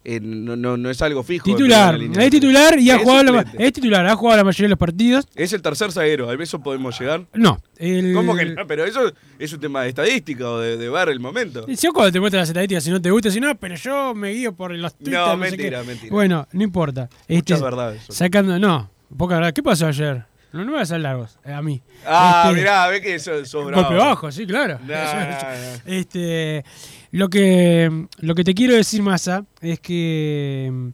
eh, 0.05 0.19
no, 0.21 0.57
no, 0.57 0.77
no 0.77 0.91
es 0.91 1.03
algo 1.03 1.23
fijo. 1.23 1.45
Titular, 1.45 2.01
es 2.01 2.31
titular 2.31 2.79
y 2.79 2.91
ha 2.91 2.97
Es 2.97 3.03
jugado 3.03 3.23
la, 3.33 3.45
es 3.59 3.73
titular, 3.73 4.07
ha 4.07 4.17
jugado 4.17 4.39
la 4.39 4.45
mayoría 4.45 4.65
de 4.67 4.71
los 4.71 4.79
partidos. 4.79 5.29
Es 5.35 5.53
el 5.53 5.61
tercer 5.63 5.93
zaguero, 5.93 6.31
¿a 6.31 6.35
eso 6.35 6.61
podemos 6.61 6.99
llegar? 6.99 7.27
No, 7.35 7.61
el, 7.77 8.15
¿Cómo 8.15 8.35
que 8.35 8.47
no? 8.47 8.67
Pero 8.67 8.85
eso 8.85 9.13
es 9.39 9.53
un 9.53 9.61
tema 9.61 9.83
de 9.83 9.91
estadística 9.91 10.49
o 10.49 10.59
de, 10.59 10.77
de 10.77 10.89
ver 10.89 11.11
el 11.11 11.21
momento. 11.21 11.67
Si 11.67 11.77
yo 11.77 11.93
cuando 11.93 12.13
te 12.13 12.21
muestran 12.21 12.41
las 12.41 12.49
estadísticas, 12.49 12.85
si 12.85 12.91
no 12.91 13.01
te 13.03 13.11
gusta, 13.11 13.31
si 13.31 13.41
no, 13.41 13.55
pero 13.57 13.75
yo 13.77 14.15
me 14.15 14.31
guío 14.33 14.55
por 14.55 14.73
los 14.73 14.95
Twitter, 14.97 15.15
No, 15.15 15.37
mentira, 15.37 15.83
mentira. 15.83 16.13
Bueno, 16.13 16.49
no 16.53 16.63
importa. 16.63 17.09
Este, 17.29 17.35
Muchas 17.55 17.63
verdades. 17.63 18.03
Sacando, 18.09 18.59
no, 18.59 18.91
poca 19.17 19.35
verdad. 19.37 19.53
¿Qué 19.53 19.63
pasó 19.63 19.87
ayer? 19.87 20.25
No, 20.53 20.65
no 20.65 20.73
me 20.73 20.79
vas 20.79 20.91
a 20.91 20.99
largos, 20.99 21.39
eh, 21.45 21.53
a 21.53 21.63
mí. 21.63 21.81
Ah, 22.05 22.47
Este, 22.49 22.59
mirá, 22.61 22.89
ve 22.89 23.01
que 23.01 23.19
sos, 23.21 23.49
sos 23.49 23.67
bravo. 23.67 23.83
Golpe 23.85 23.97
bajo, 23.99 24.33
sí, 24.33 24.47
claro. 24.47 24.81
Este, 25.87 26.65
lo 27.11 27.29
que, 27.29 28.07
lo 28.19 28.35
que 28.35 28.45
te 28.45 28.55
quiero 28.55 28.75
decir, 28.75 29.03
Massa, 29.03 29.45
es 29.61 29.81
que 29.81 30.93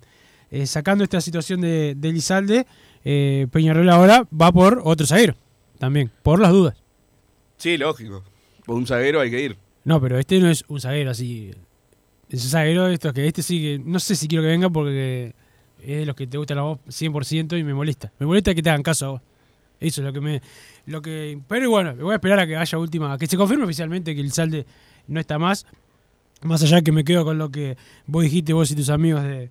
eh, 0.50 0.66
sacando 0.66 1.04
esta 1.04 1.20
situación 1.20 1.60
de, 1.60 1.94
de 1.96 2.12
Lizalde, 2.12 2.66
eh, 3.04 3.46
Peñarol 3.50 3.88
ahora 3.88 4.26
va 4.32 4.50
por 4.52 4.80
otro 4.84 5.06
zaguero, 5.06 5.34
también, 5.78 6.10
por 6.22 6.40
las 6.40 6.52
dudas. 6.52 6.76
Sí, 7.56 7.76
lógico. 7.76 8.24
Por 8.64 8.76
un 8.76 8.86
zaguero 8.86 9.20
hay 9.20 9.30
que 9.30 9.42
ir. 9.42 9.56
No, 9.84 10.00
pero 10.00 10.18
este 10.18 10.40
no 10.40 10.50
es 10.50 10.64
un 10.68 10.80
zaguero 10.80 11.10
así. 11.10 11.52
Es 12.28 12.44
un 12.44 12.50
zaguero 12.50 12.86
de 12.86 12.94
estos 12.94 13.12
que 13.12 13.26
este 13.26 13.42
sí 13.42 13.60
que. 13.60 13.78
No 13.84 14.00
sé 14.00 14.16
si 14.16 14.26
quiero 14.26 14.42
que 14.42 14.48
venga 14.48 14.68
porque 14.68 15.34
es 15.80 15.98
de 15.98 16.06
los 16.06 16.16
que 16.16 16.26
te 16.26 16.36
gustan 16.36 16.58
a 16.58 16.62
vos 16.62 16.80
100% 16.88 17.58
y 17.58 17.62
me 17.62 17.72
molesta. 17.72 18.12
Me 18.18 18.26
molesta 18.26 18.54
que 18.54 18.62
te 18.62 18.70
hagan 18.70 18.82
caso 18.82 19.06
a 19.06 19.08
vos. 19.10 19.22
Eso 19.78 20.00
es 20.00 20.04
lo 20.04 20.12
que 20.12 20.20
me. 20.20 20.42
Lo 20.86 21.00
que, 21.00 21.38
pero 21.46 21.70
bueno, 21.70 21.94
voy 21.94 22.12
a 22.12 22.16
esperar 22.16 22.40
a 22.40 22.46
que 22.46 22.56
haya 22.56 22.78
última. 22.78 23.12
A 23.12 23.18
que 23.18 23.28
se 23.28 23.36
confirme 23.36 23.64
oficialmente 23.64 24.14
que 24.14 24.20
el 24.20 24.32
salde 24.32 24.66
no 25.06 25.20
está 25.20 25.38
más. 25.38 25.66
Más 26.42 26.62
allá 26.62 26.82
que 26.82 26.92
me 26.92 27.04
quedo 27.04 27.24
con 27.24 27.38
lo 27.38 27.50
que 27.50 27.76
vos 28.06 28.22
dijiste, 28.22 28.52
vos 28.52 28.70
y 28.70 28.76
tus 28.76 28.90
amigos 28.90 29.22
de, 29.22 29.50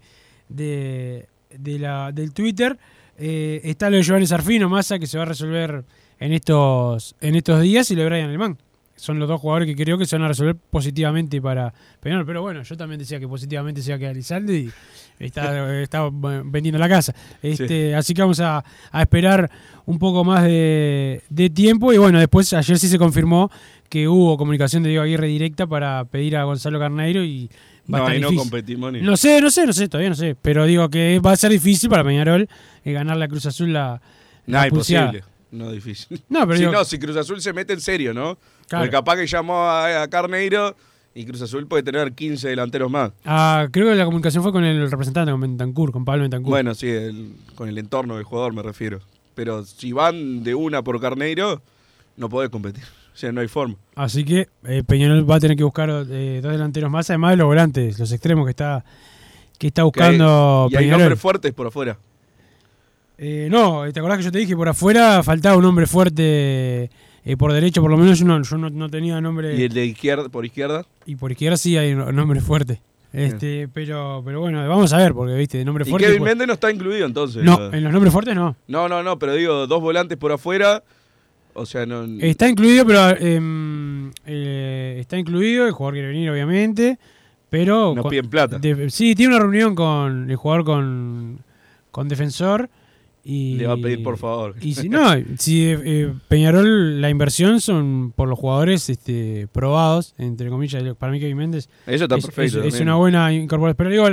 de, 0.50 1.28
de 1.50 1.80
la, 1.80 2.12
del 2.12 2.34
Twitter. 2.34 2.78
Eh, 3.18 3.62
está 3.64 3.90
lo 3.90 3.98
de 3.98 4.04
Giovanni 4.04 4.28
Sarfino, 4.28 4.70
Massa, 4.70 5.00
que 5.00 5.08
se 5.08 5.18
va 5.18 5.24
a 5.24 5.28
resolver 5.28 5.84
en 6.20 6.34
estos, 6.34 7.16
en 7.22 7.36
estos 7.36 7.62
días, 7.62 7.90
y 7.92 7.96
lo 7.96 8.04
de 8.04 8.10
Brian 8.10 8.30
Alemán. 8.30 8.58
Son 8.98 9.20
los 9.20 9.28
dos 9.28 9.42
jugadores 9.42 9.68
que 9.68 9.76
creo 9.76 9.98
que 9.98 10.06
se 10.06 10.16
van 10.16 10.24
a 10.24 10.30
resolver 10.30 10.56
positivamente 10.56 11.42
para 11.42 11.74
Peñarol. 12.00 12.26
Pero 12.26 12.42
bueno, 12.42 12.64
yo 12.64 12.78
también 12.78 12.98
decía 13.00 13.20
que 13.20 13.28
positivamente 13.28 13.82
se 13.82 13.90
iba 13.90 13.98
a 13.98 14.00
quedar 14.00 14.16
Lizalde 14.16 14.58
y 14.58 14.72
está, 15.20 15.82
está 15.82 16.10
vendiendo 16.12 16.80
la 16.80 16.88
casa. 16.88 17.14
Este, 17.42 17.94
Así 17.94 18.14
que 18.14 18.22
vamos 18.22 18.40
a, 18.40 18.64
a 18.92 19.02
esperar 19.02 19.52
un 19.86 20.00
poco 20.00 20.24
más 20.24 20.44
de, 20.44 21.22
de 21.30 21.50
tiempo. 21.50 21.92
Y 21.92 21.98
bueno, 21.98 22.20
después 22.20 22.54
ayer 22.54 22.80
sí 22.80 22.88
se 22.88 22.98
confirmó 22.98 23.52
que 23.90 24.08
hubo 24.08 24.38
comunicación 24.38 24.82
de 24.84 24.90
Diego 24.90 25.04
Aguirre 25.04 25.28
directa 25.28 25.68
para 25.68 26.06
pedir 26.06 26.38
a 26.38 26.44
Gonzalo 26.46 26.80
Carneiro 26.80 27.22
y 27.24 27.50
va 27.94 27.98
a 27.98 28.02
No, 28.02 28.08
estar 28.08 28.12
ahí 28.14 28.22
no 28.22 28.34
competimos 28.36 28.94
ni. 28.94 29.02
No 29.02 29.18
sé, 29.18 29.42
no 29.42 29.52
sé, 29.52 29.66
no 29.66 29.74
sé, 29.74 29.90
todavía 29.90 30.10
no 30.10 30.16
sé. 30.16 30.36
Pero 30.42 30.66
digo 30.66 30.90
que 30.90 31.20
va 31.20 31.34
a 31.34 31.36
ser 31.36 31.52
difícil 31.52 31.90
para 31.90 32.04
Peñarol 32.04 32.48
eh, 32.86 32.92
ganar 32.94 33.18
la 33.18 33.28
Cruz 33.28 33.46
Azul 33.46 33.74
la, 33.74 34.02
No, 34.48 34.66
imposible. 34.66 35.24
No, 35.52 35.72
difícil. 35.72 36.22
No, 36.30 36.42
pero 36.48 36.54
si 36.56 36.60
digo- 36.62 36.72
no, 36.72 36.84
si 36.86 36.98
Cruz 36.98 37.16
Azul 37.18 37.42
se 37.42 37.54
mete 37.54 37.74
en 37.74 37.82
serio, 37.82 38.14
¿no? 38.14 38.38
Claro. 38.68 38.84
Porque 38.86 38.92
capaz 38.92 39.16
que 39.18 39.28
llamó 39.28 39.58
a, 39.64 40.02
a 40.04 40.08
Carneiro 40.08 40.76
y 41.14 41.26
Cruz 41.26 41.42
Azul 41.42 41.68
puede 41.68 41.84
tener 41.84 42.14
15 42.14 42.50
delanteros 42.50 42.90
más. 42.92 43.12
Ah, 43.24 43.68
creo 43.72 43.88
que 43.90 43.96
la 43.96 44.06
comunicación 44.06 44.44
fue 44.44 44.52
con 44.52 44.64
el 44.64 44.90
representante, 44.90 45.32
con 45.32 45.40
Bentancur, 45.42 45.92
con 45.92 46.04
Pablo 46.04 46.24
Bentancur. 46.24 46.50
Bueno, 46.50 46.74
sí, 46.76 46.88
el- 46.90 47.34
con 47.56 47.70
el 47.70 47.78
entorno 47.78 48.16
del 48.16 48.24
jugador 48.26 48.54
me 48.54 48.62
refiero. 48.64 49.00
Pero 49.36 49.64
si 49.66 49.92
van 49.92 50.44
de 50.44 50.56
una 50.56 50.82
por 50.84 51.00
Carneiro, 51.00 51.62
no 52.18 52.28
podés 52.30 52.50
competir. 52.50 52.84
O 53.14 53.18
sea, 53.18 53.32
no 53.32 53.40
hay 53.40 53.48
forma. 53.48 53.76
Así 53.96 54.26
que 54.26 54.50
eh, 54.66 54.84
Peñarol 54.86 55.30
va 55.30 55.36
a 55.36 55.40
tener 55.40 55.56
que 55.56 55.64
buscar 55.64 55.90
eh, 56.10 56.40
dos 56.44 56.52
delanteros 56.52 56.92
más, 56.92 57.10
además 57.10 57.32
de 57.32 57.38
los 57.38 57.46
volantes, 57.48 57.98
los 57.98 58.12
extremos 58.12 58.46
que 58.46 58.50
está 58.52 58.84
que 59.58 59.68
está 59.68 59.82
Que 59.84 59.84
hay- 59.84 59.86
buscando 60.18 60.68
y 60.70 60.76
hay 60.76 60.84
Peñarol. 60.84 61.00
nombres 61.02 61.22
fuertes 61.22 61.54
por 61.54 61.68
afuera. 61.68 61.98
Eh, 63.18 63.48
no, 63.50 63.84
¿te 63.94 64.00
acordás 64.00 64.18
que 64.18 64.24
yo 64.26 64.32
te 64.34 64.40
dije 64.40 64.56
por 64.58 64.68
afuera 64.68 65.24
faltaba 65.24 65.56
un 65.56 65.64
hombre 65.64 65.88
fuerte 65.88 66.90
eh, 67.26 67.36
por 67.38 67.52
derecho? 67.52 67.82
Por 67.82 67.92
lo 67.92 67.98
menos 67.98 68.20
yo 68.20 68.26
no, 68.26 68.42
yo 68.42 68.58
no, 68.58 68.70
no 68.70 68.90
tenía 68.90 69.20
nombre. 69.20 69.56
Y 69.58 69.64
el 69.64 69.74
de 69.74 69.86
izquierda, 69.86 70.30
por 70.30 70.46
izquierda. 70.46 70.86
Y 71.06 71.16
por 71.16 71.32
izquierda 71.32 71.58
sí 71.58 71.76
hay 71.78 71.94
nombre 71.96 72.40
fuerte. 72.42 72.82
Este, 73.12 73.70
pero, 73.70 74.22
pero 74.26 74.42
bueno, 74.42 74.68
vamos 74.68 74.92
a 74.92 74.98
ver, 74.98 75.14
porque 75.14 75.34
viste, 75.36 75.58
de 75.58 75.64
nombre 75.66 75.86
Y 75.88 75.90
fuerte. 75.90 76.06
Kevin 76.08 76.20
pues- 76.20 76.32
Méndez 76.32 76.48
no 76.48 76.54
está 76.54 76.70
incluido 76.72 77.06
entonces. 77.06 77.44
no, 77.44 77.74
en 77.74 77.84
los 77.84 77.92
nombres 77.94 78.12
fuertes 78.12 78.36
no. 78.36 78.56
No, 78.68 78.90
no, 78.90 79.04
no, 79.04 79.18
pero 79.18 79.34
digo, 79.34 79.68
dos 79.68 79.82
volantes 79.82 80.18
por 80.18 80.32
afuera. 80.34 80.84
O 81.54 81.66
sea, 81.66 81.86
no. 81.86 82.04
Está 82.20 82.50
incluido, 82.50 82.86
pero 82.86 83.12
em, 83.18 84.12
eh, 84.26 84.98
está 85.00 85.18
incluido, 85.18 85.66
el 85.66 85.72
jugador 85.72 85.94
quiere 85.94 86.10
venir, 86.10 86.30
obviamente. 86.30 87.00
Pero. 87.50 87.94
No 87.96 88.02
con- 88.02 88.10
piden 88.10 88.30
plata. 88.30 88.60
de- 88.60 88.90
sí, 88.90 89.16
tiene 89.16 89.34
una 89.36 89.42
reunión 89.44 89.74
con 89.76 90.30
el 90.30 90.36
jugador 90.36 90.66
con, 90.66 91.40
con 91.92 92.10
defensor. 92.10 92.70
Y, 93.28 93.56
Le 93.56 93.66
va 93.66 93.74
a 93.74 93.78
pedir 93.78 94.04
por 94.04 94.20
favor. 94.20 94.54
Y 94.62 94.76
si 94.76 94.88
no, 94.88 95.02
si 95.40 95.66
eh, 95.68 96.14
Peñarol, 96.28 97.02
la 97.02 97.10
inversión 97.10 97.60
son 97.60 98.14
por 98.16 98.30
los 98.30 98.38
jugadores 98.38 98.88
este, 98.88 99.48
probados, 99.52 100.14
entre 100.20 100.48
comillas, 100.50 100.84
para 100.96 101.12
mí 101.12 101.20
Kevin 101.20 101.38
Méndez. 101.38 101.68
Eso 101.88 102.04
está 102.04 102.18
es, 102.18 102.26
perfecto 102.26 102.62
es- 102.62 102.80
una 102.80 102.96
buena 102.98 103.34
incorporación. 103.34 103.78
Pero 103.78 103.90
digo, 103.90 104.08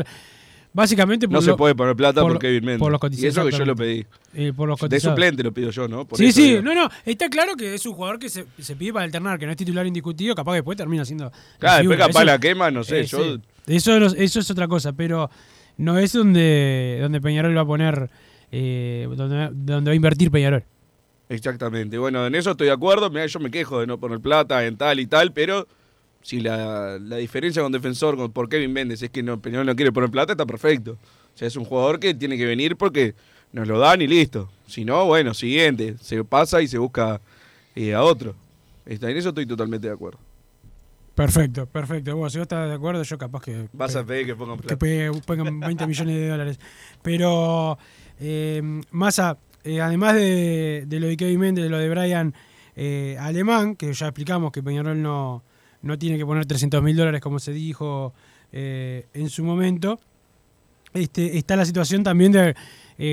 básicamente 0.72 1.28
por 1.28 1.34
No 1.34 1.42
se 1.42 1.52
puede 1.54 1.74
poner 1.74 1.94
plata 1.94 2.22
por, 2.22 2.32
lo- 2.32 2.38
Kevin 2.38 2.64
Méndez. 2.64 2.78
por 2.78 2.90
los 2.90 2.98
y 2.98 3.00
cotizados, 3.00 3.36
eso 3.36 3.44
que 3.44 3.58
yo 3.58 3.64
lo 3.66 3.76
pedí. 3.76 4.06
eh, 4.34 4.52
por 4.56 4.66
los 4.66 4.80
De 4.88 4.98
suplente 4.98 5.42
lo 5.42 5.52
pido 5.52 5.70
yo, 5.70 5.86
¿no? 5.88 6.06
Por 6.06 6.16
sí, 6.18 6.32
sí, 6.32 6.48
digo. 6.50 6.62
no, 6.62 6.74
no, 6.74 6.88
está 7.04 7.28
claro 7.28 7.54
que 7.54 7.74
es 7.74 7.84
un 7.84 7.92
jugador 7.92 8.18
que 8.18 8.30
se, 8.30 8.46
se 8.58 8.76
pide 8.76 8.94
para 8.94 9.04
alternar, 9.04 9.38
que 9.38 9.44
no 9.44 9.52
es 9.52 9.58
titular 9.58 9.86
indiscutido, 9.86 10.34
capaz 10.34 10.52
que 10.52 10.56
después 10.56 10.78
termina 10.78 11.04
siendo. 11.04 11.24
la 11.26 11.32
Claro, 11.58 11.78
después 11.80 11.98
capaz 11.98 12.20
Eso- 12.20 12.24
la 12.24 12.38
quema, 12.38 12.70
no 12.70 12.82
sé. 12.82 13.00
eh, 13.00 13.04
yo, 13.04 13.18
sí. 13.34 13.40
eso, 13.66 13.94
eso 13.98 14.40
es 14.40 14.50
otra 14.50 14.66
cosa, 14.68 14.94
pero 14.94 15.28
no 15.76 15.98
es 15.98 16.14
donde, 16.14 16.98
donde 17.02 17.20
Peñarol 17.20 17.54
va 17.54 17.60
a 17.60 17.66
poner, 17.66 18.08
eh, 18.52 19.08
donde, 19.16 19.48
donde 19.52 19.90
va 19.90 19.92
a 19.92 19.96
invertir 19.96 20.30
Peñarol. 20.30 20.64
Exactamente. 21.28 21.98
Bueno, 21.98 22.26
en 22.26 22.34
eso 22.34 22.50
estoy 22.52 22.66
de 22.66 22.72
acuerdo. 22.74 23.08
Mirá, 23.10 23.26
yo 23.26 23.40
me 23.40 23.50
quejo 23.50 23.80
de 23.80 23.86
no 23.86 23.98
poner 23.98 24.20
plata 24.20 24.64
en 24.66 24.76
tal 24.76 25.00
y 25.00 25.06
tal, 25.06 25.32
pero 25.32 25.66
si 26.20 26.40
la, 26.40 26.98
la 27.00 27.16
diferencia 27.16 27.62
con 27.62 27.72
defensor 27.72 28.16
con, 28.16 28.30
por 28.32 28.48
Kevin 28.48 28.72
Méndez 28.72 29.02
es 29.02 29.10
que 29.10 29.22
no, 29.22 29.40
Peñarol 29.40 29.66
no 29.66 29.74
quiere 29.74 29.92
poner 29.92 30.10
plata, 30.10 30.32
está 30.32 30.44
perfecto. 30.46 30.92
O 31.34 31.38
sea, 31.38 31.48
es 31.48 31.56
un 31.56 31.64
jugador 31.64 31.98
que 31.98 32.14
tiene 32.14 32.36
que 32.36 32.44
venir 32.44 32.76
porque 32.76 33.14
nos 33.52 33.66
lo 33.66 33.78
dan 33.78 34.02
y 34.02 34.06
listo. 34.06 34.50
Si 34.66 34.84
no, 34.84 35.06
bueno, 35.06 35.32
siguiente. 35.34 35.96
Se 36.00 36.22
pasa 36.24 36.60
y 36.60 36.68
se 36.68 36.76
busca 36.78 37.20
eh, 37.74 37.94
a 37.94 38.02
otro. 38.02 38.34
Está, 38.84 39.10
en 39.10 39.16
eso 39.16 39.30
estoy 39.30 39.46
totalmente 39.46 39.86
de 39.86 39.94
acuerdo. 39.94 40.18
Perfecto, 41.14 41.66
perfecto. 41.66 42.14
Bueno, 42.16 42.30
si 42.30 42.38
vos 42.38 42.44
estás 42.44 42.68
de 42.68 42.74
acuerdo, 42.74 43.02
yo 43.02 43.18
capaz 43.18 43.42
que. 43.42 43.68
Vas 43.72 43.94
a 43.96 44.04
pedir 44.04 44.26
que 44.26 44.34
pongan 44.34 44.56
que 44.56 44.62
plata. 44.62 44.76
pe- 44.78 45.10
pongan 45.26 45.60
20 45.60 45.86
millones 45.86 46.16
de 46.16 46.28
dólares. 46.28 46.58
Pero, 47.02 47.78
Massa, 48.90 49.38
eh, 49.64 49.80
además 49.80 50.14
de, 50.14 50.86
lo 50.90 51.06
de 51.06 51.16
Kevin 51.16 51.40
Méndez, 51.40 51.64
de 51.64 51.70
lo 51.70 51.78
de 51.78 51.88
Brian 51.88 52.34
eh, 52.74 53.16
Alemán, 53.20 53.76
que 53.76 53.92
ya 53.92 54.06
explicamos 54.06 54.50
que 54.50 54.62
Peñarol 54.62 55.00
no, 55.00 55.42
no 55.82 55.98
tiene 55.98 56.18
que 56.18 56.26
poner 56.26 56.46
300 56.46 56.82
mil 56.82 56.96
dólares 56.96 57.20
como 57.20 57.38
se 57.38 57.52
dijo 57.52 58.12
eh, 58.52 59.06
en 59.14 59.28
su 59.28 59.44
momento. 59.44 60.00
Este, 60.94 61.38
está 61.38 61.56
la 61.56 61.64
situación 61.64 62.02
también 62.02 62.32
de 62.32 62.54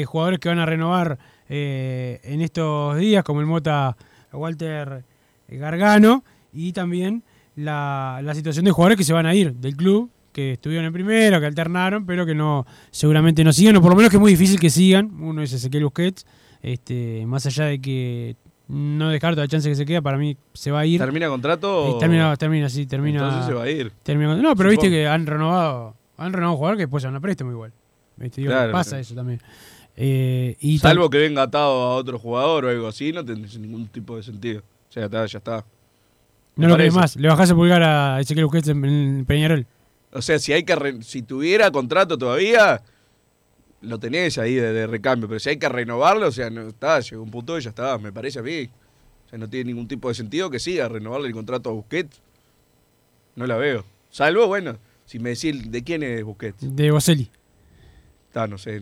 jugadores 0.05 0.39
que 0.39 0.49
van 0.49 0.59
a 0.59 0.65
renovar 0.65 1.17
en 1.47 2.41
estos 2.41 2.97
días, 2.97 3.23
como 3.23 3.39
el 3.39 3.47
Mota 3.47 3.95
Walter 4.33 5.03
Gargano, 5.47 6.23
y 6.51 6.73
también 6.73 7.23
la, 7.55 8.19
la 8.21 8.35
situación 8.35 8.65
de 8.65 8.71
jugadores 8.71 8.97
que 8.97 9.03
se 9.05 9.13
van 9.13 9.25
a 9.25 9.33
ir 9.33 9.53
del 9.55 9.77
club, 9.77 10.11
que 10.31 10.53
estuvieron 10.53 10.85
en 10.85 10.93
primero, 10.93 11.39
que 11.39 11.45
alternaron, 11.45 12.05
pero 12.05 12.25
que 12.25 12.35
no 12.35 12.65
seguramente 12.91 13.43
no 13.43 13.51
sigan, 13.53 13.75
o 13.77 13.81
por 13.81 13.91
lo 13.91 13.95
menos 13.95 14.09
que 14.09 14.17
es 14.17 14.21
muy 14.21 14.31
difícil 14.31 14.59
que 14.59 14.69
sigan. 14.69 15.11
Uno 15.21 15.41
es 15.41 15.51
Ezequiel 15.53 15.83
Busquets, 15.85 16.25
este, 16.61 17.25
más 17.25 17.45
allá 17.45 17.65
de 17.65 17.79
que 17.81 18.35
no 18.67 19.09
descarto 19.09 19.41
la 19.41 19.47
chance 19.47 19.67
que 19.67 19.75
se 19.75 19.85
queda, 19.85 20.01
para 20.01 20.17
mí 20.17 20.37
se 20.53 20.69
va 20.71 20.81
a 20.81 20.85
ir. 20.85 20.99
¿Termina 20.99 21.27
contrato? 21.27 21.95
Eh, 21.95 21.99
termina, 21.99 22.35
termina, 22.37 22.69
sí, 22.69 22.85
termina. 22.85 23.19
Entonces 23.23 23.45
se 23.47 23.53
va 23.53 23.63
a 23.63 23.69
ir. 23.69 23.91
termina- 24.03 24.35
no, 24.35 24.55
pero 24.55 24.69
viste 24.69 24.89
que 24.89 25.07
han 25.07 25.25
renovado, 25.25 25.95
han 26.17 26.31
renovado 26.33 26.53
un 26.53 26.57
jugador 26.57 26.77
que 26.77 26.83
después 26.83 27.01
se 27.01 27.07
van 27.07 27.15
a 27.15 27.19
préstamo 27.19 27.51
igual. 27.51 27.71
Viste, 28.17 28.41
digo, 28.41 28.51
Claro, 28.53 28.71
pasa 28.71 28.89
claro. 28.91 29.01
eso 29.01 29.15
también. 29.15 29.41
Eh, 30.01 30.55
y 30.59 30.77
Salvo 30.77 31.09
que 31.09 31.17
venga 31.17 31.41
atado 31.41 31.71
a 31.81 31.95
otro 31.95 32.19
jugador 32.19 32.65
o 32.65 32.69
algo 32.69 32.87
así, 32.87 33.11
no 33.11 33.25
tendría 33.25 33.59
ningún 33.59 33.87
tipo 33.87 34.15
de 34.15 34.23
sentido. 34.23 34.59
O 34.61 34.91
sea, 34.91 35.05
está, 35.05 35.25
ya 35.25 35.37
está. 35.39 35.65
no 36.55 36.67
lo 36.67 36.73
parece. 36.75 36.95
más, 36.95 37.15
le 37.15 37.27
bajás 37.27 37.49
el 37.49 37.55
pulgar 37.55 37.81
a 37.83 38.19
Ezequiel 38.19 38.45
Busquets 38.45 38.67
en, 38.69 38.85
en 38.85 39.25
Peñarol. 39.25 39.65
O 40.11 40.21
sea, 40.21 40.39
si 40.39 40.53
hay 40.53 40.63
que 40.63 40.75
re- 40.75 41.01
si 41.03 41.21
tuviera 41.21 41.69
contrato 41.71 42.17
todavía, 42.17 42.81
lo 43.81 43.99
tenés 43.99 44.37
ahí 44.37 44.55
de, 44.55 44.73
de 44.73 44.87
recambio. 44.87 45.27
Pero 45.27 45.39
si 45.39 45.49
hay 45.49 45.57
que 45.57 45.69
renovarlo, 45.69 46.27
o 46.27 46.31
sea, 46.31 46.49
no 46.49 46.67
está, 46.67 46.99
llegó 46.99 47.21
un 47.23 47.31
punto 47.31 47.57
y 47.57 47.61
ya 47.61 47.69
está, 47.69 47.97
me 47.97 48.11
parece 48.11 48.39
a 48.39 48.41
mí. 48.41 48.69
O 49.25 49.29
sea, 49.29 49.37
no 49.39 49.47
tiene 49.49 49.65
ningún 49.65 49.87
tipo 49.87 50.07
de 50.09 50.15
sentido 50.15 50.49
que 50.49 50.59
siga 50.59 50.87
renovarle 50.89 51.27
el 51.27 51.33
contrato 51.33 51.69
a 51.69 51.73
Busquets. 51.73 52.19
No 53.35 53.45
la 53.45 53.57
veo. 53.57 53.85
Salvo, 54.09 54.47
bueno, 54.47 54.77
si 55.05 55.19
me 55.19 55.29
decís 55.29 55.71
de 55.71 55.83
quién 55.83 56.01
es 56.03 56.23
Busquets. 56.23 56.57
De 56.75 56.89
Boselli. 56.91 57.29
Está, 58.27 58.47
no 58.47 58.57
sé. 58.57 58.81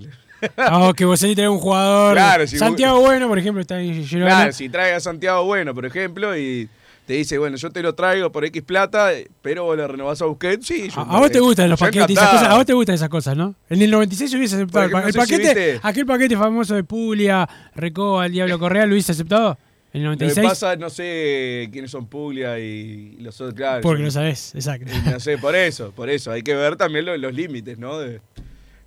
Ah, 0.56 0.94
que 0.96 1.04
Boselli 1.06 1.36
tiene 1.36 1.50
un 1.50 1.60
jugador. 1.60 2.14
Claro, 2.14 2.48
si 2.48 2.58
Santiago 2.58 3.02
Bueno, 3.02 3.28
por 3.28 3.38
ejemplo, 3.38 3.60
está 3.62 3.82
en 3.82 4.06
Girona. 4.06 4.30
Claro, 4.32 4.54
si 4.54 4.70
trae 4.70 4.94
a 4.94 5.00
Santiago 5.02 5.44
Bueno, 5.44 5.76
por 5.76 5.86
ejemplo, 5.86 6.38
y 6.38 6.70
te 7.08 7.14
dice, 7.14 7.38
bueno, 7.38 7.56
yo 7.56 7.72
te 7.72 7.82
lo 7.82 7.96
traigo 7.96 8.32
por 8.34 8.44
X 8.44 8.62
plata, 8.64 9.12
pero 9.42 9.64
vos 9.64 9.78
le 9.78 9.88
renovás 9.88 10.22
a 10.22 10.26
Busquets, 10.26 10.68
sí. 10.68 10.90
yo- 10.94 11.00
A, 11.02 11.20
vos 11.20 11.32
te 11.32 11.40
gustan 11.40 11.70
los 11.70 11.80
paquetes 11.80 12.12
esas 12.18 12.30
cosas. 12.30 12.50
A 12.50 12.56
vos 12.56 12.66
te 12.66 12.74
gustan 12.74 12.96
esas 12.96 13.08
cosas, 13.10 13.38
¿no? 13.38 13.56
En 13.70 13.82
el 13.82 13.90
96 13.90 14.34
hubiese 14.36 14.56
aceptado 14.58 14.86
el, 14.86 14.92
pa- 14.92 15.00
el 15.00 15.06
no 15.06 15.12
si 15.12 15.18
paquete. 15.38 15.80
aquel 15.82 16.06
paquete 16.06 16.36
famoso 16.38 16.76
de 16.76 16.84
Puglia, 16.84 17.48
Recoba, 17.76 18.26
el 18.26 18.34
Diablo 18.34 18.60
Correa, 18.60 18.86
¿lo 18.86 18.92
hubiese 18.92 19.14
aceptado? 19.14 19.58
En 19.94 20.02
el 20.02 20.08
Lo 20.12 20.18
que 20.18 20.26
96. 20.26 20.48
pasa, 20.50 20.76
no 20.76 20.90
sé 20.90 21.70
quiénes 21.72 21.90
son 21.90 22.08
Puglia 22.08 22.60
y 22.60 23.16
los 23.22 23.40
otros, 23.40 23.54
claro. 23.56 23.82
porque 23.82 24.04
lo 24.04 24.12
sabés, 24.12 24.54
exacto. 24.54 24.92
No 25.10 25.20
sé, 25.22 25.38
por 25.38 25.56
eso, 25.56 25.92
por 25.96 26.10
eso. 26.10 26.30
Hay 26.32 26.44
que 26.44 26.54
ver 26.56 26.76
también 26.76 27.06
lo- 27.06 27.16
los 27.16 27.34
límites, 27.34 27.80
¿no? 27.80 27.98
De, 28.00 28.20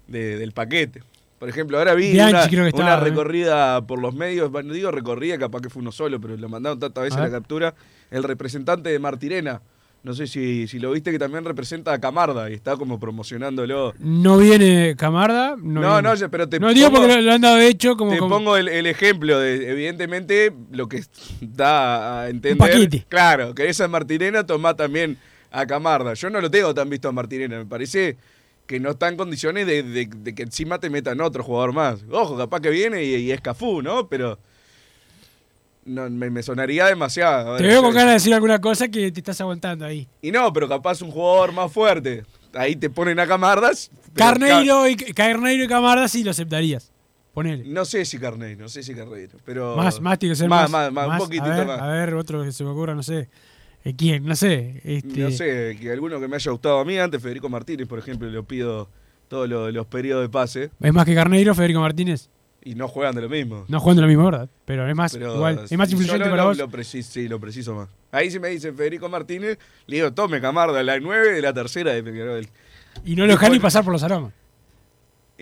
de- 0.09 0.37
del 0.37 0.52
paquete. 0.52 1.02
Por 1.40 1.48
ejemplo, 1.48 1.79
ahora 1.79 1.94
vi 1.94 2.12
Bianchi 2.12 2.35
una, 2.35 2.42
creo 2.48 2.50
que 2.50 2.76
una 2.76 2.85
estaba, 2.85 3.00
¿eh? 3.00 3.11
recorrida 3.11 3.81
por 3.87 3.98
los 4.00 4.14
medios, 4.14 4.50
bueno, 4.53 4.68
no 4.68 4.74
digo 4.74 4.90
recorrida, 4.92 5.38
capaz 5.38 5.62
que 5.62 5.70
fue 5.70 5.81
uno 5.81 5.90
solo, 5.90 6.20
pero 6.20 6.37
lo 6.37 6.48
mandaron 6.48 6.79
tantas 6.79 7.03
veces 7.05 7.18
la 7.18 7.31
captura, 7.31 7.74
el 8.12 8.22
representante 8.22 8.90
de 8.90 8.98
Martirena. 9.00 9.62
No 10.03 10.14
sé 10.14 10.26
si, 10.26 10.66
si 10.66 10.79
lo 10.79 10.92
viste 10.92 11.11
que 11.12 11.18
también 11.18 11.44
representa 11.44 11.92
a 11.92 12.00
Camarda 12.00 12.48
y 12.50 12.55
está 12.55 12.76
como 12.76 12.98
promocionándolo. 12.98 13.92
No 13.98 14.38
viene 14.38 14.94
Camarda. 14.96 15.57
No, 15.59 15.81
No, 15.81 16.00
viene. 16.03 16.20
no, 16.22 16.31
pero 16.31 16.48
te 16.48 16.59
No 16.61 16.72
digo 16.72 16.88
pongo- 16.90 17.00
porque 17.07 17.20
lo, 17.20 17.33
han 17.33 17.40
dado 17.42 17.59
hecho 17.61 17.96
como. 17.98 18.12
Te 18.12 18.18
como- 18.18 18.37
pongo 18.37 18.57
el, 18.57 18.68
el 18.68 18.87
ejemplo 18.87 19.38
de, 19.38 19.70
evidentemente, 19.70 20.53
lo 20.72 20.88
que 20.88 21.03
da 21.40 22.22
a 22.22 22.29
entender. 22.31 22.57
paquete. 22.57 23.05
Claro, 23.09 23.55
que 23.55 23.68
esa 23.68 23.88
Martirena 23.88 24.44
toma 24.46 24.74
también 24.74 25.18
a 25.50 25.66
Camarda. 25.66 26.14
Yo 26.14 26.31
no 26.31 26.40
lo 26.40 26.50
tengo 26.50 26.72
tan 26.74 26.88
visto 26.88 27.09
a 27.09 27.12
Martirena, 27.12 27.59
me 27.59 27.66
parece 27.66 28.16
que 28.70 28.78
no 28.78 28.90
está 28.90 29.09
en 29.09 29.16
condiciones 29.16 29.66
de, 29.66 29.83
de- 29.83 30.06
de 30.09 30.33
que 30.33 30.44
encima 30.44 30.78
te 30.78 30.88
metan 30.90 31.20
otro 31.20 31.42
jugador 31.42 31.72
más. 31.72 32.04
Ojo, 32.09 32.37
capaz 32.37 32.61
que 32.61 32.70
viene 32.70 33.02
y, 33.02 33.16
y 33.16 33.33
es 33.33 33.40
Cafú, 33.40 33.83
¿no? 33.83 34.09
Pero 34.09 34.38
no, 35.85 36.09
me, 36.09 36.30
me 36.30 36.40
sonaría 36.40 36.87
demasiado. 36.87 37.56
Te 37.56 37.64
veo 37.64 37.83
con 37.83 37.92
ganas 37.92 38.11
de 38.11 38.12
decir 38.14 38.33
alguna 38.33 38.61
cosa 38.61 38.87
que 38.87 39.11
te 39.11 39.18
estás 39.18 39.40
aguantando 39.40 39.85
ahí. 39.85 40.06
Y 40.22 40.30
no, 40.30 40.52
pero 40.52 40.68
capaz 40.68 41.02
un 41.02 41.11
jugador 41.11 41.50
más 41.52 41.72
fuerte. 41.72 42.24
Ahí 42.54 42.76
te 42.76 42.88
ponen 42.90 43.18
a 43.18 43.26
Camardas. 43.26 43.90
Carneiro 44.14 44.87
y, 44.88 44.94
Carneiro 44.94 45.64
y 45.64 45.66
Camarda 45.66 46.06
sí 46.06 46.22
lo 46.22 46.30
aceptarías. 46.30 46.92
Ponele. 47.35 47.64
No 47.66 47.85
sé 47.85 48.04
si 48.04 48.18
Carneiro, 48.18 48.61
no 48.61 48.68
sé 48.68 48.85
si 48.85 48.94
Carneiro, 48.94 49.37
pero... 49.44 49.76
Más, 49.76 50.00
más 50.00 50.16
tiene 50.16 50.33
que 50.33 50.37
ser 50.37 50.48
más. 50.48 50.70
más. 50.70 50.92
Más, 50.92 51.09
más, 51.09 51.20
un 51.20 51.26
poquitito 51.26 51.50
a 51.52 51.56
ver, 51.56 51.66
más. 51.66 51.80
A 51.80 51.87
ver, 51.88 52.14
otro 52.14 52.44
que 52.44 52.52
se 52.52 52.62
me 52.62 52.70
ocurra, 52.70 52.94
no 52.94 53.02
sé. 53.02 53.28
Eh, 53.85 53.95
¿Quién? 53.97 54.25
No 54.27 54.37
sé. 54.37 54.81
Este, 54.85 55.21
No 55.21 55.31
sé, 55.31 55.77
que 55.81 55.90
alguno 55.90 56.21
que 56.21 56.29
me 56.29 56.37
haya 56.37 56.51
gustado 56.51 56.79
a 56.81 56.85
mí 56.85 56.99
antes, 56.99 57.23
Federico 57.23 57.49
Martínez, 57.49 57.87
por 57.88 57.99
ejemplo, 57.99 58.29
le 58.29 58.43
pido 58.43 58.88
todos 59.29 59.49
los, 59.49 59.73
los 59.73 59.87
periodos 59.87 60.23
de 60.25 60.29
pase 60.29 60.71
Es 60.81 60.93
más 60.93 61.05
que 61.07 61.14
Carneiro, 61.14 61.55
Federico 61.55 61.81
Martínez. 61.81 62.29
y 62.62 62.75
no 62.75 62.88
juegan 62.88 63.14
de 63.14 63.23
lo 63.23 63.29
mismo. 63.31 63.64
No 63.69 63.81
jugando 63.81 64.03
lo 64.03 64.09
mismo, 64.09 64.25
¿verdad? 64.27 64.51
Pero 64.66 64.87
es 64.87 64.95
más, 64.95 65.12
Pero 65.14 65.35
igual, 65.37 65.61
es 65.71 65.79
más 65.79 65.88
yo 65.88 65.97
influyente 65.97 66.25
lo- 66.27 66.31
para 66.31 66.43
lo- 66.43 66.49
vos. 66.51 66.59
Lo 66.59 66.69
preciso, 66.69 67.11
sí, 67.12 67.27
lo 67.29 67.40
preciso 67.40 67.75
más. 67.75 67.88
Ahí 68.12 68.31
si 68.31 68.38
me 68.38 68.49
dicen 68.49 68.77
Federico 68.77 69.09
Martínez, 69.09 69.59
le 69.87 69.97
digo, 69.97 70.12
tome 70.12 70.40
Camarda, 70.43 70.83
la 70.83 70.99
9 71.01 71.33
de 71.33 71.40
la 71.40 71.55
tercera 71.55 71.93
de 71.93 72.03
Peñarol. 72.03 72.47
Y 73.05 73.14
no 73.16 73.25
lo 73.27 73.33
dejan 73.33 73.53
ni 73.53 73.61
pasar 73.61 73.83
por 73.85 73.93
los 73.95 74.03
aromas. 74.03 74.33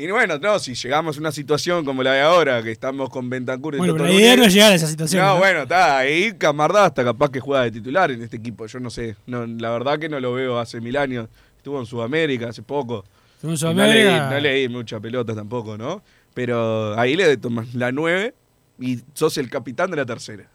Y 0.00 0.08
bueno, 0.12 0.38
no, 0.38 0.60
si 0.60 0.74
llegamos 0.74 1.16
a 1.16 1.20
una 1.20 1.32
situación 1.32 1.84
como 1.84 2.04
la 2.04 2.12
de 2.12 2.20
ahora, 2.20 2.62
que 2.62 2.70
estamos 2.70 3.10
con 3.10 3.28
Bentancur 3.28 3.74
y 3.74 3.78
Bueno, 3.78 3.94
pero 3.94 4.04
la 4.06 4.12
idea 4.12 4.36
no 4.36 4.44
es 4.44 4.54
llegar 4.54 4.70
a 4.70 4.76
esa 4.76 4.86
situación. 4.86 5.20
No, 5.20 5.32
¿no? 5.32 5.38
bueno, 5.38 5.62
está 5.62 5.98
ahí 5.98 6.34
Camarda 6.38 6.84
hasta 6.84 7.02
capaz 7.02 7.30
que 7.30 7.40
juega 7.40 7.64
de 7.64 7.72
titular 7.72 8.08
en 8.12 8.22
este 8.22 8.36
equipo. 8.36 8.64
Yo 8.66 8.78
no 8.78 8.90
sé, 8.90 9.16
no, 9.26 9.44
la 9.44 9.70
verdad 9.70 9.98
que 9.98 10.08
no 10.08 10.20
lo 10.20 10.32
veo 10.34 10.60
hace 10.60 10.80
mil 10.80 10.96
años. 10.96 11.28
Estuvo 11.56 11.80
en 11.80 11.86
Sudamérica 11.86 12.48
hace 12.50 12.62
poco. 12.62 13.04
Y 13.42 13.48
No 13.48 13.56
Sudamérica, 13.56 14.30
leí, 14.30 14.34
no 14.34 14.40
leí 14.40 14.68
mucha 14.68 15.00
pelota 15.00 15.34
tampoco, 15.34 15.76
¿no? 15.76 16.00
Pero 16.32 16.96
ahí 16.96 17.16
le 17.16 17.36
tomas 17.36 17.74
la 17.74 17.90
9 17.90 18.32
y 18.78 19.00
sos 19.14 19.36
el 19.38 19.50
capitán 19.50 19.90
de 19.90 19.96
la 19.96 20.06
tercera. 20.06 20.48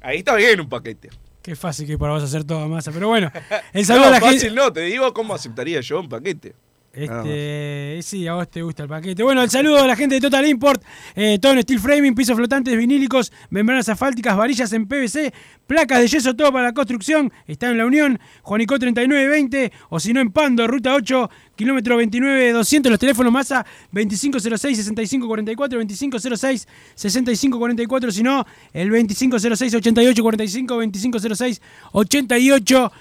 Ahí 0.00 0.18
está 0.18 0.36
bien 0.36 0.60
un 0.60 0.68
paquete. 0.68 1.10
Qué 1.42 1.56
fácil 1.56 1.88
que 1.88 1.98
para 1.98 2.12
vos 2.12 2.22
hacer 2.22 2.44
toda 2.44 2.68
masa. 2.68 2.92
Pero 2.92 3.08
bueno, 3.08 3.28
el 3.72 3.84
saludo 3.84 4.04
No, 4.04 4.08
a 4.10 4.12
la 4.12 4.20
fácil 4.20 4.40
gente. 4.40 4.54
no, 4.54 4.72
te 4.72 4.82
digo 4.82 5.12
cómo 5.12 5.34
aceptaría 5.34 5.80
yo 5.80 5.98
un 5.98 6.08
paquete. 6.08 6.54
Este, 6.94 8.00
sí, 8.02 8.26
a 8.26 8.34
vos 8.34 8.50
te 8.50 8.60
gusta 8.60 8.82
el 8.82 8.88
paquete. 8.88 9.22
Bueno, 9.22 9.42
el 9.42 9.48
saludo 9.48 9.78
a 9.78 9.86
la 9.86 9.96
gente 9.96 10.16
de 10.16 10.20
Total 10.20 10.46
Import, 10.46 10.84
eh, 11.14 11.38
todo 11.40 11.52
en 11.52 11.62
steel 11.62 11.80
framing, 11.80 12.14
pisos 12.14 12.36
flotantes, 12.36 12.76
vinílicos, 12.76 13.32
membranas 13.48 13.88
asfálticas, 13.88 14.36
varillas 14.36 14.70
en 14.74 14.86
PVC, 14.86 15.32
placas 15.66 16.00
de 16.00 16.08
yeso, 16.08 16.36
todo 16.36 16.52
para 16.52 16.64
la 16.64 16.74
construcción. 16.74 17.32
Está 17.46 17.70
en 17.70 17.78
la 17.78 17.86
Unión, 17.86 18.20
Juanico 18.42 18.78
3920, 18.78 19.72
o 19.88 19.98
si 19.98 20.12
no 20.12 20.20
en 20.20 20.32
Pando, 20.32 20.66
ruta 20.66 20.94
8, 20.94 21.30
kilómetro 21.56 21.96
29 21.96 22.52
200, 22.52 22.90
los 22.90 22.98
teléfonos 22.98 23.32
masa 23.32 23.64
2506-6544, 23.94 26.66
2506-6544, 26.96 28.10
si 28.10 28.22
no, 28.22 28.44
el 28.74 28.90
2506-8845, 28.90 31.60
2506-8845 31.92 32.92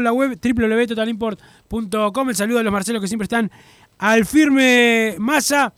en 0.00 0.04
la 0.04 0.12
web 0.12 0.38
www.totalimport.com. 0.42 2.28
El 2.28 2.36
saludo 2.36 2.58
a 2.60 2.62
los 2.62 2.72
Marcelos 2.72 3.02
que 3.02 3.08
siempre 3.08 3.24
están 3.24 3.50
al 3.98 4.24
firme 4.24 5.16
masa. 5.18 5.72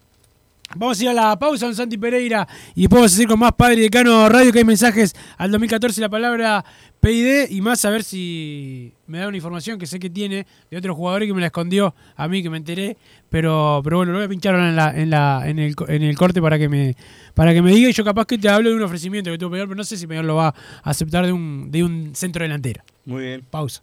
Vamos 0.75 0.99
a 0.99 1.03
ir 1.05 1.09
a 1.11 1.15
la 1.15 1.39
pausa, 1.39 1.67
don 1.67 1.77
Santi 1.77 1.97
Pereira, 1.97 2.47
y 2.75 2.83
después 2.83 2.99
vamos 2.99 3.13
a 3.13 3.15
seguir 3.15 3.29
con 3.29 3.39
más 3.39 3.53
Padre 3.53 3.83
Decano 3.83 4.29
Radio, 4.29 4.53
que 4.53 4.59
hay 4.59 4.65
mensajes 4.65 5.15
al 5.39 5.53
2014, 5.53 6.01
la 6.01 6.09
palabra 6.09 6.65
PID, 7.01 7.51
y 7.51 7.61
más 7.61 7.85
a 7.85 7.91
ver 7.91 8.03
si 8.03 8.93
me 9.07 9.19
da 9.19 9.29
una 9.29 9.37
información 9.37 9.79
que 9.79 9.87
sé 9.87 10.01
que 10.01 10.11
tiene 10.11 10.45
de 10.69 10.77
otro 10.77 10.93
jugador 10.95 11.23
y 11.23 11.29
que 11.29 11.35
me 11.35 11.41
la 11.41 11.47
escondió 11.47 11.95
a 12.17 12.27
mí, 12.27 12.43
que 12.43 12.51
me 12.51 12.57
enteré, 12.57 12.97
pero, 13.31 13.81
pero 13.85 13.99
bueno, 13.99 14.11
lo 14.11 14.19
voy 14.19 14.27
a 14.27 14.29
pinchar 14.29 14.55
ahora 14.55 14.69
en, 14.69 14.77
la, 14.77 14.91
en, 14.91 15.11
la, 15.11 15.43
en, 15.47 15.59
el, 15.61 15.75
en 15.87 16.03
el 16.03 16.17
corte 16.17 16.43
para 16.43 16.59
que, 16.59 16.69
me, 16.69 16.97
para 17.35 17.55
que 17.55 17.63
me 17.63 17.71
diga, 17.71 17.89
y 17.89 17.93
yo 17.93 18.05
capaz 18.05 18.27
que 18.27 18.37
te 18.37 18.49
hablo 18.49 18.69
de 18.69 18.75
un 18.75 18.83
ofrecimiento 18.83 19.31
que 19.31 19.39
tuvo 19.39 19.51
Peñarol, 19.51 19.69
pero 19.69 19.79
no 19.79 19.85
sé 19.85 19.97
si 19.97 20.09
Peñarol 20.09 20.27
lo 20.27 20.35
va 20.35 20.49
a 20.49 20.55
aceptar 20.91 21.27
de 21.27 21.33
un, 21.33 21.71
de 21.71 21.85
un 21.85 22.11
centro 22.17 22.43
delantero. 22.43 22.83
Muy 23.05 23.23
bien. 23.23 23.45
Pausa. 23.49 23.83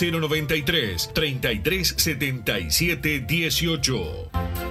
093 0.01 1.11
33 1.13 1.93
77 1.97 3.21
18. 3.27 4.70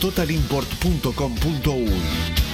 www.totalimport.com.uy. 0.00 2.53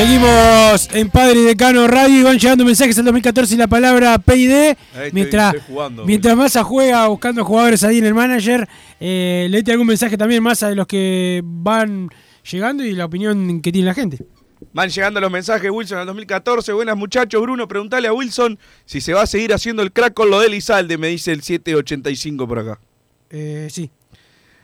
Seguimos 0.00 0.88
en 0.94 1.10
Padre 1.10 1.40
Decano 1.42 1.86
Radio 1.86 2.20
y 2.20 2.22
van 2.22 2.38
llegando 2.38 2.64
mensajes 2.64 2.96
al 2.96 3.04
2014 3.04 3.54
y 3.54 3.58
la 3.58 3.66
palabra 3.66 4.18
PID. 4.18 4.74
Mientras, 5.12 5.54
estoy 5.54 5.74
jugando, 5.74 6.06
mientras 6.06 6.34
Massa 6.38 6.64
juega 6.64 7.06
buscando 7.08 7.44
jugadores 7.44 7.84
ahí 7.84 7.98
en 7.98 8.06
el 8.06 8.14
manager, 8.14 8.66
eh, 8.98 9.46
leete 9.50 9.72
algún 9.72 9.86
mensaje 9.86 10.16
también 10.16 10.42
Massa 10.42 10.70
de 10.70 10.74
los 10.74 10.86
que 10.86 11.42
van 11.44 12.08
llegando 12.50 12.82
y 12.82 12.92
la 12.92 13.04
opinión 13.04 13.60
que 13.60 13.70
tiene 13.72 13.88
la 13.88 13.94
gente. 13.94 14.24
Van 14.72 14.88
llegando 14.88 15.20
los 15.20 15.30
mensajes, 15.30 15.70
Wilson, 15.70 15.98
al 15.98 16.06
2014. 16.06 16.72
Buenas 16.72 16.96
muchachos, 16.96 17.42
Bruno, 17.42 17.68
preguntale 17.68 18.08
a 18.08 18.14
Wilson 18.14 18.58
si 18.86 19.02
se 19.02 19.12
va 19.12 19.20
a 19.20 19.26
seguir 19.26 19.52
haciendo 19.52 19.82
el 19.82 19.92
crack 19.92 20.14
con 20.14 20.30
lo 20.30 20.40
de 20.40 20.46
Elizalde, 20.46 20.96
me 20.96 21.08
dice 21.08 21.30
el 21.30 21.42
785 21.42 22.48
por 22.48 22.58
acá. 22.58 22.80
Eh, 23.28 23.68
sí. 23.70 23.90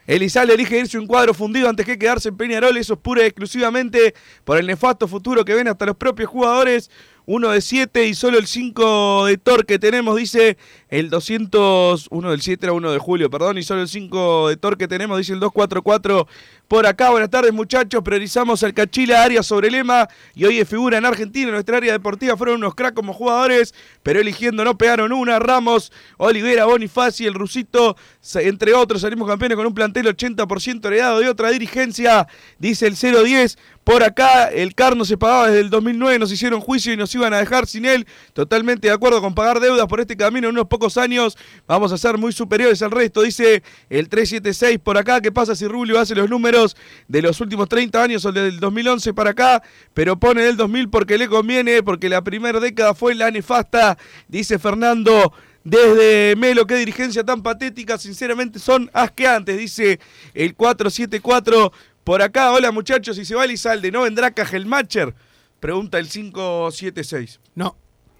Elizalde 0.06 0.54
elige 0.54 0.78
irse 0.78 0.98
un 0.98 1.06
cuadro 1.06 1.34
fundido 1.34 1.68
antes 1.68 1.84
que 1.84 1.98
quedarse 1.98 2.28
en 2.28 2.36
Peñarol, 2.36 2.76
eso 2.76 2.94
es 2.94 3.00
pura 3.00 3.22
y 3.22 3.26
exclusivamente 3.26 4.14
por 4.44 4.58
el 4.58 4.66
nefasto 4.66 5.08
futuro 5.08 5.44
que 5.44 5.54
ven 5.54 5.68
hasta 5.68 5.86
los 5.86 5.96
propios 5.96 6.30
jugadores. 6.30 6.90
Uno 7.28 7.50
de 7.50 7.60
7 7.60 8.06
y 8.06 8.14
solo 8.14 8.38
el 8.38 8.46
5 8.46 9.26
de 9.26 9.36
Thor 9.36 9.66
que 9.66 9.80
tenemos, 9.80 10.16
dice 10.16 10.56
el 10.88 11.10
200, 11.10 12.06
uno 12.10 12.30
del 12.30 12.40
7 12.40 12.66
era 12.66 12.72
uno 12.72 12.92
de 12.92 13.00
julio, 13.00 13.28
perdón, 13.28 13.58
y 13.58 13.64
solo 13.64 13.80
el 13.82 13.88
5 13.88 14.50
de 14.50 14.56
Thor 14.56 14.78
que 14.78 14.86
tenemos, 14.86 15.18
dice 15.18 15.32
el 15.32 15.40
244 15.40 16.28
por 16.68 16.86
acá. 16.86 17.10
Buenas 17.10 17.28
tardes 17.30 17.52
muchachos, 17.52 18.00
priorizamos 18.04 18.62
al 18.62 18.74
Cachila 18.74 19.24
Arias 19.24 19.44
sobre 19.44 19.72
Lema 19.72 20.08
y 20.36 20.44
hoy 20.44 20.60
es 20.60 20.68
figura 20.68 20.98
en 20.98 21.04
Argentina, 21.04 21.48
en 21.48 21.54
nuestra 21.54 21.78
área 21.78 21.92
deportiva 21.92 22.36
fueron 22.36 22.58
unos 22.58 22.76
cracks 22.76 22.94
como 22.94 23.12
jugadores, 23.12 23.74
pero 24.04 24.20
eligiendo 24.20 24.64
no 24.64 24.78
pegaron 24.78 25.12
una, 25.12 25.40
Ramos, 25.40 25.90
Olivera, 26.18 26.66
Bonifaci, 26.66 27.26
el 27.26 27.34
Rusito, 27.34 27.96
entre 28.36 28.72
otros, 28.72 29.00
salimos 29.00 29.26
campeones 29.26 29.56
con 29.56 29.66
un 29.66 29.74
plantel 29.74 30.06
80% 30.06 30.86
heredado 30.86 31.18
de 31.18 31.28
otra 31.28 31.50
dirigencia, 31.50 32.28
dice 32.60 32.86
el 32.86 32.94
010. 32.94 33.58
Por 33.86 34.02
acá, 34.02 34.48
el 34.48 34.74
CAR 34.74 34.96
no 34.96 35.04
se 35.04 35.16
pagaba 35.16 35.46
desde 35.46 35.60
el 35.60 35.70
2009, 35.70 36.18
nos 36.18 36.32
hicieron 36.32 36.60
juicio 36.60 36.92
y 36.92 36.96
nos 36.96 37.14
iban 37.14 37.32
a 37.32 37.38
dejar 37.38 37.68
sin 37.68 37.84
él. 37.84 38.04
Totalmente 38.32 38.88
de 38.88 38.92
acuerdo 38.92 39.20
con 39.20 39.32
pagar 39.32 39.60
deudas 39.60 39.86
por 39.86 40.00
este 40.00 40.16
camino 40.16 40.48
en 40.48 40.54
unos 40.54 40.66
pocos 40.66 40.96
años. 40.96 41.38
Vamos 41.68 41.92
a 41.92 41.96
ser 41.96 42.18
muy 42.18 42.32
superiores 42.32 42.82
al 42.82 42.90
resto, 42.90 43.22
dice 43.22 43.62
el 43.88 44.08
376 44.08 44.80
por 44.80 44.98
acá. 44.98 45.20
¿Qué 45.20 45.30
pasa 45.30 45.54
si 45.54 45.68
Rubio 45.68 46.00
hace 46.00 46.16
los 46.16 46.28
números 46.28 46.76
de 47.06 47.22
los 47.22 47.40
últimos 47.40 47.68
30 47.68 48.02
años 48.02 48.24
o 48.24 48.32
del 48.32 48.58
2011 48.58 49.14
para 49.14 49.30
acá? 49.30 49.62
Pero 49.94 50.18
pone 50.18 50.42
del 50.42 50.56
2000 50.56 50.90
porque 50.90 51.16
le 51.16 51.28
conviene, 51.28 51.84
porque 51.84 52.08
la 52.08 52.22
primera 52.22 52.58
década 52.58 52.92
fue 52.92 53.14
la 53.14 53.30
nefasta, 53.30 53.96
dice 54.26 54.58
Fernando. 54.58 55.32
Desde 55.62 56.34
Melo, 56.36 56.66
qué 56.66 56.74
dirigencia 56.74 57.22
tan 57.22 57.42
patética, 57.42 57.98
sinceramente 57.98 58.58
son 58.58 58.90
asqueantes, 58.92 59.58
dice 59.58 60.00
el 60.34 60.54
474 60.54 61.72
por 62.06 62.22
acá. 62.22 62.52
Hola 62.52 62.70
muchachos, 62.70 63.16
si 63.16 63.24
se 63.24 63.34
va 63.34 63.44
Elizalde, 63.44 63.90
¿no 63.90 64.02
vendrá 64.02 64.30
Cajelmacher? 64.30 65.12
Pregunta 65.58 65.98
el 65.98 66.08
576. 66.08 67.40
No. 67.56 67.76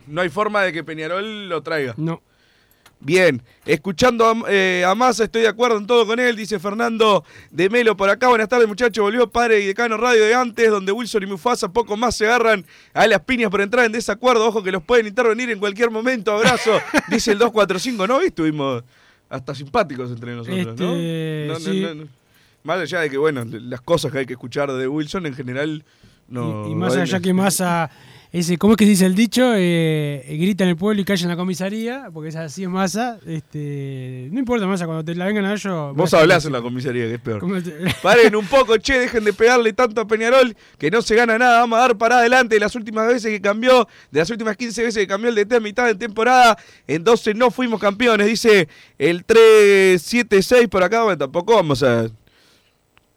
No 0.09 0.23
hay 0.23 0.29
forma 0.29 0.63
de 0.63 0.73
que 0.73 0.83
Peñarol 0.83 1.49
lo 1.49 1.63
traiga. 1.63 1.95
No. 1.97 2.21
Bien, 2.99 3.41
escuchando 3.65 4.27
a, 4.27 4.35
eh, 4.51 4.83
a 4.85 4.95
Massa, 4.97 5.25
estoy 5.25 5.43
de 5.43 5.49
acuerdo 5.49 5.79
en 5.79 5.87
todo 5.87 6.05
con 6.05 6.19
él, 6.19 6.35
dice 6.35 6.59
Fernando 6.59 7.25
de 7.53 7.71
Melo 7.71 7.97
por 7.97 8.11
acá. 8.11 8.27
Buenas 8.27 8.49
tardes, 8.49 8.67
muchachos. 8.67 9.03
Volvió 9.03 9.31
Padre 9.31 9.61
y 9.61 9.67
Decano 9.67 9.97
Radio 9.99 10.25
de 10.25 10.35
antes, 10.35 10.69
donde 10.69 10.91
Wilson 10.91 11.23
y 11.23 11.27
Mufasa 11.27 11.73
poco 11.73 11.97
más 11.97 12.17
se 12.17 12.27
agarran 12.27 12.67
a 12.93 13.07
las 13.07 13.21
piñas 13.21 13.51
por 13.51 13.61
entrar 13.61 13.85
en 13.87 13.93
desacuerdo. 13.93 14.49
Ojo 14.49 14.65
que 14.65 14.73
los 14.73 14.83
pueden 14.83 15.07
intervenir 15.07 15.49
en 15.51 15.61
cualquier 15.61 15.91
momento. 15.93 16.33
Abrazo, 16.33 16.81
dice 17.09 17.31
el 17.33 17.39
245. 17.39 18.07
¿No? 18.09 18.21
Estuvimos 18.21 18.83
hasta 19.29 19.55
simpáticos 19.55 20.11
entre 20.11 20.35
nosotros, 20.35 20.81
¿no? 20.81 20.97
Este, 20.97 21.45
No, 21.47 21.53
no, 21.53 21.61
sí. 21.61 21.81
no, 21.83 21.95
no. 21.95 22.26
Más 22.67 22.81
allá 22.81 23.01
de 23.01 23.09
que, 23.11 23.17
bueno, 23.17 23.45
las 23.45 23.81
cosas 23.81 24.13
que 24.13 24.19
hay 24.19 24.27
que 24.27 24.33
escuchar 24.35 24.71
de 24.73 24.89
Wilson 24.89 25.25
en 25.27 25.35
general. 25.35 25.85
No, 26.29 26.69
y 26.69 26.75
más 26.75 26.97
allá 26.97 27.21
que 27.21 27.33
Massa, 27.33 27.89
ese, 28.33 28.59
¿cómo 28.59 28.73
es 28.73 28.77
que 28.79 28.85
se 28.85 28.91
dice 28.91 29.07
el 29.07 29.15
dicho? 29.15 29.53
Eh, 29.55 30.27
grita 30.41 30.65
en 30.65 30.71
el 30.71 30.77
pueblo 30.77 31.01
y 31.01 31.05
calla 31.05 31.23
en 31.23 31.29
la 31.29 31.37
comisaría, 31.37 32.09
porque 32.13 32.31
es 32.31 32.35
así 32.35 32.65
es 32.65 32.69
Massa. 32.69 33.21
Este, 33.25 34.29
no 34.33 34.41
importa 34.41 34.67
Massa, 34.67 34.87
cuando 34.87 35.05
te 35.05 35.15
la 35.15 35.27
vengan 35.27 35.45
a 35.45 35.53
ellos... 35.53 35.95
Vos 35.95 36.13
hablás 36.15 36.45
en 36.45 36.53
la 36.53 36.61
comisaría, 36.61 37.05
que 37.07 37.15
es 37.15 37.21
peor. 37.21 37.39
¿Cómo 37.39 37.63
te- 37.63 37.77
Paren 38.03 38.35
un 38.35 38.45
poco, 38.47 38.77
che, 38.79 38.99
dejen 38.99 39.23
de 39.23 39.33
pegarle 39.33 39.73
tanto 39.73 40.01
a 40.01 40.09
Peñarol, 40.09 40.57
que 40.79 40.91
no 40.91 41.01
se 41.01 41.15
gana 41.15 41.39
nada. 41.39 41.61
Vamos 41.61 41.79
a 41.79 41.83
dar 41.83 41.97
para 41.97 42.19
adelante. 42.19 42.57
De 42.57 42.61
las 42.61 42.75
últimas 42.75 43.07
veces 43.07 43.31
que 43.31 43.41
cambió, 43.41 43.87
de 44.11 44.19
las 44.19 44.29
últimas 44.29 44.57
15 44.57 44.83
veces 44.83 45.01
que 45.05 45.07
cambió 45.07 45.31
el 45.31 45.37
DT 45.37 45.53
a 45.55 45.61
mitad 45.61 45.87
de 45.87 45.95
temporada, 45.95 46.59
en 46.89 47.05
12 47.05 47.35
no 47.35 47.53
fuimos 47.53 47.81
campeones, 47.81 48.27
dice 48.27 48.67
el 48.99 49.25
376 49.25 50.67
por 50.67 50.83
acá. 50.83 51.05
Bueno, 51.05 51.19
tampoco 51.19 51.55
vamos 51.55 51.85
a. 51.85 52.09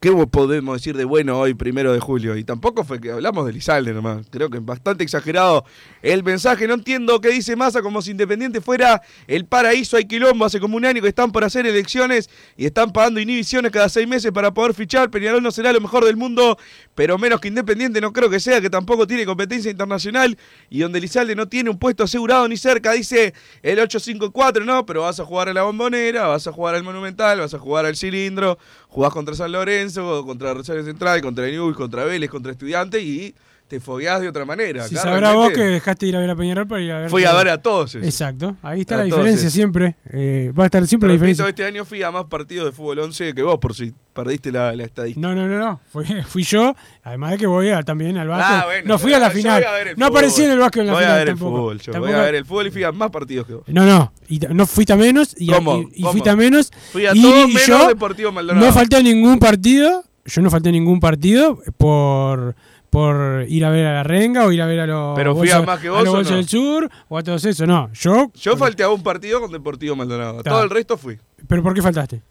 ¿Qué 0.01 0.13
podemos 0.31 0.77
decir 0.77 0.95
de 0.95 1.03
bueno 1.03 1.37
hoy, 1.37 1.55
primero 1.55 1.91
de 1.91 1.99
julio? 1.99 2.37
Y 2.37 2.45
tampoco 2.45 2.85
fue 2.85 3.01
que 3.01 3.11
hablamos 3.11 3.45
de 3.45 3.51
Lizalde 3.51 3.91
nomás. 3.91 4.27
Creo 4.29 4.49
que 4.49 4.59
es 4.59 4.63
bastante 4.63 5.03
exagerado 5.03 5.65
el 6.01 6.23
mensaje. 6.23 6.69
No 6.69 6.75
entiendo 6.75 7.19
qué 7.19 7.27
dice 7.31 7.57
Massa 7.57 7.81
como 7.81 8.01
si 8.01 8.11
Independiente 8.11 8.61
fuera 8.61 9.01
el 9.27 9.45
paraíso. 9.45 9.97
Hay 9.97 10.05
quilombo 10.05 10.45
hace 10.45 10.61
como 10.61 10.77
un 10.77 10.85
año 10.85 11.01
que 11.01 11.09
están 11.09 11.33
por 11.33 11.43
hacer 11.43 11.67
elecciones 11.67 12.29
y 12.55 12.65
están 12.65 12.93
pagando 12.93 13.19
inhibiciones 13.19 13.73
cada 13.73 13.89
seis 13.89 14.07
meses 14.07 14.31
para 14.31 14.53
poder 14.53 14.73
fichar. 14.73 15.11
Peñarol 15.11 15.43
no 15.43 15.51
será 15.51 15.73
lo 15.73 15.81
mejor 15.81 16.05
del 16.05 16.15
mundo, 16.15 16.57
pero 16.95 17.17
menos 17.17 17.41
que 17.41 17.49
Independiente 17.49 17.99
no 17.99 18.13
creo 18.13 18.29
que 18.29 18.39
sea, 18.39 18.61
que 18.61 18.69
tampoco 18.69 19.05
tiene 19.05 19.25
competencia 19.25 19.69
internacional 19.69 20.37
y 20.69 20.79
donde 20.79 21.01
Lizalde 21.01 21.35
no 21.35 21.49
tiene 21.49 21.71
un 21.71 21.77
puesto 21.77 22.05
asegurado 22.05 22.47
ni 22.47 22.55
cerca, 22.55 22.93
dice 22.93 23.33
el 23.63 23.77
854. 23.77 24.63
No, 24.63 24.85
pero 24.85 25.01
vas 25.01 25.19
a 25.19 25.25
jugar 25.25 25.49
a 25.49 25.53
la 25.53 25.63
bombonera, 25.63 26.27
vas 26.27 26.47
a 26.47 26.53
jugar 26.53 26.75
al 26.75 26.83
Monumental, 26.83 27.41
vas 27.41 27.53
a 27.53 27.59
jugar 27.59 27.85
al 27.85 27.97
cilindro, 27.97 28.57
jugás 28.89 29.13
contra 29.13 29.33
San 29.35 29.51
Lorenzo, 29.51 30.25
contra 30.25 30.53
Rosario 30.53 30.83
Central, 30.83 31.21
contra 31.21 31.45
Newell's, 31.47 31.77
contra 31.77 32.03
Vélez, 32.03 32.29
contra 32.29 32.51
Estudiantes 32.51 33.01
y 33.01 33.33
te 33.67 33.79
fogueás 33.79 34.19
de 34.19 34.27
otra 34.27 34.45
manera. 34.45 34.83
Si 34.87 34.95
Acá 34.95 35.03
sabrá 35.03 35.31
vos 35.33 35.51
que 35.51 35.61
dejaste 35.61 36.07
de 36.07 36.09
ir 36.09 36.15
a 36.15 36.19
ver 36.21 36.29
a 36.31 36.35
Peñarol 36.35 36.67
para 36.67 36.81
ir 36.81 36.91
a 36.91 36.99
ver... 37.01 37.09
Fui 37.11 37.23
a 37.23 37.33
ver 37.35 37.49
a 37.49 37.61
todos 37.61 37.93
esos. 37.93 38.03
Exacto, 38.07 38.57
ahí 38.63 38.81
está 38.81 38.95
A 38.95 38.97
la 38.97 39.03
diferencia 39.03 39.41
esos. 39.41 39.53
siempre. 39.53 39.95
eh, 40.11 40.51
va 40.57 40.63
a 40.63 40.65
estar 40.65 40.87
siempre 40.87 41.07
la 41.07 41.13
diferencia. 41.13 41.47
este 41.47 41.63
año 41.65 41.85
fui 41.85 42.01
a 42.01 42.09
más 42.09 42.25
partidos 42.25 42.65
de 42.65 42.71
fútbol 42.71 42.97
11 42.97 43.35
que 43.35 43.43
vos, 43.43 43.59
por 43.59 43.75
si 43.75 43.93
perdiste 44.11 44.51
la, 44.51 44.75
la 44.75 44.85
estadística. 44.85 45.21
No, 45.25 45.35
no, 45.35 45.47
no, 45.47 45.59
no. 45.59 45.79
Fui, 45.91 46.03
fui 46.27 46.41
yo, 46.41 46.75
además 47.03 47.29
de 47.33 47.37
que 47.37 47.45
voy 47.45 47.69
a- 47.69 47.83
también 47.83 48.17
al 48.17 48.27
básquet. 48.27 48.57
Ah, 48.59 48.65
bueno, 48.65 48.83
no 48.87 48.97
fui 48.97 49.13
a 49.13 49.19
la 49.19 49.29
final. 49.29 49.63
voy 49.63 49.91
a 49.91 49.93
No 49.95 50.05
aparecí 50.07 50.43
en 50.45 50.49
el 50.51 50.57
básquet 50.57 50.81
en 50.81 50.87
la 50.87 50.93
voy 50.93 51.01
final 51.03 51.15
a 51.15 51.17
ver 51.19 51.27
tampoco. 51.27 51.71
el 51.71 51.79
fútbol, 51.79 51.93
yo 51.93 51.99
voy 52.01 52.11
a 52.13 52.21
ver 52.23 52.35
el 52.35 52.45
fútbol 52.45 52.67
y 52.67 52.71
fui 52.71 52.83
a 52.83 52.91
más 52.91 53.11
partidos 53.11 53.45
que 53.45 53.53
vos. 53.53 53.63
No, 53.67 53.85
no. 53.85 54.11
Y 54.29 54.39
no 54.39 54.65
fuiste 54.67 54.93
a 54.93 54.95
menos 54.95 55.35
y, 55.37 55.47
¿Cómo? 55.51 55.77
y- 55.77 55.89
y 55.95 56.01
¿Cómo? 56.01 56.11
fuiste 56.13 56.29
a 56.29 56.35
menos. 56.35 56.71
Fui 56.91 57.05
a 57.05 57.15
y, 57.15 57.21
todo 57.21 57.45
y 57.45 57.47
menos 57.47 57.65
yo 57.67 57.87
Deportivo 57.87 58.31
Maldonado. 58.31 58.65
No 58.65 58.71
falté 58.71 58.95
a 58.97 59.01
ningún 59.01 59.39
partido. 59.39 60.03
Yo 60.25 60.41
no 60.43 60.51
falté 60.51 60.69
a 60.69 60.71
ningún 60.71 60.99
partido 60.99 61.59
por 61.77 62.55
por 62.91 63.45
ir 63.47 63.65
a 63.65 63.69
ver 63.69 63.85
a 63.85 63.93
la 63.93 64.03
renga 64.03 64.45
o 64.45 64.51
ir 64.51 64.61
a 64.61 64.65
ver 64.65 64.79
a 64.81 64.87
los 64.87 65.15
Pero 65.15 65.35
fui 65.35 65.49
a 65.49 65.59
Bolsos- 65.59 65.65
más 65.65 65.79
que 65.79 65.87
a 65.89 66.35
del 66.35 66.47
sur 66.47 66.89
o 67.07 67.17
a 67.17 67.23
todos 67.23 67.43
esos. 67.45 67.67
No, 67.67 67.91
yo. 67.93 68.31
Yo 68.35 68.57
falté 68.57 68.83
a 68.83 68.89
un 68.89 69.03
partido 69.03 69.41
con 69.41 69.51
Deportivo 69.51 69.95
Maldonado. 69.95 70.41
Todo 70.43 70.63
el 70.63 70.69
resto 70.69 70.97
fui. 70.97 71.19
¿Pero 71.47 71.61
por 71.63 71.73
qué 71.73 71.81
faltaste? 71.81 72.21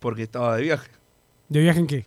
Porque 0.00 0.22
estaba 0.22 0.56
de 0.56 0.62
viaje. 0.62 0.90
¿De 1.48 1.60
viaje 1.60 1.80
en 1.80 1.86
qué? 1.86 2.06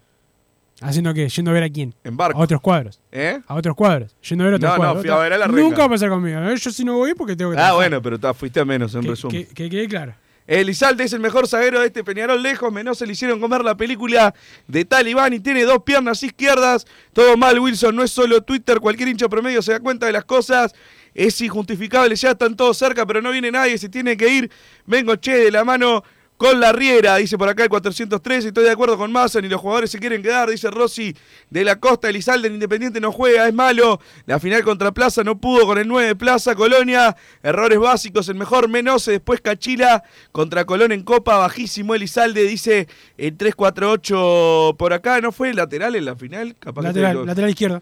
¿Haciendo 0.84 1.14
qué? 1.14 1.28
¿Yendo 1.30 1.52
a 1.52 1.54
ver 1.54 1.64
a 1.64 1.70
quién? 1.70 1.94
En 2.04 2.16
barco. 2.18 2.40
A 2.40 2.44
otros 2.44 2.62
cuadros. 2.62 3.00
¿Eh? 3.12 3.40
A 3.48 3.56
otros 3.56 3.76
cuadros. 3.76 4.16
Yendo 4.28 4.44
a 4.44 4.46
ver 4.48 4.54
a 4.54 4.58
otros 4.58 4.70
No, 4.70 4.76
no, 4.76 4.82
cuadros. 4.82 5.02
fui 5.02 5.10
a 5.10 5.18
ver 5.18 5.34
a 5.34 5.38
la 5.38 5.48
renga. 5.48 5.62
Nunca 5.62 5.78
va 5.80 5.86
a 5.86 5.90
pasar 5.90 6.10
conmigo. 6.10 6.40
¿eh? 6.42 6.56
Yo 6.58 6.72
sí 6.72 6.84
no 6.84 6.98
voy 6.98 7.14
porque 7.14 7.36
tengo 7.36 7.52
que 7.52 7.58
Ah, 7.58 7.68
trabajar. 7.68 7.76
bueno, 7.78 8.02
pero 8.02 8.20
ta, 8.20 8.34
fuiste 8.34 8.60
a 8.60 8.66
menos, 8.66 8.94
en 8.96 9.02
Que- 9.02 9.08
resumen. 9.10 9.46
Que, 9.48 9.54
que 9.54 9.70
quede 9.70 9.88
claro. 9.88 10.14
Elizalde 10.46 11.06
es 11.06 11.14
el 11.14 11.22
mejor 11.22 11.48
zaguero 11.48 11.80
de 11.80 11.88
este 11.88 12.04
Peñarol 12.04 12.44
lejos. 12.44 12.72
Menos 12.72 12.98
se 12.98 13.06
le 13.08 13.14
hicieron 13.14 13.40
comer 13.40 13.64
la 13.64 13.78
película 13.78 14.36
de 14.68 14.84
Talibán 14.84 15.32
y 15.34 15.40
tiene 15.40 15.64
dos 15.64 15.80
piernas 15.86 16.22
izquierdas. 16.22 16.86
Todo 17.14 17.38
mal, 17.38 17.58
Wilson. 17.60 17.96
No 17.96 18.04
es 18.04 18.12
solo 18.12 18.42
Twitter. 18.42 18.80
Cualquier 18.82 19.08
hincha 19.08 19.30
promedio 19.30 19.62
se 19.62 19.72
da 19.72 19.80
cuenta 19.80 20.06
de 20.06 20.12
las 20.12 20.26
cosas. 20.26 20.74
Es 21.16 21.40
injustificable. 21.40 22.14
Ya 22.18 22.32
están 22.32 22.58
todos 22.58 22.78
cerca, 22.78 23.06
pero 23.06 23.22
no 23.22 23.32
viene 23.32 23.52
nadie. 23.52 23.78
Se 23.78 23.88
tiene 23.88 24.18
que 24.18 24.28
ir. 24.28 24.52
Vengo, 24.86 25.16
che, 25.16 25.32
de 25.46 25.52
la 25.52 25.64
mano 25.64 26.04
con 26.44 26.60
la 26.60 26.74
Riera. 26.74 27.16
Dice 27.16 27.38
por 27.38 27.48
acá 27.48 27.64
el 27.64 27.70
403. 27.70 28.46
Estoy 28.46 28.64
de 28.66 28.72
acuerdo 28.72 28.98
con 28.98 29.12
Massa. 29.12 29.40
Ni 29.40 29.48
los 29.48 29.62
jugadores 29.62 29.90
se 29.92 30.00
quieren 30.00 30.22
quedar. 30.22 30.50
Dice 30.50 30.70
Rossi 30.70 31.16
de 31.50 31.64
la 31.64 31.80
Costa. 31.80 32.10
Elizalde 32.10 32.50
en 32.50 32.56
Independiente 32.56 33.00
no 33.00 33.12
juega. 33.12 33.48
Es 33.48 33.54
malo. 33.54 34.00
La 34.26 34.40
final 34.40 34.64
contra 34.64 34.92
Plaza 34.92 35.24
no 35.24 35.38
pudo 35.40 35.66
con 35.66 35.78
el 35.78 35.88
9 35.88 36.08
de 36.10 36.16
Plaza. 36.16 36.54
Colonia. 36.56 37.16
Errores 37.42 37.80
básicos. 37.80 38.28
El 38.28 38.36
mejor 38.36 38.68
Menose. 38.68 39.12
Después 39.12 39.40
Cachila 39.42 40.04
contra 40.32 40.66
Colón 40.66 40.92
en 40.92 41.04
Copa. 41.04 41.38
Bajísimo 41.38 41.96
Elizalde. 41.96 42.44
Dice 42.44 42.88
el 43.18 43.38
348 43.38 44.76
por 44.78 44.94
acá. 44.94 45.22
¿No 45.22 45.32
fue 45.32 45.54
lateral 45.54 45.96
en 45.96 46.06
la 46.06 46.16
final? 46.16 46.56
Capaz 46.60 46.82
que 46.82 46.88
Lateral, 46.88 47.20
te- 47.22 47.26
lateral 47.26 47.50
izquierdo. 47.50 47.82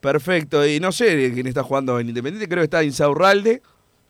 Perfecto. 0.00 0.66
Y 0.66 0.80
no 0.80 0.92
sé 0.92 1.30
quién 1.32 1.46
está 1.46 1.62
jugando 1.62 1.98
en 1.98 2.08
Independiente. 2.08 2.48
Creo 2.48 2.60
que 2.60 2.64
está 2.64 2.84
Insaurralde, 2.84 3.62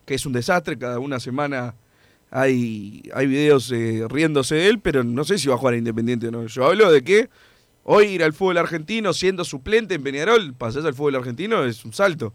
que 0.05 0.15
es 0.15 0.25
un 0.25 0.33
desastre. 0.33 0.77
Cada 0.77 0.99
una 0.99 1.19
semana 1.19 1.73
hay, 2.29 3.03
hay 3.13 3.27
videos 3.27 3.71
eh, 3.71 4.05
riéndose 4.09 4.55
de 4.55 4.67
él, 4.67 4.79
pero 4.79 5.03
no 5.03 5.23
sé 5.23 5.37
si 5.37 5.47
va 5.47 5.55
a 5.55 5.57
jugar 5.57 5.75
a 5.75 5.77
Independiente 5.77 6.27
o 6.27 6.31
no. 6.31 6.45
Yo 6.47 6.65
hablo 6.65 6.91
de 6.91 7.03
que 7.03 7.29
hoy 7.83 8.07
ir 8.07 8.23
al 8.23 8.33
fútbol 8.33 8.57
argentino 8.57 9.13
siendo 9.13 9.43
suplente 9.45 9.95
en 9.95 10.03
Peñarol, 10.03 10.53
pasás 10.53 10.83
al 10.85 10.93
fútbol 10.93 11.15
argentino, 11.15 11.63
es 11.63 11.85
un 11.85 11.93
salto 11.93 12.33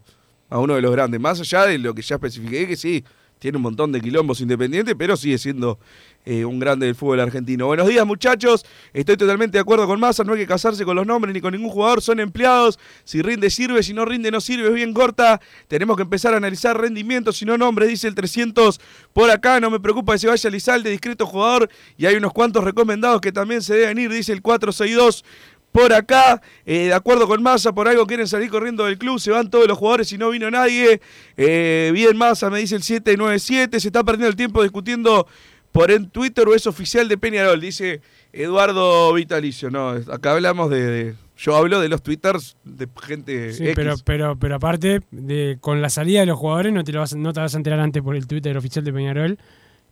a 0.49 0.59
uno 0.59 0.74
de 0.74 0.82
los 0.82 0.93
grandes. 0.93 1.20
Más 1.20 1.40
allá 1.40 1.66
de 1.66 1.78
lo 1.78 1.95
que 1.95 2.03
ya 2.03 2.16
especifiqué, 2.16 2.66
que 2.66 2.76
sí, 2.76 3.05
tiene 3.38 3.57
un 3.57 3.62
montón 3.62 3.90
de 3.90 4.01
quilombos 4.01 4.40
independientes, 4.40 4.95
pero 4.97 5.16
sigue 5.16 5.36
siendo 5.36 5.78
eh, 6.24 6.44
un 6.44 6.58
grande 6.58 6.86
del 6.86 6.94
fútbol 6.94 7.20
argentino. 7.20 7.66
Buenos 7.66 7.88
días, 7.88 8.06
muchachos. 8.06 8.64
Estoy 8.92 9.16
totalmente 9.16 9.58
de 9.58 9.60
acuerdo 9.60 9.86
con 9.86 9.98
Massa. 9.98 10.22
No 10.22 10.34
hay 10.34 10.40
que 10.40 10.46
casarse 10.46 10.84
con 10.84 10.94
los 10.94 11.06
nombres 11.06 11.34
ni 11.34 11.40
con 11.40 11.52
ningún 11.52 11.70
jugador. 11.70 12.00
Son 12.00 12.20
empleados. 12.20 12.78
Si 13.04 13.22
rinde, 13.22 13.50
sirve. 13.50 13.82
Si 13.82 13.92
no 13.92 14.04
rinde, 14.04 14.30
no 14.30 14.40
sirve. 14.40 14.68
Es 14.68 14.74
bien 14.74 14.94
corta. 14.94 15.40
Tenemos 15.68 15.96
que 15.96 16.02
empezar 16.02 16.34
a 16.34 16.36
analizar 16.36 16.80
rendimientos, 16.80 17.36
si 17.36 17.44
no 17.44 17.58
nombres. 17.58 17.88
Dice 17.88 18.06
el 18.06 18.14
300 18.14 18.80
por 19.12 19.30
acá. 19.30 19.58
No 19.58 19.70
me 19.70 19.80
preocupa 19.80 20.12
que 20.12 20.20
se 20.20 20.28
vaya 20.28 20.50
Lizalde, 20.50 20.90
discreto 20.90 21.26
jugador. 21.26 21.68
Y 21.96 22.06
hay 22.06 22.14
unos 22.14 22.32
cuantos 22.32 22.62
recomendados 22.62 23.20
que 23.20 23.32
también 23.32 23.62
se 23.62 23.74
deben 23.74 23.98
ir. 23.98 24.10
Dice 24.10 24.32
el 24.32 24.42
462 24.42 25.24
por 25.72 25.92
acá. 25.92 26.40
Eh, 26.66 26.86
de 26.86 26.94
acuerdo 26.94 27.26
con 27.26 27.42
Massa, 27.42 27.72
por 27.72 27.88
algo 27.88 28.06
quieren 28.06 28.28
salir 28.28 28.50
corriendo 28.50 28.84
del 28.84 28.98
club, 28.98 29.18
se 29.18 29.30
van 29.32 29.50
todos 29.50 29.66
los 29.66 29.76
jugadores 29.78 30.12
y 30.12 30.18
no 30.18 30.30
vino 30.30 30.50
nadie. 30.50 31.00
Eh, 31.36 31.90
bien 31.92 32.16
Massa, 32.16 32.50
me 32.50 32.58
dice 32.58 32.76
el 32.76 32.82
797, 32.82 33.80
se 33.80 33.88
está 33.88 34.04
perdiendo 34.04 34.28
el 34.28 34.36
tiempo 34.36 34.62
discutiendo 34.62 35.26
por 35.72 35.90
en 35.90 36.08
Twitter 36.10 36.46
o 36.46 36.54
es 36.54 36.66
oficial 36.66 37.08
de 37.08 37.18
Peñarol, 37.18 37.60
dice 37.60 38.00
Eduardo 38.32 39.12
Vitalicio. 39.14 39.70
No, 39.70 39.90
acá 39.90 40.32
hablamos 40.32 40.70
de, 40.70 40.82
de- 40.86 41.14
yo 41.36 41.56
hablo 41.56 41.80
de 41.80 41.88
los 41.88 42.02
twitters 42.02 42.56
de 42.62 42.86
gente 43.02 43.52
Sí, 43.52 43.64
X. 43.64 43.72
pero, 43.74 43.94
pero, 44.04 44.36
pero 44.38 44.54
aparte, 44.56 45.00
de, 45.10 45.58
con 45.60 45.82
la 45.82 45.90
salida 45.90 46.20
de 46.20 46.26
los 46.26 46.38
jugadores 46.38 46.72
no 46.72 46.84
te, 46.84 46.92
lo 46.92 47.00
vas, 47.00 47.14
no 47.16 47.32
te 47.32 47.40
vas 47.40 47.54
a 47.54 47.56
enterar 47.56 47.80
antes 47.80 48.02
por 48.02 48.14
el 48.14 48.26
Twitter 48.26 48.56
oficial 48.56 48.84
de 48.84 48.92
Peñarol 48.92 49.38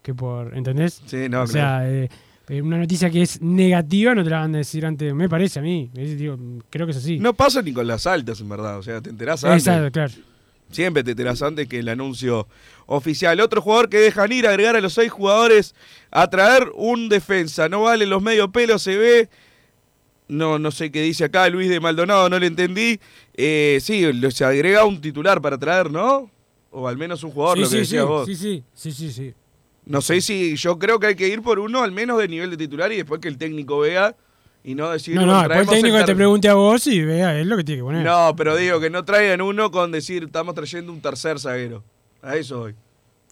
que 0.03 0.15
por. 0.15 0.57
¿Entendés? 0.57 1.03
Sí, 1.07 1.29
no, 1.29 1.43
O 1.43 1.47
sea, 1.47 1.91
eh, 1.91 2.09
eh, 2.49 2.63
una 2.63 2.79
noticia 2.79 3.11
que 3.11 3.23
es 3.23 3.41
negativa 3.43 4.15
no 4.15 4.23
te 4.23 4.31
la 4.31 4.41
van 4.41 4.55
a 4.55 4.59
decir 4.59 4.85
antes, 4.87 5.13
me 5.15 5.29
parece 5.29 5.59
a 5.59 5.63
mí. 5.63 5.91
Digo, 5.95 6.39
creo 6.71 6.87
que 6.87 6.93
es 6.93 6.99
así. 6.99 7.19
No 7.19 7.35
pasa 7.35 7.63
ni 7.63 7.73
con 7.73 7.87
las 7.87 8.07
altas, 8.07 8.41
en 8.41 8.49
verdad. 8.49 8.79
O 8.79 8.83
sea, 8.83 9.01
te 9.01 9.11
enterás 9.11 9.43
antes. 9.45 9.67
Exacto, 9.67 9.91
claro. 9.93 10.13
Siempre 10.71 11.03
te 11.03 11.11
enterás 11.13 11.43
antes 11.43 11.67
que 11.67 11.81
el 11.81 11.89
anuncio 11.89 12.47
oficial. 12.91 13.41
Otro 13.41 13.63
jugador 13.63 13.89
que 13.89 13.99
dejan 13.99 14.33
ir, 14.33 14.47
agregar 14.49 14.75
a 14.77 14.81
los 14.81 14.95
seis 14.95 15.11
jugadores 15.13 15.75
a 16.11 16.29
traer 16.29 16.71
un 16.75 17.09
defensa. 17.09 17.69
No 17.69 17.83
vale 17.83 18.05
los 18.05 18.21
medio 18.21 18.51
pelos, 18.51 18.83
se 18.83 18.97
ve. 18.97 19.29
No, 20.27 20.59
no 20.59 20.71
sé 20.71 20.91
qué 20.91 21.03
dice 21.03 21.25
acá 21.25 21.49
Luis 21.49 21.69
de 21.69 21.81
Maldonado, 21.81 22.29
no 22.29 22.39
le 22.39 22.47
entendí. 22.47 23.01
Eh, 23.35 23.79
sí, 23.81 24.05
se 24.33 24.45
agrega 24.45 24.85
un 24.85 25.01
titular 25.01 25.41
para 25.41 25.57
traer, 25.57 25.91
¿no? 25.91 26.31
O 26.73 26.89
al 26.89 26.97
menos 26.97 27.23
un 27.25 27.31
jugador, 27.31 27.59
Sí, 27.59 27.63
lo 27.63 27.69
que 27.69 27.71
sí, 27.71 27.79
decías 27.79 28.03
sí, 28.03 28.09
vos. 28.09 28.27
sí, 28.27 28.35
sí, 28.37 28.65
sí, 28.75 28.93
sí, 28.93 29.13
sí. 29.13 29.35
No 29.87 30.01
sé 30.01 30.21
si 30.21 30.57
yo 30.57 30.79
creo 30.79 30.99
que 31.01 31.07
hay 31.09 31.15
que 31.17 31.29
ir 31.29 31.43
por 31.43 31.59
uno 31.59 31.83
al 31.83 31.93
menos 31.93 32.19
de 32.19 32.29
nivel 32.29 32.51
de 32.51 32.57
titular 32.57 32.93
y 32.93 32.97
después 32.97 33.21
que 33.21 33.29
el 33.29 33.39
técnico 33.39 33.79
vea 33.81 34.15
y 34.65 34.75
no 34.75 34.91
decir. 34.91 35.15
No, 35.15 35.27
no, 35.27 35.39
después 35.41 35.61
el 35.61 35.67
técnico 35.69 35.97
el 35.97 36.03
que 36.03 36.07
te 36.07 36.17
pregunte 36.17 36.49
a 36.49 36.55
vos 36.55 36.87
y 36.87 37.01
vea, 37.05 37.39
es 37.39 37.47
lo 37.47 37.57
que 37.57 37.65
tiene 37.65 37.81
que 37.81 37.85
poner. 37.85 38.05
No, 38.05 38.35
pero 38.37 38.57
digo 38.57 38.79
que 38.81 38.91
no 38.91 39.05
traigan 39.05 39.41
uno 39.41 39.71
con 39.71 39.91
decir 39.93 40.25
estamos 40.25 40.55
trayendo 40.57 40.93
un 40.93 41.01
tercer 41.01 41.39
zaguero. 41.41 41.83
A 42.23 42.37
eso 42.37 42.59
voy. 42.61 42.75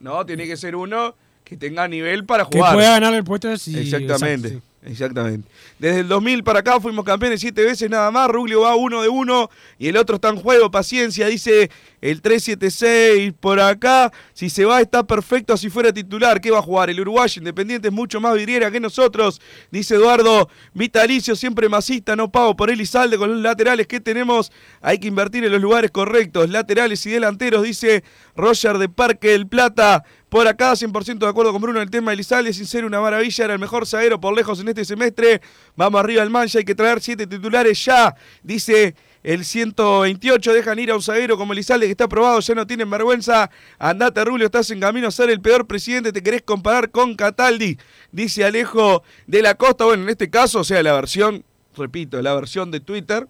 No, 0.01 0.25
tiene 0.25 0.47
que 0.47 0.57
ser 0.57 0.77
uno 0.77 1.15
que 1.45 1.57
tenga 1.57 1.89
nivel 1.89 2.25
para 2.25 2.45
que 2.45 2.59
jugar. 2.59 2.75
pueda 2.75 2.91
ganar 2.93 3.15
el 3.15 3.25
puesto 3.25 3.55
sí, 3.57 3.79
Exactamente. 3.79 4.49
exacto, 4.49 4.68
Exactamente. 4.89 5.47
Desde 5.79 6.01
el 6.01 6.09
2000 6.09 6.43
para 6.43 6.61
acá 6.61 6.81
fuimos 6.81 7.05
campeones 7.05 7.41
siete 7.41 7.63
veces 7.63 7.91
nada 7.91 8.11
más. 8.11 8.31
Ruglio 8.31 8.63
va 8.63 8.75
uno 8.75 9.03
de 9.03 9.09
uno 9.11 9.51
y 9.79 9.89
el 9.89 9.99
otro 9.99 10.17
está 10.17 10.31
en 10.31 10.37
juego. 10.37 10.71
Paciencia, 10.71 11.27
dice 11.27 11.71
el 12.01 12.23
376 12.23 13.35
por 13.39 13.61
acá. 13.61 14.11
Si 14.33 14.49
se 14.49 14.65
va 14.65 14.81
está 14.81 15.07
perfecto 15.07 15.59
si 15.59 15.69
fuera 15.69 15.93
titular. 15.93 16.41
¿Qué 16.41 16.51
va 16.51 16.61
a 16.61 16.63
jugar? 16.63 16.89
El 16.89 17.01
Uruguay 17.01 17.29
Independiente 17.37 17.89
es 17.89 17.95
mucho 17.95 18.19
más 18.19 18.35
vidriera 18.35 18.71
que 18.71 18.81
nosotros. 18.81 19.43
Dice 19.71 19.97
Eduardo 19.97 20.49
Vitalicio, 20.73 21.37
siempre 21.37 21.69
masista, 21.69 22.17
no 22.17 22.33
pago 22.33 22.57
por 22.57 22.71
él 22.71 22.81
y 22.81 22.87
salde 22.87 23.19
con 23.19 23.31
los 23.31 23.43
laterales 23.43 23.87
que 23.87 24.01
tenemos. 24.01 24.51
Hay 24.81 24.99
que 24.99 25.09
invertir 25.09 25.45
en 25.45 25.53
los 25.53 25.61
lugares 25.61 25.91
correctos. 25.91 26.49
Laterales 26.49 27.05
y 27.05 27.11
delanteros, 27.11 27.63
dice 27.63 28.05
Roger 28.35 28.79
de 28.79 28.89
Parque 28.89 29.29
del 29.29 29.47
Plata. 29.47 30.05
Por 30.29 30.47
acá, 30.47 30.73
100% 30.73 31.21
de 31.21 31.27
acuerdo 31.27 31.53
con 31.53 31.63
Bruno 31.63 31.81
el 31.81 31.89
tema 31.89 32.11
de 32.11 32.17
Elizalde, 32.17 32.53
sin 32.53 32.67
ser 32.67 32.85
una 32.85 33.01
maravilla, 33.01 33.45
era 33.45 33.55
el 33.55 33.59
mejor 33.59 33.87
zaguero 33.87 34.21
por 34.21 34.37
lejos 34.37 34.61
en 34.61 34.69
este 34.69 34.85
semestre. 34.85 35.41
Vamos 35.75 35.99
arriba 35.99 36.23
al 36.23 36.29
mancha, 36.29 36.59
hay 36.59 36.67
que 36.67 36.75
traer 36.75 37.01
siete 37.01 37.27
titulares 37.27 37.83
ya, 37.83 38.15
dice 38.43 38.95
el 39.23 39.43
128. 39.47 40.53
Dejan 40.53 40.79
ir 40.79 40.91
a 40.91 40.97
un 40.97 41.03
zaguero 41.03 41.39
como 41.39 41.55
Elizalde 41.55 41.87
que 41.87 41.93
está 41.93 42.05
aprobado, 42.05 42.41
ya 42.41 42.55
no 42.55 42.67
tienen 42.67 42.91
vergüenza. 42.91 43.51
Andate, 43.79 44.23
Rulio, 44.23 44.47
estás 44.47 44.71
en 44.71 44.81
camino 44.81 45.09
a 45.09 45.11
ser 45.11 45.31
el 45.31 45.41
peor 45.41 45.67
presidente, 45.67 46.13
te 46.13 46.23
querés 46.23 46.43
comparar 46.43 46.91
con 46.91 47.15
Cataldi, 47.15 47.79
dice 48.13 48.45
Alejo 48.45 49.03
de 49.27 49.41
la 49.41 49.55
Costa. 49.55 49.87
Bueno, 49.87 50.03
en 50.03 50.11
este 50.11 50.29
caso, 50.29 50.61
o 50.61 50.65
sea, 50.65 50.83
la 50.83 50.93
versión, 50.93 51.43
repito, 51.75 52.21
la 52.21 52.35
versión 52.35 52.71
de 52.71 52.81
Twitter, 52.81 53.27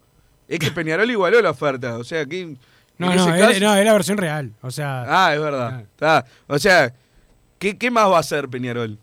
es 0.48 0.58
que 0.58 0.72
Peñarol 0.72 1.08
igualó 1.08 1.40
la 1.40 1.50
oferta, 1.50 1.96
o 1.96 2.02
sea, 2.02 2.26
que... 2.26 2.56
No, 2.98 3.14
no, 3.14 3.34
es, 3.34 3.60
no, 3.60 3.74
es 3.76 3.84
la 3.84 3.92
versión 3.92 4.18
real. 4.18 4.52
O 4.60 4.70
sea, 4.70 5.04
Ah, 5.06 5.34
es 5.34 5.40
verdad. 5.40 5.80
Está. 5.82 6.24
O 6.48 6.58
sea, 6.58 6.92
¿qué, 7.58 7.78
qué 7.78 7.90
más 7.90 8.10
va 8.10 8.16
a 8.16 8.20
hacer 8.20 8.48
Peñarol? 8.48 8.98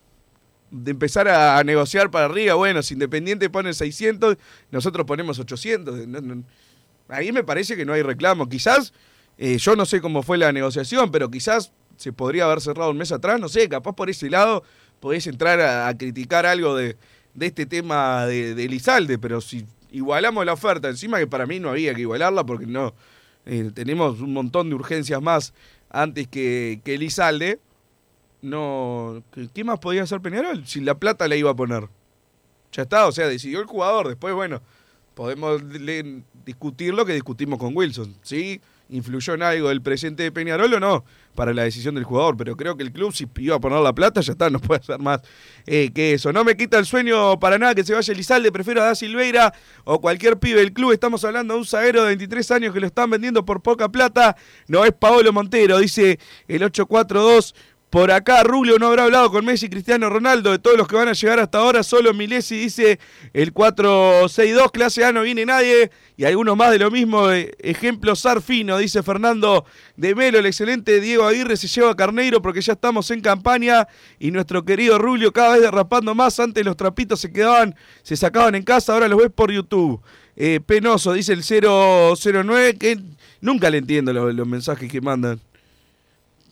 De 0.70 0.92
empezar 0.92 1.28
a, 1.30 1.58
a 1.58 1.64
negociar 1.64 2.12
para 2.12 2.26
arriba. 2.26 2.56
Bueno, 2.56 2.84
si 2.84 2.94
Independiente 2.96 3.50
pone 3.50 3.74
600, 3.74 4.36
nosotros 4.72 5.06
ponemos 5.06 5.40
800. 5.40 6.08
No, 6.08 6.20
no. 6.22 6.44
Ahí 7.08 7.32
me 7.32 7.44
parece 7.44 7.78
que 7.78 7.86
no 7.86 7.94
hay 7.94 8.02
reclamo. 8.02 8.50
Quizás, 8.50 8.92
eh, 9.38 9.58
yo 9.58 9.76
no 9.76 9.86
sé 9.86 10.02
cómo 10.02 10.24
fue 10.24 10.38
la 10.38 10.52
negociación, 10.52 11.12
pero 11.12 11.32
quizás 11.32 11.72
se 11.96 12.12
podría 12.12 12.46
haber 12.46 12.60
cerrado 12.60 12.92
un 12.92 12.98
mes 12.98 13.12
atrás. 13.14 13.40
No 13.40 13.48
sé, 13.48 13.70
capaz 13.70 13.94
por 13.94 14.10
ese 14.10 14.30
lado 14.30 14.64
podés 15.00 15.28
entrar 15.28 15.62
a, 15.62 15.88
a 15.88 15.98
criticar 15.98 16.46
algo 16.46 16.76
de, 16.76 16.98
de 17.34 17.46
este 17.46 17.66
tema 17.66 18.26
de, 18.26 18.56
de 18.56 18.66
Elizalde, 18.66 19.18
pero 19.18 19.40
si 19.40 19.66
igualamos 19.92 20.46
la 20.46 20.54
oferta, 20.54 20.90
encima 20.90 21.20
que 21.20 21.28
para 21.28 21.46
mí 21.46 21.60
no 21.60 21.70
había 21.70 21.94
que 21.94 22.02
igualarla 22.02 22.44
porque 22.46 22.66
no 22.66 22.94
eh, 23.46 23.72
tenemos 23.74 24.22
un 24.22 24.34
montón 24.34 24.70
de 24.70 24.76
urgencias 24.76 25.22
más 25.22 25.54
antes 25.90 26.28
que, 26.28 26.82
que 26.84 26.96
Elizalde. 26.96 27.60
No, 28.42 29.24
¿qué, 29.54 29.64
más 29.64 29.80
podía 29.80 30.04
hacer 30.04 30.22
Peñarol? 30.22 30.68
Si 30.68 30.82
la 30.82 30.96
plata 30.96 31.28
la 31.28 31.36
iba 31.36 31.52
a 31.52 31.56
poner. 31.56 31.88
Ya 32.72 32.84
está, 32.84 33.08
o 33.08 33.12
sea, 33.12 33.28
decidió 33.28 33.60
el 33.60 33.66
jugador. 33.66 34.08
Después, 34.08 34.34
bueno, 34.34 34.62
podemos 35.14 35.62
discutir 36.46 36.94
lo 36.94 37.06
que 37.06 37.14
discutimos 37.14 37.58
con 37.58 37.76
Wilson. 37.76 38.16
¿Sí? 38.22 38.62
¿Influyó 38.90 39.34
en 39.34 39.42
algo 39.42 39.72
el 39.72 39.82
presente 39.82 40.22
de 40.24 40.32
Peñarol 40.32 40.74
o 40.76 40.80
no? 40.80 41.06
Para 41.34 41.54
la 41.54 41.64
decisión 41.64 41.96
del 41.96 42.04
jugador. 42.04 42.38
Pero 42.38 42.56
creo 42.56 42.78
que 42.78 42.84
el 42.84 42.92
club, 42.92 43.14
si 43.14 43.28
iba 43.38 43.56
a 43.56 43.60
poner 43.60 43.80
la 43.80 43.94
plata, 43.94 44.22
ya 44.22 44.34
está, 44.34 44.50
no 44.50 44.60
puede 44.60 44.82
hacer 44.82 45.00
más 45.00 45.22
eh, 45.66 45.92
que 45.94 46.14
eso. 46.14 46.32
No 46.32 46.44
me 46.44 46.56
quita 46.56 46.78
el 46.78 46.86
sueño 46.86 47.40
para 47.40 47.58
nada 47.58 47.74
que 47.74 47.84
se 47.84 47.94
vaya 47.94 48.14
Elizalde. 48.14 48.52
Prefiero 48.52 48.82
a 48.82 48.86
Da 48.86 48.96
Silveira 48.96 49.54
o 49.86 50.00
cualquier 50.00 50.38
pibe 50.38 50.60
del 50.60 50.72
club. 50.72 50.92
Estamos 50.92 51.24
hablando 51.26 51.56
de 51.56 51.62
un 51.62 51.66
zaguero 51.66 52.02
de 52.02 52.10
23 52.10 52.52
años 52.52 52.74
que 52.74 52.80
lo 52.80 52.88
están 52.88 53.10
vendiendo 53.10 53.44
por 53.44 53.62
poca 53.62 53.90
plata. 53.90 54.38
No 54.68 54.86
es 54.86 54.94
Paolo 54.94 55.34
Montero, 55.34 55.80
dice 55.80 56.20
el 56.48 56.64
842. 56.64 57.56
Por 57.96 58.12
acá, 58.12 58.44
Rubio 58.44 58.78
no 58.78 58.88
habrá 58.88 59.06
hablado 59.06 59.32
con 59.32 59.46
Messi 59.46 59.70
Cristiano 59.70 60.10
Ronaldo. 60.10 60.52
De 60.52 60.60
todos 60.60 60.76
los 60.78 60.86
que 60.86 60.98
van 60.98 61.08
a 61.08 61.14
llegar 61.14 61.40
hasta 61.40 61.60
ahora, 61.60 61.82
solo 61.82 62.14
Milesi 62.14 62.58
dice 62.58 63.00
el 63.32 63.54
462. 63.54 64.70
Clase 64.74 65.06
A 65.06 65.14
no 65.14 65.22
viene 65.22 65.46
nadie. 65.46 65.90
Y 66.18 66.26
algunos 66.26 66.58
más 66.58 66.72
de 66.72 66.80
lo 66.80 66.92
mismo. 66.92 67.32
Ejemplo 67.32 68.14
Sarfino, 68.18 68.80
dice 68.80 69.02
Fernando 69.02 69.64
de 69.96 70.14
Melo. 70.14 70.40
El 70.40 70.46
excelente 70.46 71.00
Diego 71.00 71.26
Aguirre 71.26 71.56
se 71.56 71.70
lleva 71.70 71.96
Carneiro 71.96 72.42
porque 72.42 72.60
ya 72.60 72.74
estamos 72.74 73.10
en 73.12 73.22
campaña. 73.22 73.88
Y 74.20 74.30
nuestro 74.32 74.66
querido 74.66 74.98
Rubio 74.98 75.32
cada 75.32 75.54
vez 75.54 75.62
derrapando 75.62 76.14
más. 76.14 76.38
Antes 76.42 76.66
los 76.66 76.76
trapitos 76.76 77.22
se 77.22 77.32
quedaban, 77.32 77.76
se 78.04 78.18
sacaban 78.18 78.56
en 78.56 78.64
casa. 78.64 78.92
Ahora 78.92 79.08
los 79.08 79.20
ves 79.20 79.32
por 79.34 79.54
YouTube. 79.54 80.02
Eh, 80.36 80.60
penoso, 80.66 81.14
dice 81.14 81.32
el 81.32 81.44
009. 81.44 82.76
Que 82.78 83.00
nunca 83.40 83.70
le 83.70 83.78
entiendo 83.78 84.12
lo- 84.12 84.34
los 84.34 84.46
mensajes 84.46 84.92
que 84.92 85.00
mandan. 85.00 85.40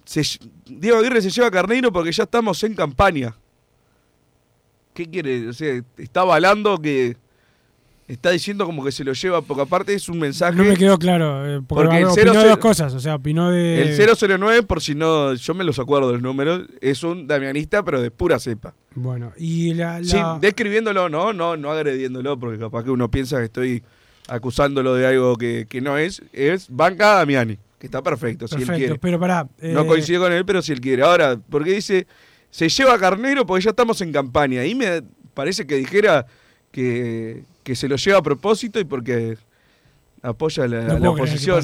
Se 0.05 0.21
Diego 0.65 0.97
Aguirre 0.97 1.21
se 1.21 1.29
lleva 1.29 1.47
a 1.47 1.51
Carneiro 1.51 1.91
porque 1.91 2.11
ya 2.11 2.23
estamos 2.23 2.63
en 2.63 2.73
campaña. 2.75 3.35
¿Qué 4.93 5.09
quiere? 5.09 5.47
O 5.49 5.53
sea, 5.53 5.81
está 5.97 6.21
avalando 6.21 6.77
que. 6.79 7.17
Está 8.05 8.31
diciendo 8.31 8.65
como 8.65 8.83
que 8.83 8.91
se 8.91 9.05
lo 9.05 9.13
lleva, 9.13 9.41
porque 9.41 9.61
aparte 9.63 9.93
es 9.93 10.09
un 10.09 10.19
mensaje. 10.19 10.57
no 10.57 10.65
me 10.65 10.75
quedó 10.75 10.99
claro. 10.99 11.47
eh, 11.47 11.61
porque 11.65 11.85
Porque 11.85 11.97
el 11.99 12.05
opinó 12.05 12.33
00 12.33 12.49
dos 12.49 12.57
cosas. 12.57 12.93
O 12.93 12.99
sea, 12.99 13.15
opinó 13.15 13.49
de. 13.49 13.81
El 13.81 14.17
009, 14.17 14.63
por 14.63 14.81
si 14.81 14.93
no. 14.93 15.33
Yo 15.33 15.53
me 15.53 15.63
los 15.63 15.79
acuerdo 15.79 16.07
de 16.07 16.13
los 16.15 16.21
números. 16.21 16.67
Es 16.81 17.03
un 17.03 17.27
damianista, 17.27 17.81
pero 17.83 18.01
de 18.01 18.11
pura 18.11 18.39
cepa. 18.39 18.75
Bueno, 18.93 19.31
y 19.37 19.73
la. 19.73 19.99
la- 20.01 20.05
Sí, 20.05 20.17
describiéndolo, 20.41 21.07
no, 21.07 21.31
no, 21.31 21.55
no 21.55 21.71
agrediéndolo, 21.71 22.37
porque 22.37 22.59
capaz 22.59 22.83
que 22.83 22.91
uno 22.91 23.09
piensa 23.09 23.39
que 23.39 23.45
estoy 23.45 23.83
acusándolo 24.27 24.93
de 24.95 25.07
algo 25.07 25.37
que, 25.37 25.65
que 25.69 25.79
no 25.81 25.97
es. 25.97 26.21
Es 26.33 26.67
Banca 26.69 27.13
Damiani, 27.15 27.57
que 27.83 27.87
está 27.87 28.01
perfecto, 28.01 28.47
si 28.47 28.55
él 28.55 28.59
Perfecto, 28.61 28.77
quiere. 28.79 28.97
pero 28.97 29.19
pará. 29.19 29.45
No 29.61 29.81
eh, 29.81 29.85
coincido 29.87 30.21
con 30.21 30.31
él, 30.31 30.45
pero 30.45 30.61
si 30.61 30.71
él 30.71 30.79
quiere. 30.79 31.03
Ahora, 31.03 31.37
porque 31.49 31.71
dice, 31.71 32.07
se 32.49 32.69
lleva 32.69 32.93
a 32.93 32.97
Carnero 32.97 33.45
porque 33.45 33.65
ya 33.65 33.71
estamos 33.71 33.99
en 33.99 34.13
campaña. 34.13 34.61
Ahí 34.61 34.73
me 34.73 35.01
parece 35.33 35.67
que 35.67 35.75
dijera 35.75 36.25
que, 36.71 37.43
que 37.61 37.75
se 37.75 37.89
lo 37.89 37.97
lleva 37.97 38.19
a 38.19 38.23
propósito 38.23 38.79
y 38.79 38.85
porque 38.85 39.37
apoya 40.21 40.65
la, 40.65 40.83
No 40.83 40.97
la 40.99 41.09
oposición. 41.09 41.61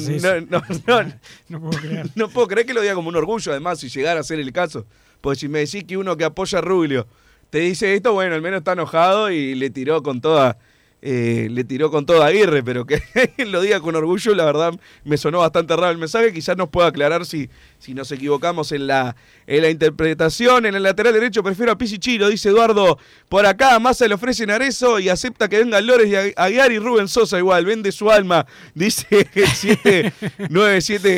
no, 0.50 0.62
No 1.48 1.60
puedo 1.62 1.80
creer. 1.80 2.10
no 2.14 2.28
puedo 2.28 2.46
creer 2.48 2.66
que 2.66 2.74
lo 2.74 2.82
diga 2.82 2.94
como 2.94 3.08
un 3.08 3.16
orgullo, 3.16 3.50
además, 3.52 3.80
si 3.80 3.88
llegara 3.88 4.20
a 4.20 4.22
ser 4.22 4.40
el 4.40 4.52
caso. 4.52 4.84
Porque 5.22 5.40
si 5.40 5.48
me 5.48 5.60
decís 5.60 5.84
que 5.84 5.96
uno 5.96 6.18
que 6.18 6.24
apoya 6.24 6.58
a 6.58 6.60
Rubio 6.60 7.06
te 7.48 7.60
dice 7.60 7.94
esto, 7.94 8.12
bueno, 8.12 8.34
al 8.34 8.42
menos 8.42 8.58
está 8.58 8.72
enojado 8.72 9.30
y 9.30 9.54
le 9.54 9.70
tiró 9.70 10.02
con 10.02 10.20
toda 10.20 10.58
eh, 11.02 11.48
le 11.50 11.64
tiró 11.64 11.90
con 11.90 12.04
todo 12.04 12.22
a 12.22 12.26
Aguirre, 12.26 12.62
pero 12.62 12.84
que 12.84 13.00
lo 13.46 13.62
diga 13.62 13.80
con 13.80 13.96
orgullo, 13.96 14.34
la 14.34 14.44
verdad 14.44 14.74
me 15.04 15.16
sonó 15.16 15.38
bastante 15.38 15.74
raro 15.74 15.90
el 15.92 15.98
mensaje. 15.98 16.32
Quizás 16.32 16.56
nos 16.56 16.68
pueda 16.68 16.88
aclarar 16.88 17.24
si, 17.24 17.48
si 17.78 17.94
nos 17.94 18.12
equivocamos 18.12 18.70
en 18.72 18.86
la, 18.86 19.16
en 19.46 19.62
la 19.62 19.70
interpretación. 19.70 20.66
En 20.66 20.74
el 20.74 20.82
lateral 20.82 21.14
derecho 21.14 21.42
prefiero 21.42 21.72
a 21.72 21.78
Pisichiro, 21.78 22.28
dice 22.28 22.50
Eduardo. 22.50 22.98
Por 23.30 23.46
acá, 23.46 23.78
Massa 23.78 24.06
le 24.06 24.14
ofrecen 24.14 24.50
Arezo 24.50 24.98
y 24.98 25.08
acepta 25.08 25.48
que 25.48 25.58
vengan 25.58 25.86
Lores 25.86 26.06
y 26.08 26.12
Ag- 26.12 26.34
Aguiar 26.36 26.70
y 26.72 26.78
Rubén 26.78 27.08
Sosa 27.08 27.38
igual. 27.38 27.64
Vende 27.64 27.92
su 27.92 28.10
alma, 28.10 28.46
dice 28.74 29.06
el 29.34 29.46
797. 29.48 31.08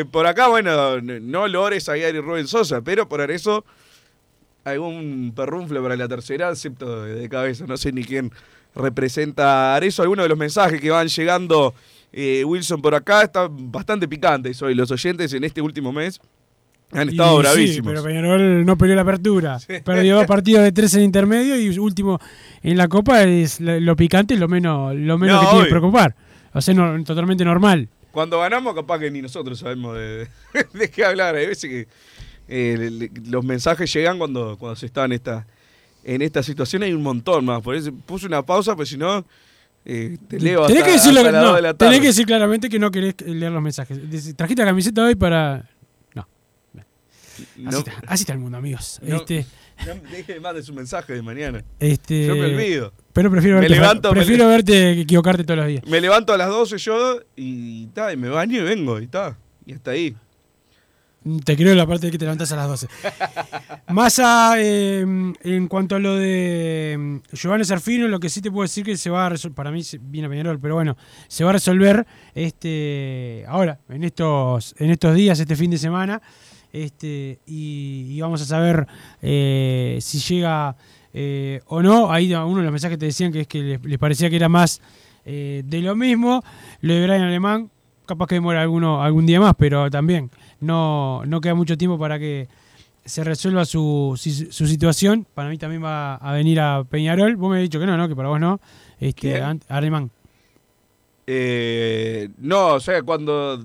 eh, 0.00 0.04
por 0.10 0.26
acá, 0.26 0.48
bueno, 0.48 1.00
no 1.00 1.46
Lores, 1.46 1.88
Aguiar 1.88 2.14
y 2.14 2.20
Rubén 2.20 2.48
Sosa, 2.48 2.80
pero 2.82 3.08
por 3.08 3.20
Arezo 3.20 3.64
algún 4.64 5.32
perrunfle 5.34 5.80
para 5.80 5.96
la 5.96 6.08
tercera, 6.08 6.48
acepto 6.48 7.04
de, 7.04 7.14
de 7.14 7.28
cabeza, 7.28 7.64
no 7.66 7.76
sé 7.76 7.92
ni 7.92 8.04
quién 8.04 8.30
representa 8.74 9.72
a 9.72 9.76
Arezo. 9.76 10.02
Algunos 10.02 10.24
de 10.24 10.28
los 10.28 10.38
mensajes 10.38 10.80
que 10.80 10.90
van 10.90 11.08
llegando, 11.08 11.74
eh, 12.12 12.44
Wilson, 12.44 12.80
por 12.82 12.94
acá, 12.94 13.22
están 13.22 13.70
bastante 13.70 14.06
picantes 14.08 14.60
hoy. 14.62 14.74
Los 14.74 14.90
oyentes 14.90 15.32
en 15.32 15.44
este 15.44 15.60
último 15.60 15.92
mes 15.92 16.20
han 16.92 17.08
estado 17.10 17.34
Y 17.40 17.42
sí, 17.44 17.48
bravísimos. 17.50 17.92
pero 17.92 18.02
Peñarol 18.04 18.64
no 18.64 18.78
peleó 18.78 18.94
la 18.96 19.02
apertura. 19.02 19.58
Perdió 19.84 20.16
dos 20.16 20.26
partidos 20.26 20.62
de 20.62 20.72
tres 20.72 20.94
en 20.94 21.02
intermedio 21.02 21.60
y 21.60 21.76
último 21.78 22.18
en 22.62 22.76
la 22.78 22.88
Copa 22.88 23.22
es 23.24 23.60
lo, 23.60 23.94
picante, 23.96 24.36
lo 24.36 24.48
menos, 24.48 24.94
lo 24.94 25.18
menos 25.18 25.34
No, 25.36 25.40
que 25.40 25.46
tiene 25.46 25.50
que 25.50 25.70
obvio. 25.72 25.80
preocupar. 25.80 26.14
O 26.54 26.60
sea, 26.60 26.72
no- 26.74 27.04
totalmente 27.04 27.44
normal. 27.44 27.88
Cuando 28.10 28.40
ganamos, 28.40 28.74
capaz 28.74 28.98
que 29.00 29.10
ni 29.10 29.20
nosotros 29.20 29.58
sabemos 29.58 29.96
de, 29.96 30.28
de 30.72 30.90
qué 30.90 31.04
hablar. 31.04 31.34
Hay 31.34 31.46
veces 31.46 31.68
que 31.70 31.88
eh, 32.48 33.10
los 33.28 33.44
mensajes 33.44 33.92
llegan 33.92 34.16
cuando, 34.18 34.56
cuando 34.58 34.74
se 34.76 34.86
está 34.86 35.04
en 35.04 35.12
esta, 35.12 35.46
en 36.04 36.22
esta 36.22 36.42
situación. 36.42 36.82
Hay 36.82 36.92
un 36.92 37.02
montón 37.02 37.44
más. 37.44 37.62
Por 37.62 37.74
eso 37.74 37.92
puse 38.06 38.26
una 38.26 38.42
pausa, 38.44 38.74
pues 38.76 38.88
si 38.88 38.96
no, 38.96 39.24
eh, 39.84 40.16
te 40.28 40.38
leo 40.40 40.62
hasta, 40.62 40.72
tenés 40.74 40.84
que 40.88 40.94
hasta 40.94 41.12
las 41.12 41.32
no, 41.32 41.42
dos 41.48 41.56
de 41.56 41.62
la 41.62 41.74
tenés 41.74 41.78
tarde. 41.94 42.00
que 42.00 42.06
decir 42.08 42.26
claramente 42.26 42.68
que 42.68 42.78
no 42.78 42.90
querés 42.90 43.14
leer 43.26 43.52
los 43.52 43.62
mensajes. 43.62 43.98
Trajiste 44.36 44.62
la 44.62 44.68
camiseta 44.70 45.04
hoy 45.04 45.14
para. 45.14 45.68
No. 46.14 46.26
Así, 47.68 47.78
está, 47.78 47.92
así 48.06 48.22
está 48.22 48.32
el 48.32 48.38
mundo, 48.40 48.58
amigos. 48.58 48.98
No, 49.02 49.16
Este, 49.16 49.46
deje 50.10 50.40
más 50.40 50.54
de 50.54 50.62
su 50.62 50.72
mensaje 50.74 51.12
de 51.12 51.22
mañana. 51.22 51.64
este, 51.78 52.26
Yo 52.26 52.34
me 52.34 52.46
olvido. 52.46 52.92
Pero 53.12 53.30
prefiero 53.30 53.56
Me 53.56 53.62
verte, 53.62 53.74
levanto, 53.76 54.08
me 54.10 54.16
prefiero 54.16 54.44
le- 54.44 54.50
verte 54.50 55.00
equivocarte 55.00 55.44
todos 55.44 55.58
los 55.58 55.66
días. 55.68 55.84
Me 55.86 56.00
levanto 56.00 56.32
a 56.32 56.36
las 56.36 56.48
12 56.48 56.78
yo 56.78 57.20
y, 57.36 57.86
ta, 57.88 58.12
y 58.12 58.16
me 58.16 58.28
baño 58.28 58.58
y 58.60 58.62
vengo 58.64 59.00
y 59.00 59.04
está. 59.04 59.36
Y 59.66 59.72
hasta 59.72 59.92
ahí. 59.92 60.14
Te 61.44 61.56
creo 61.56 61.74
la 61.74 61.86
parte 61.86 62.06
de 62.06 62.12
que 62.12 62.18
te 62.18 62.24
levantás 62.24 62.52
a 62.52 62.56
las 62.56 62.68
12. 62.68 62.88
Massa, 63.88 64.54
eh, 64.58 65.00
en 65.00 65.68
cuanto 65.68 65.96
a 65.96 65.98
lo 65.98 66.16
de 66.16 66.94
eh, 66.94 67.20
Giovanni 67.32 67.64
Serfino, 67.64 68.08
lo 68.08 68.20
que 68.20 68.28
sí 68.28 68.40
te 68.40 68.50
puedo 68.50 68.62
decir 68.62 68.84
que 68.84 68.96
se 68.96 69.10
va 69.10 69.26
a 69.26 69.28
resolver, 69.30 69.54
para 69.54 69.70
mí 69.70 69.82
viene 70.02 70.28
Peñarol, 70.28 70.60
pero 70.60 70.74
bueno, 70.74 70.96
se 71.26 71.44
va 71.44 71.50
a 71.50 71.52
resolver 71.54 72.06
este 72.34 73.44
ahora, 73.48 73.78
en 73.88 74.04
estos, 74.04 74.74
en 74.78 74.90
estos 74.90 75.14
días, 75.14 75.40
este 75.40 75.56
fin 75.56 75.70
de 75.70 75.78
semana, 75.78 76.20
este, 76.72 77.40
y, 77.46 78.06
y 78.10 78.20
vamos 78.20 78.42
a 78.42 78.44
saber 78.44 78.86
eh, 79.22 79.98
si 80.00 80.18
llega 80.18 80.76
eh, 81.12 81.60
o 81.66 81.82
no. 81.82 82.10
Ahí 82.12 82.32
uno 82.32 82.56
de 82.56 82.62
los 82.62 82.72
mensajes 82.72 82.98
te 82.98 83.06
decían 83.06 83.32
que 83.32 83.40
es 83.40 83.46
que 83.46 83.62
les, 83.62 83.84
les 83.84 83.98
parecía 83.98 84.30
que 84.30 84.36
era 84.36 84.48
más 84.48 84.80
eh, 85.24 85.62
de 85.64 85.80
lo 85.80 85.96
mismo. 85.96 86.42
Lo 86.80 86.94
de 86.94 87.02
Brian 87.02 87.22
Alemán, 87.22 87.70
capaz 88.06 88.26
que 88.26 88.36
demora 88.36 88.62
alguno, 88.62 89.02
algún 89.02 89.26
día 89.26 89.40
más, 89.40 89.54
pero 89.58 89.90
también 89.90 90.30
no, 90.60 91.24
no 91.26 91.40
queda 91.40 91.54
mucho 91.54 91.76
tiempo 91.76 91.98
para 91.98 92.18
que 92.18 92.48
se 93.04 93.24
resuelva 93.24 93.64
su, 93.64 94.14
su 94.16 94.66
situación. 94.66 95.26
Para 95.34 95.48
mí 95.48 95.58
también 95.58 95.82
va 95.82 96.16
a 96.16 96.32
venir 96.32 96.60
a 96.60 96.84
Peñarol. 96.84 97.36
Vos 97.36 97.50
me 97.50 97.56
has 97.56 97.62
dicho 97.62 97.80
que 97.80 97.86
no, 97.86 97.96
¿no? 97.96 98.08
Que 98.08 98.14
para 98.14 98.28
vos 98.28 98.40
no. 98.40 98.60
Este, 99.00 99.42
Alemán. 99.68 100.10
Eh, 101.26 102.28
no, 102.38 102.74
o 102.74 102.80
sea, 102.80 103.02
cuando 103.02 103.64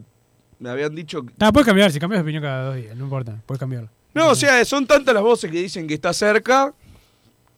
me 0.60 0.70
habían 0.70 0.94
dicho... 0.96 1.26
Ah, 1.39 1.52
puedes 1.52 1.66
cambiar, 1.66 1.91
si 1.91 2.00
cambias 2.00 2.20
de 2.20 2.24
opinión 2.24 2.44
cada 2.44 2.66
dos 2.66 2.76
días, 2.76 2.96
no 2.96 3.06
importa, 3.06 3.41
puedes 3.46 3.60
cambiarlo. 3.60 3.89
No, 4.14 4.30
o 4.30 4.36
sea, 4.36 4.64
son 4.66 4.86
tantas 4.86 5.14
las 5.14 5.24
voces 5.24 5.50
que 5.50 5.62
dicen 5.62 5.88
que 5.88 5.94
está 5.94 6.14
cerca 6.14 6.74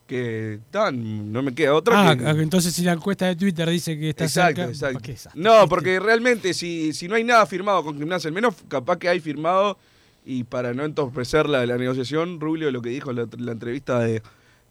que 0.06 0.60
tan, 0.70 1.32
no 1.32 1.42
me 1.42 1.54
queda 1.54 1.74
otra 1.74 2.10
Ah, 2.10 2.16
que... 2.16 2.24
ah, 2.24 2.30
entonces 2.38 2.72
si 2.74 2.82
la 2.82 2.92
encuesta 2.92 3.26
de 3.26 3.36
Twitter 3.36 3.68
dice 3.68 3.98
que 3.98 4.10
está 4.10 4.24
Exacto, 4.24 4.60
cerca, 4.60 4.70
exacto. 4.72 4.94
¿para 4.94 5.02
qué 5.04 5.12
esa? 5.12 5.30
No, 5.34 5.68
porque 5.68 5.98
realmente 5.98 6.54
si, 6.54 6.92
si 6.92 7.08
no 7.08 7.16
hay 7.16 7.24
nada 7.24 7.44
firmado 7.46 7.82
con 7.84 7.96
Gimnasia, 7.98 8.28
al 8.28 8.34
menos 8.34 8.54
capaz 8.68 8.98
que 8.98 9.08
hay 9.08 9.18
firmado, 9.20 9.76
y 10.24 10.44
para 10.44 10.74
no 10.74 10.84
entorpecer 10.84 11.48
la, 11.48 11.64
la 11.66 11.76
negociación, 11.76 12.40
Rubio 12.40 12.70
lo 12.70 12.82
que 12.82 12.90
dijo 12.90 13.10
en 13.10 13.16
la, 13.16 13.28
la 13.38 13.52
entrevista 13.52 14.00
de, 14.00 14.22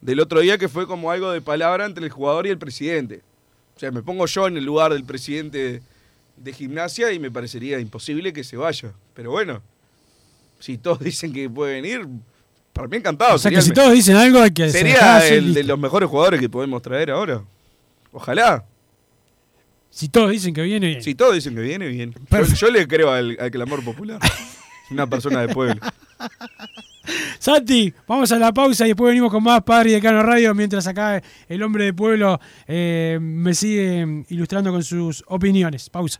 del 0.01 0.19
otro 0.19 0.39
día, 0.41 0.57
que 0.57 0.69
fue 0.69 0.88
como 0.88 1.11
algo 1.11 1.31
de 1.31 1.41
palabra 1.41 1.86
entre 1.86 2.03
el 2.05 2.11
jugador 2.11 2.47
y 2.47 2.49
el 2.49 2.57
presidente. 2.57 3.21
O 3.75 3.79
sea, 3.79 3.91
me 3.91 4.03
pongo 4.03 4.25
yo 4.25 4.47
en 4.47 4.55
el 4.57 4.63
lugar 4.65 4.93
del 4.93 5.03
presidente 5.03 5.81
de 6.38 6.53
Gimnasia 6.53 7.11
y 7.11 7.19
me 7.19 7.31
parecería 7.31 7.79
imposible 7.79 8.31
que 8.33 8.43
se 8.43 8.55
vaya. 8.57 8.91
Pero 9.13 9.31
bueno, 9.31 9.61
si 10.59 10.77
todos 10.77 10.99
dicen 11.01 11.33
que 11.33 11.49
puede 11.49 11.81
venir, 11.81 12.07
para 12.76 12.89
mí 12.89 12.97
encantado. 12.97 13.36
O 13.36 13.38
sea 13.38 13.49
que 13.49 13.61
si 13.61 13.71
todos 13.71 13.93
dicen 13.93 14.17
algo 14.17 14.41
hay 14.41 14.51
que 14.51 14.69
Sería 14.69 15.26
el 15.30 15.53
de 15.53 15.63
los 15.63 15.80
mejores 15.80 16.09
jugadores 16.09 16.41
que 16.41 16.49
podemos 16.49 16.82
traer 16.82 17.09
ahora. 17.09 17.41
Ojalá. 18.11 18.65
Si 19.89 20.09
todos 20.09 20.30
dicen 20.30 20.53
que 20.53 20.61
viene, 20.61 20.88
bien. 20.88 21.01
Si 21.01 21.15
todos 21.15 21.36
dicen 21.36 21.55
que 21.55 21.61
viene, 21.61 21.88
bien. 21.88 22.13
Yo, 22.30 22.43
yo 22.43 22.69
le 22.69 22.86
creo 22.86 23.11
al, 23.11 23.38
al 23.39 23.49
clamor 23.49 23.82
popular. 23.82 24.19
Una 24.91 25.07
persona 25.07 25.39
de 25.41 25.53
pueblo. 25.53 25.82
Santi, 27.39 27.93
vamos 28.05 28.30
a 28.34 28.39
la 28.39 28.53
pausa 28.53 28.84
y 28.86 28.89
después 28.89 29.09
venimos 29.09 29.32
con 29.32 29.41
más 29.41 29.61
Padre 29.63 29.91
y 29.91 29.93
Decano 29.93 30.21
Radio 30.21 30.53
mientras 30.53 30.86
acá 30.86 31.21
el 31.47 31.63
hombre 31.63 31.86
de 31.86 31.93
pueblo 31.93 32.41
eh, 32.67 33.19
me 33.21 33.53
sigue 33.53 34.26
ilustrando 34.30 34.71
con 34.71 34.84
sus 34.84 35.23
opiniones. 35.28 35.89
Pausa. 35.89 36.19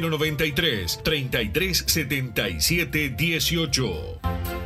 093 0.00 0.98
33 1.02 1.84
77 1.86 3.16
18. 3.16 4.65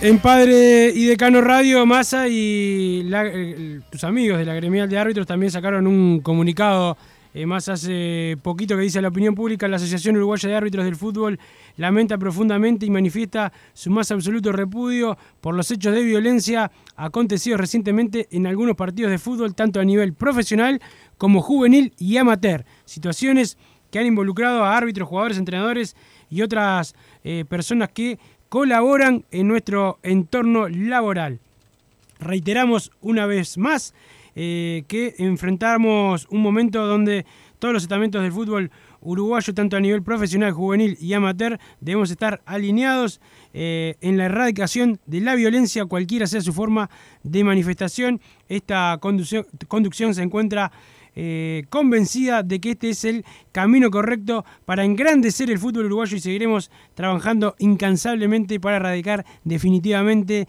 En 0.00 0.20
Padre 0.20 0.92
y 0.94 1.06
Decano 1.06 1.40
Radio, 1.40 1.84
Massa 1.84 2.28
y 2.28 3.08
eh, 3.12 3.80
tus 3.90 4.04
amigos 4.04 4.38
de 4.38 4.44
la 4.44 4.54
gremial 4.54 4.88
de 4.88 4.96
árbitros 4.96 5.26
también 5.26 5.50
sacaron 5.50 5.86
un 5.86 6.20
comunicado 6.20 6.96
eh, 7.34 7.46
más 7.46 7.68
hace 7.68 8.36
poquito 8.42 8.76
que 8.76 8.82
dice 8.82 9.02
la 9.02 9.08
opinión 9.08 9.34
pública, 9.34 9.66
la 9.66 9.76
Asociación 9.76 10.16
Uruguaya 10.16 10.48
de 10.48 10.54
Árbitros 10.54 10.84
del 10.84 10.94
Fútbol 10.94 11.38
lamenta 11.76 12.16
profundamente 12.16 12.86
y 12.86 12.90
manifiesta 12.90 13.52
su 13.72 13.90
más 13.90 14.10
absoluto 14.12 14.52
repudio 14.52 15.18
por 15.40 15.54
los 15.54 15.70
hechos 15.70 15.92
de 15.92 16.02
violencia 16.02 16.70
acontecidos 16.94 17.60
recientemente 17.60 18.28
en 18.30 18.46
algunos 18.46 18.76
partidos 18.76 19.10
de 19.10 19.18
fútbol, 19.18 19.54
tanto 19.54 19.80
a 19.80 19.84
nivel 19.84 20.14
profesional 20.14 20.80
como 21.16 21.42
juvenil 21.42 21.92
y 21.98 22.16
amateur. 22.16 22.64
Situaciones 22.84 23.58
que 23.90 23.98
han 23.98 24.06
involucrado 24.06 24.64
a 24.64 24.76
árbitros, 24.76 25.08
jugadores, 25.08 25.38
entrenadores 25.38 25.96
y 26.30 26.42
otras 26.42 26.94
eh, 27.24 27.44
personas 27.48 27.88
que 27.90 28.18
colaboran 28.48 29.24
en 29.30 29.48
nuestro 29.48 29.98
entorno 30.02 30.68
laboral. 30.68 31.40
Reiteramos 32.20 32.90
una 33.00 33.26
vez 33.26 33.58
más 33.58 33.94
eh, 34.34 34.84
que 34.88 35.14
enfrentamos 35.18 36.26
un 36.30 36.42
momento 36.42 36.86
donde 36.86 37.26
todos 37.58 37.74
los 37.74 37.82
estamentos 37.82 38.22
del 38.22 38.32
fútbol 38.32 38.70
uruguayo, 39.00 39.54
tanto 39.54 39.76
a 39.76 39.80
nivel 39.80 40.02
profesional, 40.02 40.52
juvenil 40.52 40.96
y 41.00 41.12
amateur, 41.12 41.58
debemos 41.80 42.10
estar 42.10 42.40
alineados 42.46 43.20
eh, 43.54 43.96
en 44.00 44.16
la 44.16 44.26
erradicación 44.26 44.98
de 45.06 45.20
la 45.20 45.34
violencia, 45.34 45.86
cualquiera 45.86 46.26
sea 46.26 46.40
su 46.40 46.52
forma 46.52 46.90
de 47.22 47.44
manifestación. 47.44 48.20
Esta 48.48 48.98
conducción, 49.00 49.46
conducción 49.68 50.14
se 50.14 50.22
encuentra 50.22 50.72
eh, 51.20 51.64
convencida 51.68 52.44
de 52.44 52.60
que 52.60 52.70
este 52.70 52.90
es 52.90 53.04
el 53.04 53.24
camino 53.50 53.90
correcto 53.90 54.44
para 54.64 54.84
engrandecer 54.84 55.50
el 55.50 55.58
fútbol 55.58 55.86
uruguayo 55.86 56.16
y 56.16 56.20
seguiremos 56.20 56.70
trabajando 56.94 57.56
incansablemente 57.58 58.60
para 58.60 58.76
erradicar 58.76 59.26
definitivamente 59.42 60.46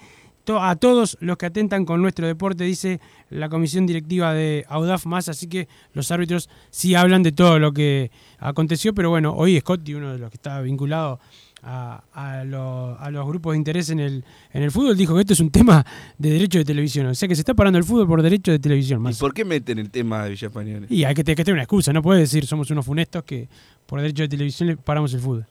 to- 0.49 0.59
a 0.63 0.75
todos 0.75 1.15
los 1.21 1.37
que 1.37 1.45
atentan 1.45 1.85
con 1.85 2.01
nuestro 2.01 2.25
deporte, 2.25 2.63
dice 2.63 2.99
la 3.29 3.49
comisión 3.49 3.85
directiva 3.85 4.33
de 4.33 4.65
Audaf 4.67 5.05
más, 5.05 5.29
así 5.29 5.45
que 5.47 5.67
los 5.93 6.09
árbitros 6.11 6.49
sí 6.71 6.95
hablan 6.95 7.21
de 7.21 7.31
todo 7.31 7.59
lo 7.59 7.71
que 7.71 8.09
aconteció, 8.39 8.95
pero 8.95 9.11
bueno, 9.11 9.33
hoy 9.35 9.59
Scotty, 9.59 9.93
uno 9.93 10.11
de 10.13 10.17
los 10.17 10.31
que 10.31 10.37
está 10.37 10.59
vinculado 10.61 11.19
a, 11.61 12.03
a 12.13 12.43
lo- 12.45 12.97
a 12.99 13.11
los 13.11 13.27
grupos 13.27 13.51
de 13.53 13.57
interés 13.57 13.91
en 13.91 13.99
el, 13.99 14.23
en 14.51 14.63
el 14.63 14.71
fútbol, 14.71 14.97
dijo 14.97 15.13
que 15.13 15.21
esto 15.21 15.33
es 15.33 15.39
un 15.39 15.51
tema 15.51 15.85
de 16.17 16.31
derecho 16.31 16.57
de 16.57 16.65
televisión, 16.65 17.05
o 17.05 17.13
sea 17.13 17.27
que 17.27 17.35
se 17.35 17.41
está 17.41 17.53
parando 17.53 17.77
el 17.77 17.83
fútbol 17.85 18.07
por 18.07 18.23
derecho 18.23 18.51
de 18.51 18.57
televisión. 18.57 19.05
¿Y 19.07 19.13
por 19.13 19.33
qué 19.35 19.45
meten 19.45 19.77
el 19.77 19.91
tema 19.91 20.23
de 20.23 20.31
Villa 20.31 20.47
Española? 20.47 20.87
Y 20.89 21.03
hay 21.03 21.13
que, 21.13 21.23
te- 21.23 21.35
que 21.35 21.43
tener 21.43 21.53
una 21.53 21.63
excusa, 21.63 21.93
no 21.93 22.01
puedes 22.01 22.23
decir 22.31 22.47
somos 22.47 22.71
unos 22.71 22.85
funestos 22.85 23.23
que 23.23 23.47
por 23.85 24.01
derecho 24.01 24.23
de 24.23 24.29
televisión 24.29 24.67
le 24.69 24.77
paramos 24.77 25.13
el 25.13 25.19
fútbol. 25.19 25.45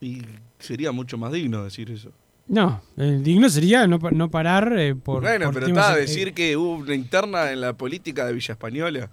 Y 0.00 0.22
sería 0.58 0.92
mucho 0.92 1.16
más 1.16 1.32
digno 1.32 1.64
decir 1.64 1.90
eso. 1.90 2.10
No, 2.48 2.80
el 2.96 3.22
digno 3.22 3.48
sería 3.50 3.86
no, 3.86 3.98
no 4.10 4.30
parar 4.30 4.72
eh, 4.78 4.94
por... 4.94 5.22
bueno, 5.22 5.46
por 5.46 5.54
pero 5.54 5.66
está 5.66 5.92
a 5.92 5.96
decir 5.96 6.32
que 6.32 6.56
hubo 6.56 6.76
una 6.76 6.94
interna 6.94 7.52
en 7.52 7.60
la 7.60 7.74
política 7.74 8.24
de 8.26 8.32
Villa 8.32 8.52
Española. 8.52 9.10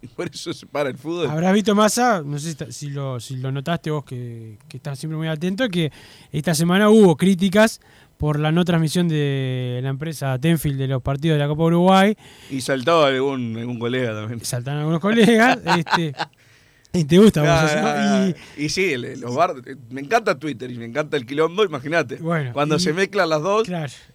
Y 0.00 0.06
por 0.06 0.28
eso 0.32 0.52
se 0.52 0.66
para 0.66 0.90
el 0.90 0.98
fútbol. 0.98 1.30
Habrás 1.30 1.54
visto 1.54 1.74
Massa, 1.74 2.22
no 2.24 2.38
sé 2.38 2.54
si, 2.70 2.90
lo, 2.90 3.18
si 3.18 3.36
lo 3.36 3.50
notaste 3.50 3.90
vos 3.90 4.04
que, 4.04 4.58
que 4.68 4.76
estás 4.76 4.98
siempre 4.98 5.16
muy 5.16 5.28
atento, 5.28 5.68
que 5.68 5.90
esta 6.30 6.54
semana 6.54 6.90
hubo 6.90 7.16
críticas 7.16 7.80
por 8.18 8.38
la 8.38 8.52
no 8.52 8.64
transmisión 8.64 9.08
de 9.08 9.80
la 9.82 9.88
empresa 9.88 10.38
Tenfield 10.38 10.78
de 10.78 10.88
los 10.88 11.02
partidos 11.02 11.36
de 11.36 11.40
la 11.40 11.48
Copa 11.48 11.64
Uruguay. 11.64 12.16
Y 12.50 12.60
saltaba 12.60 13.08
algún, 13.08 13.56
algún 13.56 13.78
colega 13.78 14.14
también. 14.14 14.44
Saltan 14.44 14.78
algunos 14.78 15.00
colegas. 15.00 15.58
este, 15.78 16.14
y 16.94 17.04
te 17.04 17.18
gusta 17.18 17.42
vos 17.42 17.70
eso, 17.70 17.80
¿no? 17.82 18.28
Y- 18.28 18.64
y, 18.64 18.68
sí, 18.68 18.96
los 18.96 19.34
bar- 19.34 19.54
me 19.90 20.00
encanta 20.00 20.38
Twitter 20.38 20.70
y 20.70 20.78
me 20.78 20.84
encanta 20.86 21.16
el 21.16 21.26
quilombo, 21.26 21.64
imagínate. 21.64 22.16
Bueno, 22.16 22.52
Cuando 22.52 22.76
y- 22.76 22.80
se 22.80 22.92
mezclan 22.92 23.28
las 23.28 23.42
dos, 23.42 23.68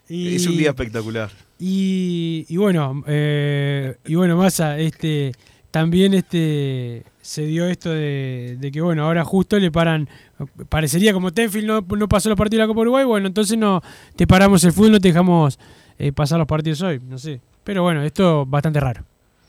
y- 0.08 0.34
es 0.34 0.46
un 0.46 0.56
día 0.56 0.70
espectacular. 0.70 1.30
Y, 1.58 2.46
y 2.48 2.56
bueno, 2.56 3.04
eh, 3.06 3.96
y 4.06 4.14
bueno, 4.14 4.36
Massa, 4.36 4.78
este, 4.78 5.32
también 5.70 6.14
este 6.14 7.04
se 7.20 7.42
dio 7.44 7.66
esto 7.68 7.90
de, 7.90 8.56
de 8.58 8.72
que 8.72 8.80
bueno, 8.80 9.04
ahora 9.04 9.24
justo 9.24 9.58
le 9.58 9.70
paran, 9.70 10.08
parecería 10.68 11.12
como 11.12 11.32
Tenfield 11.32 11.66
no, 11.66 11.80
no 11.96 12.08
pasó 12.08 12.28
los 12.30 12.38
partidos 12.38 12.60
de 12.60 12.64
la 12.64 12.66
Copa 12.68 12.80
Uruguay, 12.80 13.04
bueno, 13.04 13.26
entonces 13.26 13.56
no 13.58 13.82
te 14.16 14.26
paramos 14.26 14.64
el 14.64 14.72
fútbol, 14.72 14.92
no 14.92 15.00
te 15.00 15.08
dejamos 15.08 15.58
eh, 15.98 16.12
pasar 16.12 16.38
los 16.38 16.48
partidos 16.48 16.80
hoy, 16.82 16.98
no 17.06 17.18
sé. 17.18 17.40
Pero 17.62 17.82
bueno, 17.82 18.02
esto 18.02 18.46
bastante 18.46 18.80
raro. 18.80 19.04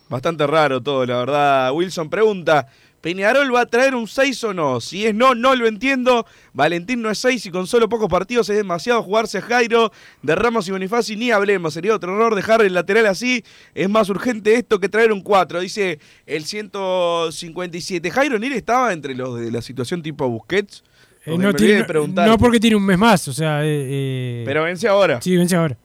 Bastante 0.09 0.45
raro 0.45 0.81
todo, 0.81 1.05
la 1.05 1.15
verdad. 1.17 1.71
Wilson 1.73 2.09
pregunta, 2.09 2.67
¿Peñarol 3.01 3.53
va 3.53 3.61
a 3.61 3.65
traer 3.65 3.95
un 3.95 4.07
6 4.07 4.43
o 4.43 4.53
no? 4.53 4.79
Si 4.79 5.05
es 5.07 5.15
no, 5.15 5.33
no 5.33 5.55
lo 5.55 5.65
entiendo. 5.67 6.25
Valentín 6.53 7.01
no 7.01 7.09
es 7.09 7.17
6 7.17 7.47
y 7.47 7.49
con 7.49 7.65
solo 7.65 7.89
pocos 7.89 8.07
partidos 8.07 8.47
es 8.49 8.57
demasiado 8.57 9.01
jugarse 9.01 9.39
a 9.39 9.41
Jairo. 9.41 9.91
De 10.21 10.35
Ramos 10.35 10.67
y 10.67 10.71
Bonifaci 10.71 11.15
ni 11.15 11.31
hablemos. 11.31 11.73
Sería 11.73 11.95
otro 11.95 12.13
error 12.13 12.35
dejar 12.35 12.61
el 12.61 12.73
lateral 12.75 13.07
así. 13.07 13.43
Es 13.73 13.89
más 13.89 14.07
urgente 14.09 14.53
esto 14.53 14.79
que 14.79 14.87
traer 14.87 15.11
un 15.11 15.21
4. 15.21 15.59
Dice 15.61 15.99
el 16.27 16.45
157. 16.45 18.11
Jairo 18.11 18.37
Nil 18.39 18.53
estaba 18.53 18.93
entre 18.93 19.15
los 19.15 19.39
de 19.39 19.51
la 19.51 19.61
situación 19.61 20.01
tipo 20.03 20.29
Busquets. 20.29 20.83
Eh, 21.25 21.37
no, 21.37 21.53
tiene- 21.53 21.85
no 22.27 22.37
porque 22.37 22.59
tiene 22.59 22.75
un 22.75 22.85
mes 22.85 22.97
más, 22.97 23.27
o 23.27 23.33
sea... 23.33 23.63
eh, 23.63 23.67
eh, 23.67 24.43
Pero 24.45 24.63
vence 24.63 24.87
ahora. 24.87 25.21
Sí, 25.21 25.37
vence 25.37 25.55
ahora. 25.55 25.77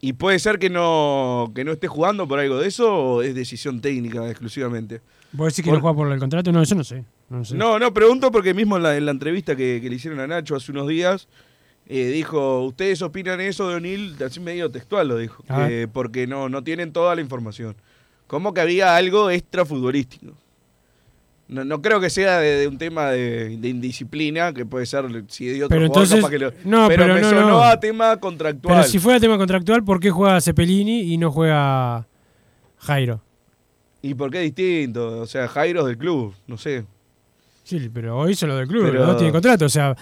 ¿Y 0.00 0.14
puede 0.14 0.38
ser 0.38 0.58
que 0.58 0.70
no, 0.70 1.52
que 1.54 1.64
no 1.64 1.72
esté 1.72 1.86
jugando 1.86 2.26
por 2.26 2.38
algo 2.38 2.58
de 2.58 2.68
eso 2.68 2.94
o 2.94 3.22
es 3.22 3.34
decisión 3.34 3.82
técnica 3.82 4.26
exclusivamente? 4.30 5.02
¿Vos 5.32 5.48
decís 5.52 5.64
que 5.64 5.70
Por- 5.70 5.78
no 5.78 5.82
juega 5.82 5.96
por 5.96 6.12
el 6.12 6.18
contrato? 6.18 6.50
No, 6.52 6.60
eso 6.62 6.74
no 6.74 6.84
sé. 6.84 7.04
No, 7.28 7.44
sé. 7.44 7.54
No, 7.54 7.78
no, 7.78 7.94
pregunto 7.94 8.30
porque 8.32 8.52
mismo 8.54 8.76
en 8.76 8.82
la, 8.82 8.96
en 8.96 9.04
la 9.06 9.12
entrevista 9.12 9.54
que, 9.54 9.78
que 9.80 9.88
le 9.88 9.96
hicieron 9.96 10.18
a 10.20 10.26
Nacho 10.26 10.56
hace 10.56 10.72
unos 10.72 10.88
días, 10.88 11.28
eh, 11.86 12.06
dijo, 12.06 12.64
¿ustedes 12.64 13.00
opinan 13.02 13.40
eso 13.40 13.68
de 13.68 13.76
O'Neill? 13.76 14.16
Así 14.24 14.40
medio 14.40 14.70
textual 14.70 15.08
lo 15.08 15.16
dijo, 15.16 15.44
A 15.48 15.68
que 15.68 15.88
porque 15.92 16.26
no, 16.26 16.48
no 16.48 16.62
tienen 16.64 16.92
toda 16.92 17.14
la 17.14 17.20
información. 17.20 17.76
Como 18.26 18.52
que 18.54 18.60
había 18.60 18.96
algo 18.96 19.30
extra 19.30 19.64
futbolístico. 19.64 20.32
No, 21.48 21.64
no 21.64 21.82
creo 21.82 22.00
que 22.00 22.10
sea 22.10 22.38
de, 22.38 22.60
de 22.60 22.68
un 22.68 22.78
tema 22.78 23.06
de, 23.10 23.56
de 23.56 23.68
indisciplina, 23.68 24.52
que 24.52 24.64
puede 24.64 24.86
ser 24.86 25.04
si 25.28 25.46
de 25.46 25.64
otro 25.64 25.68
Pero 25.76 25.86
jugador, 25.88 26.04
entonces- 26.04 26.16
capaz 26.20 26.30
que 26.30 26.38
lo- 26.38 26.52
no, 26.64 26.86
pero, 26.88 27.02
pero 27.04 27.14
me 27.14 27.20
no, 27.22 27.30
sonó 27.30 27.48
no. 27.48 27.62
a 27.62 27.80
tema 27.80 28.16
contractual. 28.18 28.76
Pero 28.76 28.88
si 28.88 28.98
fuera 29.00 29.18
tema 29.18 29.36
contractual, 29.36 29.82
¿por 29.82 29.98
qué 29.98 30.10
juega 30.10 30.40
Cepelini 30.40 31.12
y 31.12 31.18
no 31.18 31.32
juega 31.32 32.06
Jairo? 32.78 33.20
¿Y 34.02 34.14
por 34.14 34.30
qué 34.30 34.40
distinto? 34.40 35.20
O 35.20 35.26
sea, 35.26 35.46
Jairo 35.48 35.80
es 35.80 35.86
del 35.88 35.98
club, 35.98 36.34
no 36.46 36.56
sé. 36.56 36.84
Sí, 37.64 37.88
pero 37.92 38.18
hoy 38.18 38.32
hizo 38.32 38.46
lo 38.46 38.56
del 38.56 38.66
club, 38.66 38.84
Pero- 38.86 38.98
los 39.00 39.06
dos 39.08 39.16
tienen 39.18 39.32
contrato. 39.32 39.66
O 39.66 39.68
sea, 39.68 39.94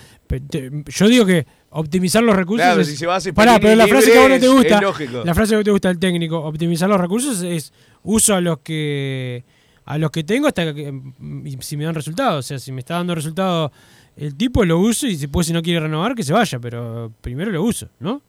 te- 0.49 0.71
yo 0.87 1.09
digo 1.09 1.27
que 1.27 1.47
optimizar 1.71 2.23
los 2.23 2.35
recursos. 2.35 2.65
Claro, 2.65 2.81
es- 2.81 2.87
si 2.89 2.97
se 2.97 3.07
va 3.07 3.17
a 3.17 3.21
Cepelini 3.21 3.35
Pará, 3.53 3.61
pero 3.61 3.75
la 3.77 3.87
frase 3.89 4.11
que 4.13 4.19
a 4.19 4.21
vos 4.23 4.31
no 4.31 4.39
te 4.39 4.47
es- 4.47 4.53
gusta, 4.53 4.81
es 5.05 5.25
la 5.27 5.35
frase 5.35 5.57
que 5.57 5.65
te 5.65 5.71
gusta 5.71 5.89
del 5.89 5.99
técnico, 5.99 6.39
optimizar 6.39 6.89
los 6.89 7.01
recursos 7.01 7.43
es 7.43 7.73
uso 8.05 8.35
a 8.35 8.41
los 8.41 8.59
que 8.61 9.45
a 9.85 9.97
los 9.99 10.11
que 10.11 10.23
tengo 10.23 10.47
hasta 10.47 10.75
que 10.75 10.93
si 11.61 11.77
me 11.77 11.85
dan 11.85 11.95
resultados. 11.95 12.45
O 12.45 12.47
sea, 12.49 12.59
si 12.59 12.73
me 12.73 12.81
está 12.81 12.95
dando 12.95 13.15
resultados 13.15 13.71
el 14.17 14.35
tipo, 14.37 14.65
lo 14.65 14.79
uso 14.79 15.07
y 15.07 15.17
después 15.17 15.47
si 15.47 15.53
no 15.53 15.63
quiere 15.63 15.81
renovar, 15.81 16.15
que 16.15 16.23
se 16.23 16.33
vaya. 16.33 16.59
Pero 16.61 17.11
primero 17.23 17.51
lo 17.51 17.63
uso, 17.63 17.89
¿no? 18.01 18.21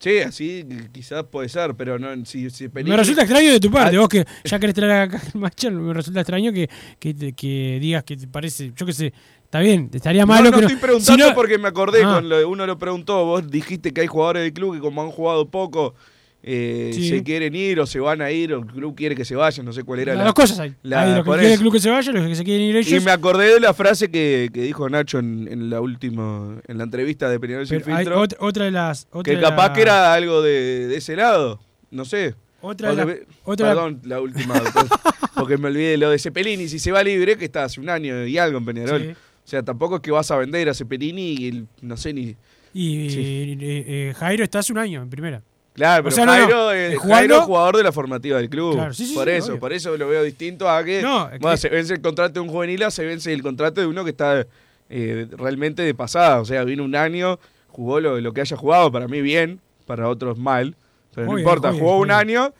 Sí, 0.00 0.18
así 0.20 0.66
quizás 0.92 1.24
puede 1.30 1.50
ser, 1.50 1.74
pero 1.74 1.98
no 1.98 2.08
si, 2.24 2.48
si 2.48 2.68
Me 2.72 2.96
resulta 2.96 3.20
extraño 3.20 3.52
de 3.52 3.60
tu 3.60 3.70
parte, 3.70 3.96
Ah, 3.96 4.00
vos 4.00 4.08
que 4.08 4.24
ya 4.44 4.58
querés 4.58 4.74
traer 4.74 4.92
acá 4.92 5.20
el 5.34 5.38
Macher, 5.38 5.72
me 5.72 5.92
resulta 5.92 6.20
extraño 6.20 6.52
que, 6.54 6.70
que, 6.98 7.34
que 7.34 7.78
digas 7.80 8.02
que 8.04 8.16
te 8.16 8.26
parece, 8.26 8.72
yo 8.74 8.86
qué 8.86 8.94
sé, 8.94 9.12
está 9.44 9.60
bien, 9.60 9.90
estaría 9.92 10.24
malo 10.24 10.44
no, 10.44 10.50
no 10.52 10.56
que 10.56 10.64
estoy 10.72 10.80
preguntando 10.80 11.22
si 11.24 11.28
no- 11.30 11.34
porque 11.34 11.58
me 11.58 11.68
acordé, 11.68 12.02
Ah. 12.02 12.14
con 12.14 12.30
lo, 12.30 12.48
uno 12.48 12.66
lo 12.66 12.78
preguntó, 12.78 13.26
vos 13.26 13.50
dijiste 13.50 13.92
que 13.92 14.00
hay 14.00 14.06
jugadores 14.06 14.42
del 14.44 14.54
club 14.54 14.74
que 14.74 14.80
como 14.80 15.02
han 15.02 15.10
jugado 15.10 15.50
poco, 15.50 15.94
eh, 16.42 16.90
Sí. 16.94 17.08
se 17.10 17.22
quieren 17.22 17.54
ir 17.54 17.78
o 17.80 17.86
se 17.86 18.00
van 18.00 18.22
a 18.22 18.30
ir, 18.30 18.52
o 18.54 18.60
el 18.60 18.66
club 18.66 18.94
quiere 18.96 19.14
que 19.14 19.24
se 19.24 19.34
vayan, 19.36 19.64
no 19.66 19.72
sé 19.72 19.82
cuál 19.84 20.00
era 20.00 20.12
Las 20.14 20.18
la... 20.20 20.24
dos 20.24 20.34
cosas 20.34 20.58
hay. 20.60 20.74
la- 20.82 21.02
hay 21.02 21.08
los 21.10 21.18
que 21.18 21.24
por 21.24 21.34
quieren 21.38 21.52
el 21.52 21.58
club 21.60 21.72
que 21.72 21.80
se 21.80 21.90
vaya, 21.90 22.12
los 22.12 22.26
que 22.28 22.34
se 22.34 22.44
quieren 22.44 22.66
ir 22.66 22.76
ellos. 22.76 23.02
Y 23.02 23.04
me 23.04 23.10
acordé 23.10 23.52
de 23.54 23.60
la 23.60 23.74
frase 23.74 24.10
que, 24.10 24.48
que 24.52 24.62
dijo 24.62 24.88
Nacho 24.88 25.18
en, 25.18 25.48
en 25.50 25.68
la 25.70 25.80
última, 25.80 26.60
en 26.66 26.78
la 26.78 26.84
entrevista 26.84 27.28
de 27.28 27.38
Peñarol 27.40 27.66
Sin 27.66 27.82
Filtro, 27.82 28.24
ot- 28.24 28.36
otra 28.38 28.64
de 28.64 28.70
las. 28.70 29.06
Otra 29.12 29.34
que 29.34 29.40
capaz 29.40 29.68
la- 29.68 29.72
que 29.74 29.82
era 29.82 30.12
algo 30.14 30.40
de, 30.42 30.86
de 30.88 30.96
ese 30.96 31.14
lado, 31.16 31.60
no 31.90 32.04
sé. 32.04 32.34
Otra 32.62 32.94
de 32.94 33.26
otra 33.44 33.68
Perdón, 33.68 34.00
la 34.04 34.20
última, 34.20 34.54
porque 35.34 35.56
me 35.56 35.68
olvidé 35.68 35.92
de 35.92 35.96
lo 35.96 36.10
de 36.10 36.18
Cepelini, 36.18 36.68
si 36.68 36.78
se 36.78 36.92
va 36.92 37.02
libre, 37.02 37.36
que 37.36 37.46
está 37.46 37.64
hace 37.64 37.80
un 37.80 37.88
año 37.88 38.26
y 38.26 38.36
algo 38.38 38.58
en 38.58 38.64
Peñarol. 38.66 39.02
Sí. 39.02 39.08
O 39.12 39.48
sea, 39.50 39.62
tampoco 39.62 39.96
es 39.96 40.02
que 40.02 40.10
vas 40.10 40.30
a 40.30 40.36
vender 40.36 40.68
a 40.68 40.74
Cepelini 40.74 41.32
y 41.38 41.48
el- 41.48 41.66
no 41.82 41.96
sé 41.96 42.12
ni... 42.12 42.36
Y 42.72 43.08
eh, 43.08 43.56
eh, 43.60 44.14
Jairo 44.16 44.44
está 44.44 44.60
hace 44.60 44.72
un 44.72 44.78
año 44.78 45.02
en 45.02 45.10
primera. 45.10 45.42
Claro, 45.80 46.00
O 46.00 46.04
pero 46.04 46.16
sea, 46.16 46.26
no, 46.26 46.32
no, 46.36 46.42
Jairo, 46.42 46.72
eh, 46.72 46.92
es 46.92 46.98
Jairo 47.00 47.36
es 47.38 47.42
jugador 47.44 47.76
de 47.78 47.82
la 47.84 47.92
formativa 47.92 48.36
del 48.36 48.50
club. 48.50 48.74
Claro, 48.74 48.92
sí, 48.92 49.06
sí, 49.06 49.14
por 49.14 49.24
sí, 49.28 49.30
eso, 49.34 49.46
obvio. 49.52 49.60
por 49.60 49.72
eso 49.72 49.96
lo 49.96 50.08
veo 50.08 50.22
distinto 50.22 50.68
a 50.68 50.84
que, 50.84 51.00
No, 51.00 51.28
bueno, 51.40 51.50
que- 51.52 51.56
se 51.56 51.68
vence 51.70 51.94
el 51.94 52.02
contrato 52.02 52.34
de 52.34 52.40
un 52.40 52.48
juvenil, 52.48 52.82
a 52.82 52.90
se 52.90 53.04
vence 53.06 53.32
el 53.32 53.42
contrato 53.42 53.80
de 53.80 53.86
uno 53.86 54.04
que 54.04 54.10
está 54.10 54.46
eh, 54.90 55.26
realmente 55.38 55.82
de 55.82 55.94
pasada. 55.94 56.40
O 56.40 56.44
sea, 56.44 56.64
vino 56.64 56.84
un 56.84 56.94
año, 56.96 57.38
jugó 57.68 57.98
lo, 58.00 58.20
lo 58.20 58.32
que 58.34 58.40
haya 58.42 58.56
jugado, 58.56 58.92
para 58.92 59.08
mí 59.08 59.22
bien, 59.22 59.60
para 59.86 60.06
otros 60.08 60.36
mal. 60.38 60.76
Pero 61.14 61.26
no 61.26 61.32
Obvio, 61.32 61.40
importa, 61.44 61.72
jugó 61.72 61.96
un 61.98 62.10
obvio. 62.10 62.16
año 62.16 62.54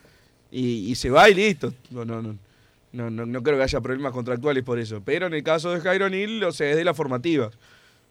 y, 0.51 0.89
y 0.91 0.95
se 0.95 1.09
va 1.09 1.29
y 1.29 1.33
listo. 1.35 1.73
No, 1.91 2.03
no, 2.05 2.21
no. 2.21 2.37
No, 2.93 3.09
no, 3.09 3.25
no 3.25 3.41
creo 3.43 3.55
que 3.57 3.63
haya 3.63 3.79
problemas 3.79 4.11
contractuales 4.11 4.63
por 4.63 4.77
eso. 4.79 5.01
Pero 5.05 5.27
en 5.27 5.33
el 5.33 5.43
caso 5.43 5.71
de 5.71 5.79
Jairo 5.79 6.09
Nil, 6.09 6.43
o 6.43 6.51
sea, 6.51 6.71
es 6.71 6.75
de 6.75 6.83
la 6.83 6.93
formativa. 6.93 7.49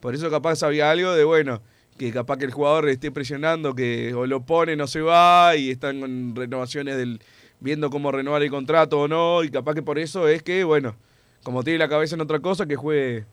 Por 0.01 0.15
eso 0.15 0.31
capaz 0.31 0.63
había 0.63 0.91
algo 0.91 1.13
de, 1.13 1.25
bueno, 1.25 1.61
que 1.97 2.13
capaz 2.13 2.39
que 2.39 2.47
el 2.47 2.51
jugador 2.51 2.89
esté 2.89 3.11
presionando, 3.11 3.75
que 3.75 4.15
o 4.15 4.27
lo 4.27 4.43
pone, 4.43 4.77
no 4.77 4.87
se 4.87 5.01
va, 5.01 5.55
y 5.57 5.71
están 5.71 6.01
con 6.01 6.35
renovaciones 6.35 6.97
del 6.97 7.21
viendo 7.61 7.91
cómo 7.91 8.11
renovar 8.11 8.43
el 8.43 8.51
contrato 8.51 9.01
o 9.01 9.09
no, 9.09 9.45
y 9.45 9.51
capaz 9.51 9.75
que 9.75 9.83
por 9.83 9.99
eso 9.99 10.27
es 10.27 10.43
que, 10.43 10.65
bueno, 10.65 10.97
como 11.43 11.63
tiene 11.63 11.79
la 11.79 11.89
cabeza 11.89 12.15
en 12.15 12.23
otra 12.23 12.41
cosa, 12.41 12.67
que 12.67 12.77
juegue, 12.77 13.25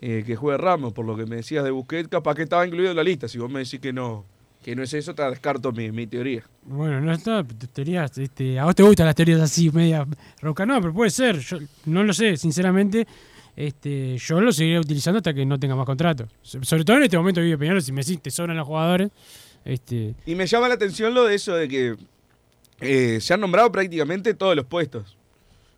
eh, 0.00 0.24
que 0.26 0.36
juegue 0.36 0.58
Ramos, 0.58 0.92
por 0.92 1.04
lo 1.04 1.16
que 1.16 1.26
me 1.26 1.36
decías 1.36 1.64
de 1.64 1.70
Busquets, 1.70 2.08
capaz 2.08 2.34
que 2.34 2.42
estaba 2.42 2.66
incluido 2.66 2.90
en 2.90 2.96
la 2.96 3.04
lista. 3.04 3.28
Si 3.28 3.38
vos 3.38 3.50
me 3.50 3.60
decís 3.60 3.80
que 3.80 3.92
no, 3.92 4.24
que 4.62 4.74
no 4.74 4.82
es 4.82 4.92
eso, 4.94 5.14
te 5.14 5.22
descarto 5.22 5.72
mi, 5.72 5.90
mi 5.92 6.06
teoría. 6.06 6.42
Bueno, 6.64 7.00
no 7.00 7.12
está, 7.12 7.44
teorías, 7.72 8.16
este, 8.18 8.58
a 8.58 8.64
vos 8.64 8.74
te 8.74 8.82
gustan 8.82 9.06
las 9.06 9.14
teorías 9.14 9.40
así, 9.40 9.70
media 9.70 10.06
roca, 10.40 10.66
no, 10.66 10.80
pero 10.80 10.92
puede 10.92 11.10
ser, 11.10 11.38
yo 11.38 11.58
no 11.86 12.04
lo 12.04 12.12
sé, 12.12 12.36
sinceramente, 12.36 13.06
este, 13.60 14.16
yo 14.18 14.40
lo 14.40 14.52
seguiré 14.52 14.78
utilizando 14.78 15.16
hasta 15.18 15.34
que 15.34 15.44
no 15.44 15.58
tenga 15.58 15.74
más 15.74 15.84
contrato. 15.84 16.28
So- 16.42 16.62
Sobre 16.62 16.84
todo 16.84 16.96
en 16.98 17.02
este 17.02 17.18
momento 17.18 17.40
vive 17.40 17.58
Peñarol, 17.58 17.82
si 17.82 17.90
me 17.90 18.02
decís 18.02 18.22
te 18.22 18.30
sobran 18.30 18.56
los 18.56 18.66
jugadores, 18.66 19.10
este, 19.64 20.14
Y 20.26 20.34
me 20.36 20.46
llama 20.46 20.68
la 20.68 20.74
atención 20.74 21.12
lo 21.12 21.24
de 21.24 21.34
eso 21.34 21.54
de 21.54 21.66
que 21.68 21.96
eh, 22.80 23.18
se 23.20 23.34
han 23.34 23.40
nombrado 23.40 23.72
prácticamente 23.72 24.32
todos 24.34 24.54
los 24.54 24.64
puestos, 24.64 25.16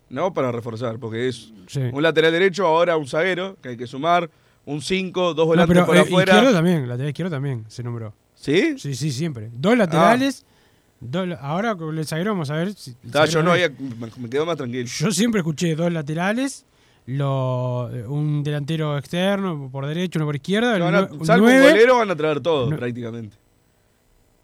¿no? 0.09 0.31
Para 0.33 0.51
reforzar, 0.51 0.99
porque 0.99 1.27
es 1.27 1.51
Sí. 1.67 1.79
un 1.91 2.03
lateral 2.03 2.31
derecho, 2.31 2.67
ahora 2.67 2.97
un 2.97 3.07
zaguero, 3.07 3.57
que 3.63 3.69
hay 3.69 3.77
que 3.77 3.87
sumar, 3.87 4.29
un 4.65 4.81
5, 4.81 5.33
dos 5.33 5.37
no, 5.37 5.45
volantes 5.47 5.73
pero 5.73 5.85
por 5.87 5.95
eh, 5.95 5.99
afuera. 6.01 6.33
izquierdo 6.33 6.53
también, 6.55 6.87
lateral 6.87 7.09
izquierdo 7.09 7.31
también 7.31 7.65
se 7.67 7.81
nombró. 7.81 8.13
¿Sí? 8.35 8.75
Sí, 8.77 8.93
sí, 8.93 9.11
siempre. 9.11 9.49
Dos 9.53 9.75
laterales, 9.75 10.45
Dos- 10.99 11.29
ahora 11.41 11.75
con 11.75 11.97
el 11.97 12.05
zaguero 12.05 12.31
vamos 12.33 12.51
a 12.51 12.55
ver 12.55 12.75
si. 12.75 12.95
Ah, 13.13 13.25
yo 13.25 13.41
no 13.41 13.51
había, 13.53 13.69
me 13.69 14.07
me 14.17 14.29
quedo 14.29 14.45
más 14.45 14.57
tranquilo. 14.57 14.85
Yo 14.87 15.11
siempre 15.11 15.39
escuché 15.39 15.75
dos 15.75 15.91
laterales, 15.91 16.63
lo, 17.07 17.87
un 18.07 18.43
delantero 18.43 18.97
externo 18.97 19.69
por 19.71 19.85
derecho, 19.87 20.19
uno 20.19 20.25
por 20.27 20.35
izquierda, 20.35 20.75
un 21.11 21.25
salvo 21.25 21.47
un 21.47 21.61
golero, 21.61 21.97
van 21.97 22.11
a 22.11 22.15
traer 22.15 22.39
todo, 22.39 22.69
No. 22.69 22.77
prácticamente. 22.77 23.35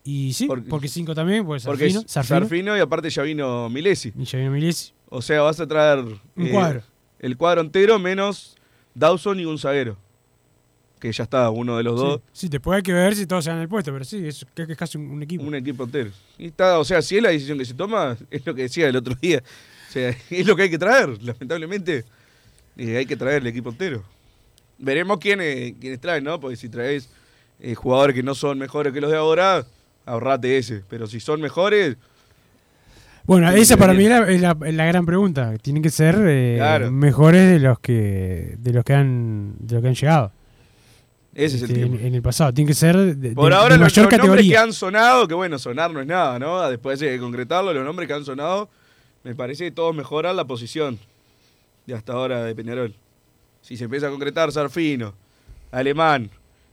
y 0.03 0.33
sí, 0.33 0.47
porque, 0.69 0.87
cinco 0.87 1.13
también, 1.13 1.45
pues 1.45 1.63
Porque 1.65 1.83
Sarfino, 1.85 2.01
es 2.05 2.11
Sarfino, 2.11 2.39
Sarfino 2.39 2.77
y 2.77 2.79
aparte 2.79 3.09
ya 3.09 3.23
vino 3.23 3.69
Milesi. 3.69 4.13
y 4.17 4.23
ya 4.23 4.39
vino 4.39 4.51
Milesi. 4.51 4.91
O 5.09 5.21
sea, 5.21 5.41
vas 5.41 5.59
a 5.59 5.67
traer 5.67 5.99
Un 6.35 6.49
cuadro. 6.49 6.81
el 7.19 7.37
cuadro 7.37 7.61
entero 7.61 7.99
menos 7.99 8.55
Dawson 8.95 9.39
y 9.39 9.45
un 9.45 9.57
zaguero. 9.59 9.97
Que 10.99 11.11
ya 11.11 11.25
está, 11.25 11.49
uno 11.51 11.77
de 11.77 11.83
los 11.83 11.95
dos. 11.99 12.21
Sí, 12.31 12.49
después 12.49 12.77
hay 12.77 12.81
que 12.81 12.91
ver 12.91 13.15
si 13.15 13.27
todos 13.27 13.43
se 13.43 13.51
dan 13.51 13.59
el 13.59 13.67
puesto, 13.69 13.91
pero 13.93 14.03
sí, 14.03 14.25
es, 14.27 14.43
que 14.55 14.63
es 14.63 14.75
casi 14.77 14.97
un, 14.97 15.11
un 15.11 15.21
equipo. 15.21 15.43
Un 15.43 15.53
equipo 15.53 15.83
entero. 15.83 16.09
Y 16.39 16.47
está, 16.47 16.79
o 16.79 16.83
sea, 16.83 17.03
si 17.03 17.17
es 17.17 17.21
la 17.21 17.29
decisión 17.29 17.55
que 17.59 17.65
se 17.65 17.75
toma, 17.75 18.17
es 18.31 18.43
lo 18.47 18.55
que 18.55 18.63
decía 18.63 18.87
el 18.89 18.95
otro 18.95 19.13
día. 19.21 19.43
O 19.87 19.91
sea, 19.91 20.09
es 20.31 20.47
lo 20.47 20.55
que 20.55 20.63
hay 20.63 20.69
que 20.71 20.79
traer, 20.79 21.21
lamentablemente. 21.21 22.03
Eh, 22.78 22.97
hay 22.97 23.05
que 23.05 23.15
traer 23.17 23.41
el 23.41 23.47
equipo 23.47 23.69
entero. 23.69 24.03
Veremos 24.78 25.17
quiénes, 25.19 25.73
quiénes 25.80 25.99
traen, 25.99 26.23
¿no? 26.23 26.39
Porque 26.39 26.55
si 26.55 26.69
traes 26.69 27.09
eh, 27.59 27.73
jugadores 27.75 28.15
que 28.15 28.23
no 28.23 28.36
son 28.36 28.57
mejores 28.59 28.93
que 28.93 29.01
los 29.01 29.09
de 29.11 29.17
ahora, 29.17 29.65
ahorrate 30.05 30.57
ese. 30.57 30.84
Pero 30.89 31.07
si 31.07 31.19
son 31.19 31.41
mejores, 31.41 31.97
Bueno, 33.25 33.49
esa 33.51 33.75
para 33.78 33.93
mí 33.93 34.03
es 34.05 34.09
la, 34.09 34.30
es 34.32 34.41
la- 34.41 34.57
es 34.65 34.73
la 34.75 34.86
gran 34.86 35.05
pregunta. 35.05 35.53
Tienen 35.61 35.82
que 35.84 35.89
ser 35.89 36.15
eh, 36.28 36.55
Claro. 36.57 36.91
mejores 36.91 37.49
de 37.51 37.59
los 37.59 37.80
que 37.80 38.55
de 38.59 38.71
los 38.73 38.84
que 38.86 38.93
han 38.93 39.55
de 39.59 39.73
los 39.75 39.82
que 39.82 39.88
han 39.89 39.95
llegado. 39.95 40.32
ese 41.34 41.57
es 41.57 41.63
el 41.63 41.69
Este, 41.71 41.82
en, 41.84 41.91
tema. 41.93 42.07
en 42.07 42.15
el 42.15 42.21
pasado. 42.21 42.53
Tienen 42.53 42.67
que 42.67 42.73
ser 42.73 42.95
de, 42.95 43.32
Por 43.32 43.49
de- 43.49 43.55
ahora 43.55 43.73
de 43.75 43.80
los, 43.80 43.86
mayor 43.91 44.05
los 44.05 44.11
nombres 44.11 44.11
que 44.11 44.17
categoría. 44.17 44.61
han 44.61 44.71
sonado, 44.73 45.28
que 45.28 45.34
bueno, 45.34 45.59
sonar 45.59 45.91
no 45.91 45.99
es 46.01 46.07
nada, 46.07 46.39
¿no? 46.39 46.61
Después 46.69 46.99
que 46.99 47.19
concretarlo, 47.19 47.73
los 47.73 47.84
nombres 47.84 48.07
que 48.07 48.13
han 48.13 48.23
sonado, 48.25 48.69
me 49.23 49.36
parece 49.36 49.65
que 49.65 49.71
todos 49.71 49.93
mejoran 49.95 50.36
la 50.38 50.45
posición 50.45 50.97
de 51.88 51.95
hasta 51.95 52.13
ahora 52.13 52.43
de 52.43 52.53
Peñarol. 52.53 52.93
Si 53.61 53.75
se 53.77 53.85
empieza 53.85 54.07
a 54.07 54.11
concretar 54.11 54.51
Sarfino, 54.51 55.13
Alemán, 55.71 56.29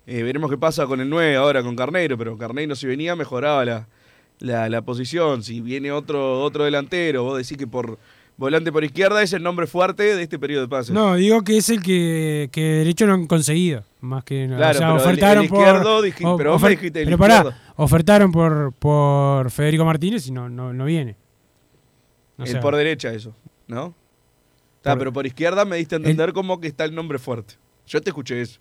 eh, 0.07 0.23
veremos 0.23 0.51
qué 0.51 0.59
pasa 0.59 0.87
con 0.87 1.01
el 1.01 1.09
9 1.09 1.37
ahora, 1.37 1.63
con 1.63 1.75
Carneiro, 1.77 2.19
pero 2.19 2.37
Carneiro 2.37 2.75
si 2.77 2.87
venía 2.87 3.17
mejoraba 3.17 3.65
la, 3.65 3.89
la, 4.41 4.69
la 4.69 4.83
posición. 4.83 5.43
Si 5.43 5.61
viene 5.61 5.91
otro, 5.93 6.43
otro 6.43 6.65
delantero, 6.65 7.23
vos 7.25 7.39
decís 7.39 7.57
que 7.57 7.67
por 7.67 7.99
volante 8.37 8.71
por 8.73 8.83
izquierda 8.85 9.23
es 9.23 9.33
el 9.33 9.43
nombre 9.43 9.67
fuerte 9.67 10.17
de 10.17 10.23
este 10.23 10.39
periodo 10.39 10.63
de 10.63 10.69
pases. 10.69 10.93
No, 10.93 11.15
digo 11.15 11.43
que 11.43 11.57
es 11.57 11.69
el 11.71 11.83
que, 11.83 12.49
que 12.53 12.61
de 12.63 12.79
derecho 12.79 13.07
no 13.07 13.15
han 13.15 13.27
conseguido. 13.27 13.85
Más 14.01 14.23
que 14.25 14.47
Claro, 14.47 14.71
o 14.71 14.75
sea, 14.79 14.89
pero 14.93 14.97
ofertaron 15.03 15.45
el 15.45 15.49
por. 15.49 15.59
izquierdo 15.61 16.03
dij- 16.05 16.25
o- 16.27 16.37
pero 16.37 16.55
ofer- 16.59 16.71
dijiste 16.71 17.01
el 17.01 17.05
pero 17.07 17.19
pará, 17.19 17.59
ofertaron 17.77 18.31
por, 18.33 18.73
por 18.79 19.51
Federico 19.51 19.85
Martínez 19.85 20.27
y 20.27 20.33
no, 20.33 20.49
no, 20.49 20.73
no 20.73 20.85
viene. 20.85 21.17
O 22.39 22.43
el 22.43 22.49
sea, 22.49 22.61
por 22.61 22.77
derecha 22.77 23.13
eso, 23.15 23.35
¿no? 23.69 23.95
Está, 24.85 24.91
Por- 24.93 24.99
pero 24.99 25.13
por 25.15 25.27
izquierda 25.27 25.65
me 25.65 25.77
diste 25.77 25.95
a 25.95 25.97
entender 25.97 26.35
como 26.35 26.61
que 26.61 26.69
está 26.69 26.85
el 26.85 26.95
nombre 26.95 27.19
fuerte. 27.19 27.55
Yo 27.87 28.03
te 28.03 28.11
escuché 28.11 28.43
eso. 28.43 28.61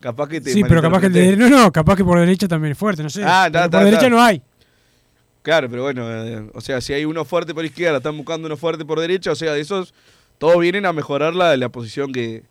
Capaz 0.00 0.26
que 0.28 0.40
te 0.40 0.50
Sí, 0.50 0.62
pero 0.66 0.80
capaz 0.80 1.00
que 1.00 1.06
el 1.08 1.12
de, 1.12 1.36
no, 1.36 1.50
no, 1.50 1.70
capaz 1.70 1.94
que 1.96 2.04
por 2.04 2.18
derecha 2.18 2.48
también 2.48 2.72
es 2.72 2.78
fuerte, 2.78 3.02
no 3.02 3.10
sé. 3.10 3.22
Ah, 3.22 3.48
Pero 3.52 3.52
ta, 3.52 3.62
por 3.64 3.70
ta, 3.80 3.84
derecha 3.84 4.02
ta. 4.04 4.08
no 4.08 4.22
hay. 4.22 4.40
Claro, 5.42 5.68
pero 5.68 5.82
bueno, 5.82 6.10
eh, 6.10 6.50
o 6.54 6.60
sea, 6.62 6.80
si 6.80 6.94
hay 6.94 7.04
uno 7.04 7.22
fuerte 7.26 7.52
por 7.52 7.66
izquierda, 7.66 7.98
están 7.98 8.16
buscando 8.16 8.46
uno 8.46 8.56
fuerte 8.56 8.84
por 8.86 8.98
derecha, 8.98 9.30
o 9.32 9.34
sea, 9.34 9.52
de 9.52 9.60
esos, 9.60 9.92
todos 10.38 10.58
vienen 10.58 10.86
a 10.86 10.92
mejorar 10.94 11.34
la, 11.34 11.54
la 11.58 11.68
posición 11.68 12.12
que, 12.12 12.44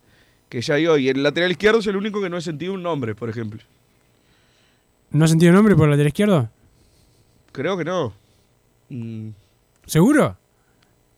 que 0.50 0.62
ya 0.62 0.76
hay 0.76 0.86
hoy. 0.86 1.06
Y 1.06 1.10
el 1.10 1.24
lateral 1.24 1.50
izquierdo 1.50 1.80
es 1.80 1.88
el 1.88 1.96
único 1.96 2.22
que 2.22 2.30
no 2.30 2.38
he 2.38 2.42
sentido 2.42 2.74
un 2.74 2.84
nombre, 2.84 3.16
por 3.16 3.30
ejemplo. 3.30 3.62
¿No 5.10 5.24
has 5.26 5.32
sentido 5.32 5.54
nombre 5.54 5.76
por 5.76 5.86
el 5.86 5.92
lateral 5.92 6.08
izquierdo? 6.10 6.50
Creo 7.52 7.78
que 7.78 7.86
no. 7.86 8.14
Mm, 8.90 9.30
¿Seguro? 9.88 10.38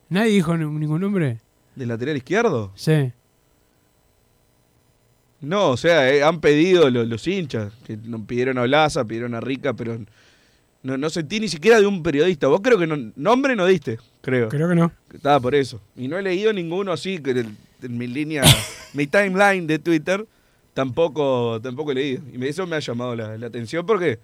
¿Nadie 0.09 0.31
dijo 0.31 0.55
ni- 0.55 0.65
ningún 0.79 1.01
nombre? 1.01 1.39
¿Del 1.75 1.87
lateral 1.89 2.17
izquierdo? 2.17 2.71
Sí. 2.75 3.11
No, 5.41 5.69
o 5.71 5.77
sea, 5.77 6.13
eh, 6.13 6.21
han 6.21 6.41
pedido 6.41 6.89
los, 6.89 7.07
los 7.07 7.25
hinchas, 7.27 7.71
que 7.85 7.97
pidieron 8.27 8.57
a 8.57 8.63
Blaza, 8.63 9.05
pidieron 9.05 9.35
a 9.35 9.39
Rica, 9.39 9.73
pero 9.73 9.97
no, 10.83 10.97
no 10.97 11.09
sentí 11.09 11.39
ni 11.39 11.47
siquiera 11.47 11.79
de 11.79 11.85
un 11.87 12.03
periodista. 12.03 12.47
Vos 12.47 12.59
creo 12.61 12.77
que 12.77 12.87
no, 12.87 12.97
nombre 13.15 13.55
no 13.55 13.65
diste, 13.65 13.99
creo. 14.21 14.49
Creo 14.49 14.67
que 14.67 14.75
no. 14.75 14.91
Estaba 15.13 15.39
por 15.39 15.55
eso. 15.55 15.79
Y 15.95 16.09
no 16.09 16.17
he 16.17 16.21
leído 16.21 16.51
ninguno 16.51 16.91
así, 16.91 17.19
que 17.19 17.31
en, 17.31 17.57
en 17.81 17.97
mi 17.97 18.07
línea, 18.07 18.43
mi 18.93 19.07
timeline 19.07 19.65
de 19.65 19.79
Twitter, 19.79 20.25
tampoco, 20.73 21.61
tampoco 21.61 21.93
he 21.93 21.95
leído. 21.95 22.21
Y 22.33 22.45
eso 22.45 22.67
me 22.67 22.75
ha 22.75 22.79
llamado 22.79 23.15
la, 23.15 23.37
la 23.37 23.47
atención 23.47 23.85
porque 23.85 24.19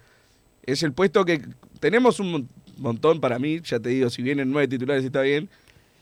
es 0.66 0.82
el 0.82 0.92
puesto 0.92 1.24
que 1.24 1.40
tenemos 1.80 2.20
un 2.20 2.30
mon- 2.30 2.48
montón 2.76 3.20
para 3.22 3.38
mí, 3.38 3.60
ya 3.64 3.80
te 3.80 3.88
digo, 3.88 4.10
si 4.10 4.20
vienen 4.20 4.50
nueve 4.50 4.68
titulares 4.68 5.02
está 5.02 5.22
bien, 5.22 5.48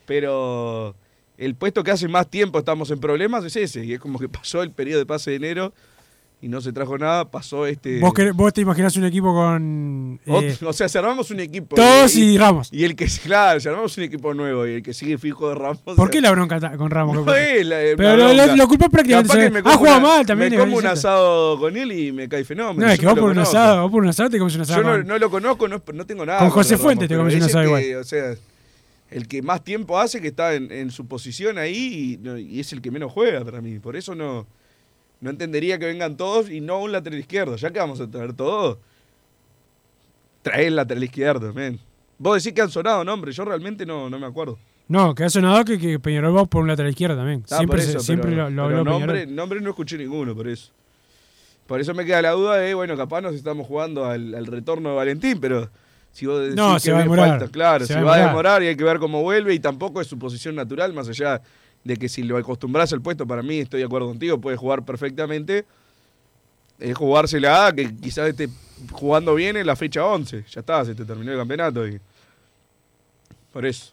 pero 0.07 0.97
el 1.39 1.55
puesto 1.55 1.83
que 1.83 1.91
hace 1.91 2.09
más 2.09 2.29
tiempo 2.29 2.59
estamos 2.59 2.91
en 2.91 3.01
problemas 3.01 3.45
es 3.45 3.57
ese, 3.57 3.85
y 3.85 3.93
es 3.95 4.01
como 4.01 4.19
que 4.19 4.29
pasó 4.29 4.63
el 4.63 4.71
periodo 4.71 5.01
de 5.01 5.07
pase 5.07 5.31
de 5.31 5.37
enero 5.37 5.73
y 6.41 6.49
no 6.49 6.61
se 6.61 6.75
trajo 6.75 6.99
nada, 6.99 7.31
pasó 7.31 7.65
este... 7.67 8.01
¿Vos, 8.01 8.13
querés- 8.13 8.35
vos 8.35 8.53
te 8.53 8.61
imaginás 8.61 8.95
un 8.99 9.07
equipo 9.07 9.33
con. 9.33 10.21
eh, 10.27 10.55
o 10.63 10.73
sea, 10.75 10.91
si 10.91 10.99
armamos 10.99 11.31
un 11.31 11.41
equipo... 11.41 11.75
todos 11.75 12.15
y 12.17 12.37
Ramos. 12.37 12.69
Y 12.71 12.85
el 12.85 12.95
que, 12.95 13.07
claro, 13.25 13.59
si 13.61 13.69
armamos 13.69 13.97
un 13.97 14.05
equipo 14.05 14.35
nuevo 14.35 14.67
y 14.67 14.75
el 14.75 14.83
que 14.83 14.93
sigue 14.93 15.17
fijo 15.17 15.49
de 15.49 15.55
Ramos... 15.55 15.79
¿Por 15.79 16.11
qué 16.11 16.21
la 16.21 16.33
bronca 16.33 16.77
con 16.77 16.91
Ramos? 16.91 17.25
No 17.25 17.35
es 17.35 17.65
la- 17.65 17.79
Pero 17.97 18.17
lo, 18.17 18.57
lo, 18.57 18.69
prácticamente. 18.69 19.63
Ha 19.65 19.77
jugado 19.77 20.01
mal 20.03 20.27
también. 20.27 20.51
Me 20.51 20.57
es 20.57 20.63
como 20.63 20.77
un 20.77 20.87
asado 20.87 21.59
con 21.59 21.75
él 21.79 21.91
y 21.93 22.13
me 22.13 22.29
cae 22.29 22.45
fenómeno. 22.45 22.87
No, 22.87 22.93
es 22.93 22.99
que 23.01 23.07
vos 23.07 23.19
por 23.19 23.31
un 23.31 23.39
asado, 23.39 23.83
vos 23.83 23.91
por 23.91 24.03
un 24.03 24.11
asado 24.11 24.29
te 24.29 24.39
comes 24.39 24.55
un 24.55 24.61
asado. 24.63 24.83
Yo 24.83 25.03
no, 25.03 25.19
lo 25.19 25.31
conozco, 25.31 25.67
no, 25.67 25.83
no 25.95 26.05
tengo 26.05 26.27
nada. 26.27 26.41
Con 26.41 26.51
José 26.51 26.77
Fuentes 26.77 27.09
te 27.09 27.17
comes 27.17 27.35
un 27.37 27.43
asado 27.43 27.61
que, 27.75 27.87
igual. 27.87 28.03
O 28.03 28.05
sea, 28.05 28.35
el 29.15 29.29
que 29.29 29.43
más 29.43 29.63
tiempo 29.63 29.99
hace 29.99 30.21
que 30.21 30.29
está 30.29 30.55
en, 30.55 30.73
en 30.73 30.91
su 30.91 31.07
posición 31.07 31.57
ahí 31.57 32.19
y, 32.49 32.59
es 32.59 32.73
el 32.73 32.83
que 32.83 32.91
menos 32.91 33.13
juega 33.13 33.45
para 33.45 33.61
mí. 33.61 33.79
Por 33.79 33.95
eso 33.95 34.15
no, 34.17 34.45
no 35.21 35.31
entendería 35.31 35.79
que 35.79 35.87
vengan 35.87 36.17
todos 36.17 36.51
y 36.51 36.61
no 36.61 36.83
un 36.83 36.91
lateral 36.91 37.21
izquierdo. 37.21 37.55
Ya 37.55 37.71
que 37.71 37.79
vamos 37.79 38.01
a 38.01 38.11
traer 38.11 38.33
todos, 38.33 38.79
trae 40.43 40.67
el 40.67 40.75
lateral 40.77 41.05
izquierdo, 41.05 41.55
men. 41.55 41.79
Vos 42.19 42.43
decís 42.43 42.55
que 42.55 42.63
han 42.63 42.71
sonado 42.71 43.05
nombres, 43.05 43.37
yo 43.37 43.45
realmente 43.45 43.87
no, 43.87 44.11
no 44.11 44.19
me 44.19 44.27
acuerdo. 44.27 44.59
No, 44.89 45.15
que 45.15 45.25
ha 45.25 45.31
sonado 45.31 45.65
que, 45.65 45.79
que 45.79 45.99
Peñarol 46.01 46.37
va 46.37 46.45
por 46.45 46.63
un 46.63 46.69
lateral 46.69 46.91
izquierdo 46.91 47.17
también. 47.17 47.45
Ah, 47.51 47.59
siempre 47.59 47.83
se- 47.83 48.17
lo, 48.17 48.51
lo 48.51 48.67
pero 48.67 48.79
habló 48.81 48.85
nombre, 48.85 49.27
nombre 49.27 49.61
no 49.61 49.71
escuché 49.71 49.97
ninguno, 49.97 50.35
por 50.35 50.49
eso. 50.49 50.73
Por 51.69 51.81
eso 51.81 51.95
me 51.95 52.05
queda 52.05 52.21
la 52.21 52.33
duda 52.33 52.57
de, 52.57 52.75
bueno, 52.75 52.97
capaz 52.97 53.23
nos 53.23 53.35
estamos 53.35 53.67
jugando 53.67 54.05
al, 54.05 54.35
al 54.35 54.47
retorno 54.47 54.91
de 54.91 54.97
Valentín, 54.97 55.39
pero 55.41 55.71
si 56.15 56.25
vos 56.25 56.41
decís 56.41 56.57
No, 56.57 56.73
que 56.75 56.81
se 56.81 56.93
va 56.93 56.99
a 57.01 57.03
demorar. 57.03 57.29
falta, 57.41 57.49
claro, 57.53 57.85
Se 57.87 57.93
se 57.93 57.95
va 57.95 58.01
a 58.01 58.05
va 58.05 58.15
a 58.15 58.17
demorar. 58.17 58.33
demorar 58.35 58.63
y 58.63 58.67
hay 58.69 58.77
que 58.77 58.85
ver 58.85 58.99
cómo 58.99 59.21
vuelve 59.23 59.53
y 59.53 59.59
tampoco 59.59 60.01
es 60.01 60.07
su 60.07 60.19
posición 60.19 60.55
natural, 60.55 60.95
más 60.95 61.09
allá 61.11 61.43
de 61.85 61.97
que 61.99 62.09
si 62.09 62.23
lo 62.23 62.39
acostumbras 62.39 62.91
al 62.95 63.03
puesto, 63.03 63.27
para 63.27 63.43
mí 63.43 63.59
estoy 63.59 63.81
de 63.81 63.87
acuerdo 63.87 64.09
contigo, 64.09 64.41
puede 64.41 64.57
jugar 64.57 64.83
perfectamente. 64.85 65.67
Es 66.79 66.97
jugársela, 66.97 67.73
que 67.77 67.95
quizás 67.97 68.29
esté 68.29 68.49
jugando 68.91 69.35
bien 69.35 69.57
en 69.57 69.67
la 69.67 69.77
fecha 69.77 70.05
11. 70.05 70.45
Ya 70.51 70.61
está, 70.61 70.85
se 70.85 70.95
te 70.95 71.05
terminó 71.05 71.31
el 71.33 71.39
campeonato 71.39 71.87
y 71.87 72.01
por 73.53 73.65
eso. 73.67 73.93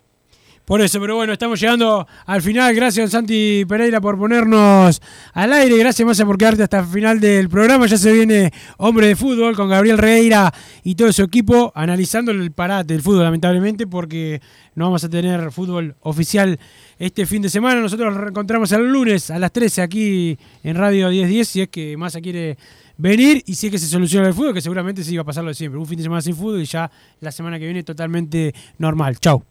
Por 0.72 0.80
eso, 0.80 1.02
pero 1.02 1.18
bueno, 1.18 1.34
estamos 1.34 1.60
llegando 1.60 2.08
al 2.26 2.42
final. 2.42 2.74
Gracias, 2.74 3.12
Santi 3.12 3.66
Pereira, 3.68 4.00
por 4.00 4.18
ponernos 4.18 5.02
al 5.34 5.52
aire. 5.52 5.78
Gracias, 5.78 6.08
Massa, 6.08 6.26
por 6.26 6.38
quedarte 6.38 6.64
hasta 6.64 6.80
el 6.80 6.86
final 6.86 7.20
del 7.20 7.50
programa. 7.50 7.88
Ya 7.88 7.98
se 7.98 8.14
viene 8.14 8.54
Hombre 8.78 9.08
de 9.08 9.18
Fútbol 9.18 9.54
con 9.54 9.68
Gabriel 9.68 9.98
Reira 9.98 10.50
y 10.82 10.96
todo 10.96 11.12
su 11.12 11.24
equipo 11.24 11.74
analizando 11.76 12.32
el 12.32 12.54
parate 12.54 12.94
del 12.94 13.02
fútbol, 13.02 13.24
lamentablemente, 13.24 13.86
porque 13.86 14.42
no 14.74 14.86
vamos 14.86 15.04
a 15.04 15.10
tener 15.10 15.52
fútbol 15.52 15.98
oficial 16.00 16.58
este 16.98 17.26
fin 17.26 17.42
de 17.42 17.50
semana. 17.50 17.82
Nosotros 17.82 18.14
nos 18.14 18.22
reencontramos 18.22 18.72
el 18.72 18.90
lunes 18.90 19.30
a 19.30 19.40
las 19.40 19.52
13 19.52 19.82
aquí 19.82 20.38
en 20.64 20.78
Radio 20.78 21.10
1010, 21.10 21.48
si 21.50 21.62
es 21.64 21.68
que 21.68 21.98
Massa 21.98 22.22
quiere 22.22 22.58
venir 22.96 23.44
y 23.46 23.56
si 23.56 23.68
es 23.68 23.72
que 23.74 23.78
se 23.78 23.88
soluciona 23.88 24.30
el 24.30 24.34
fútbol, 24.34 24.54
que 24.54 24.62
seguramente 24.62 25.04
sí 25.04 25.18
va 25.18 25.24
a 25.24 25.26
pasar 25.26 25.44
lo 25.44 25.50
de 25.50 25.56
siempre. 25.56 25.78
Un 25.78 25.86
fin 25.86 25.98
de 25.98 26.04
semana 26.04 26.22
sin 26.22 26.34
fútbol 26.34 26.62
y 26.62 26.66
ya 26.66 26.90
la 27.20 27.34
semana 27.34 27.60
que 27.60 27.66
viene 27.66 27.84
totalmente 27.84 28.56
normal. 28.78 29.20
Chau. 29.20 29.51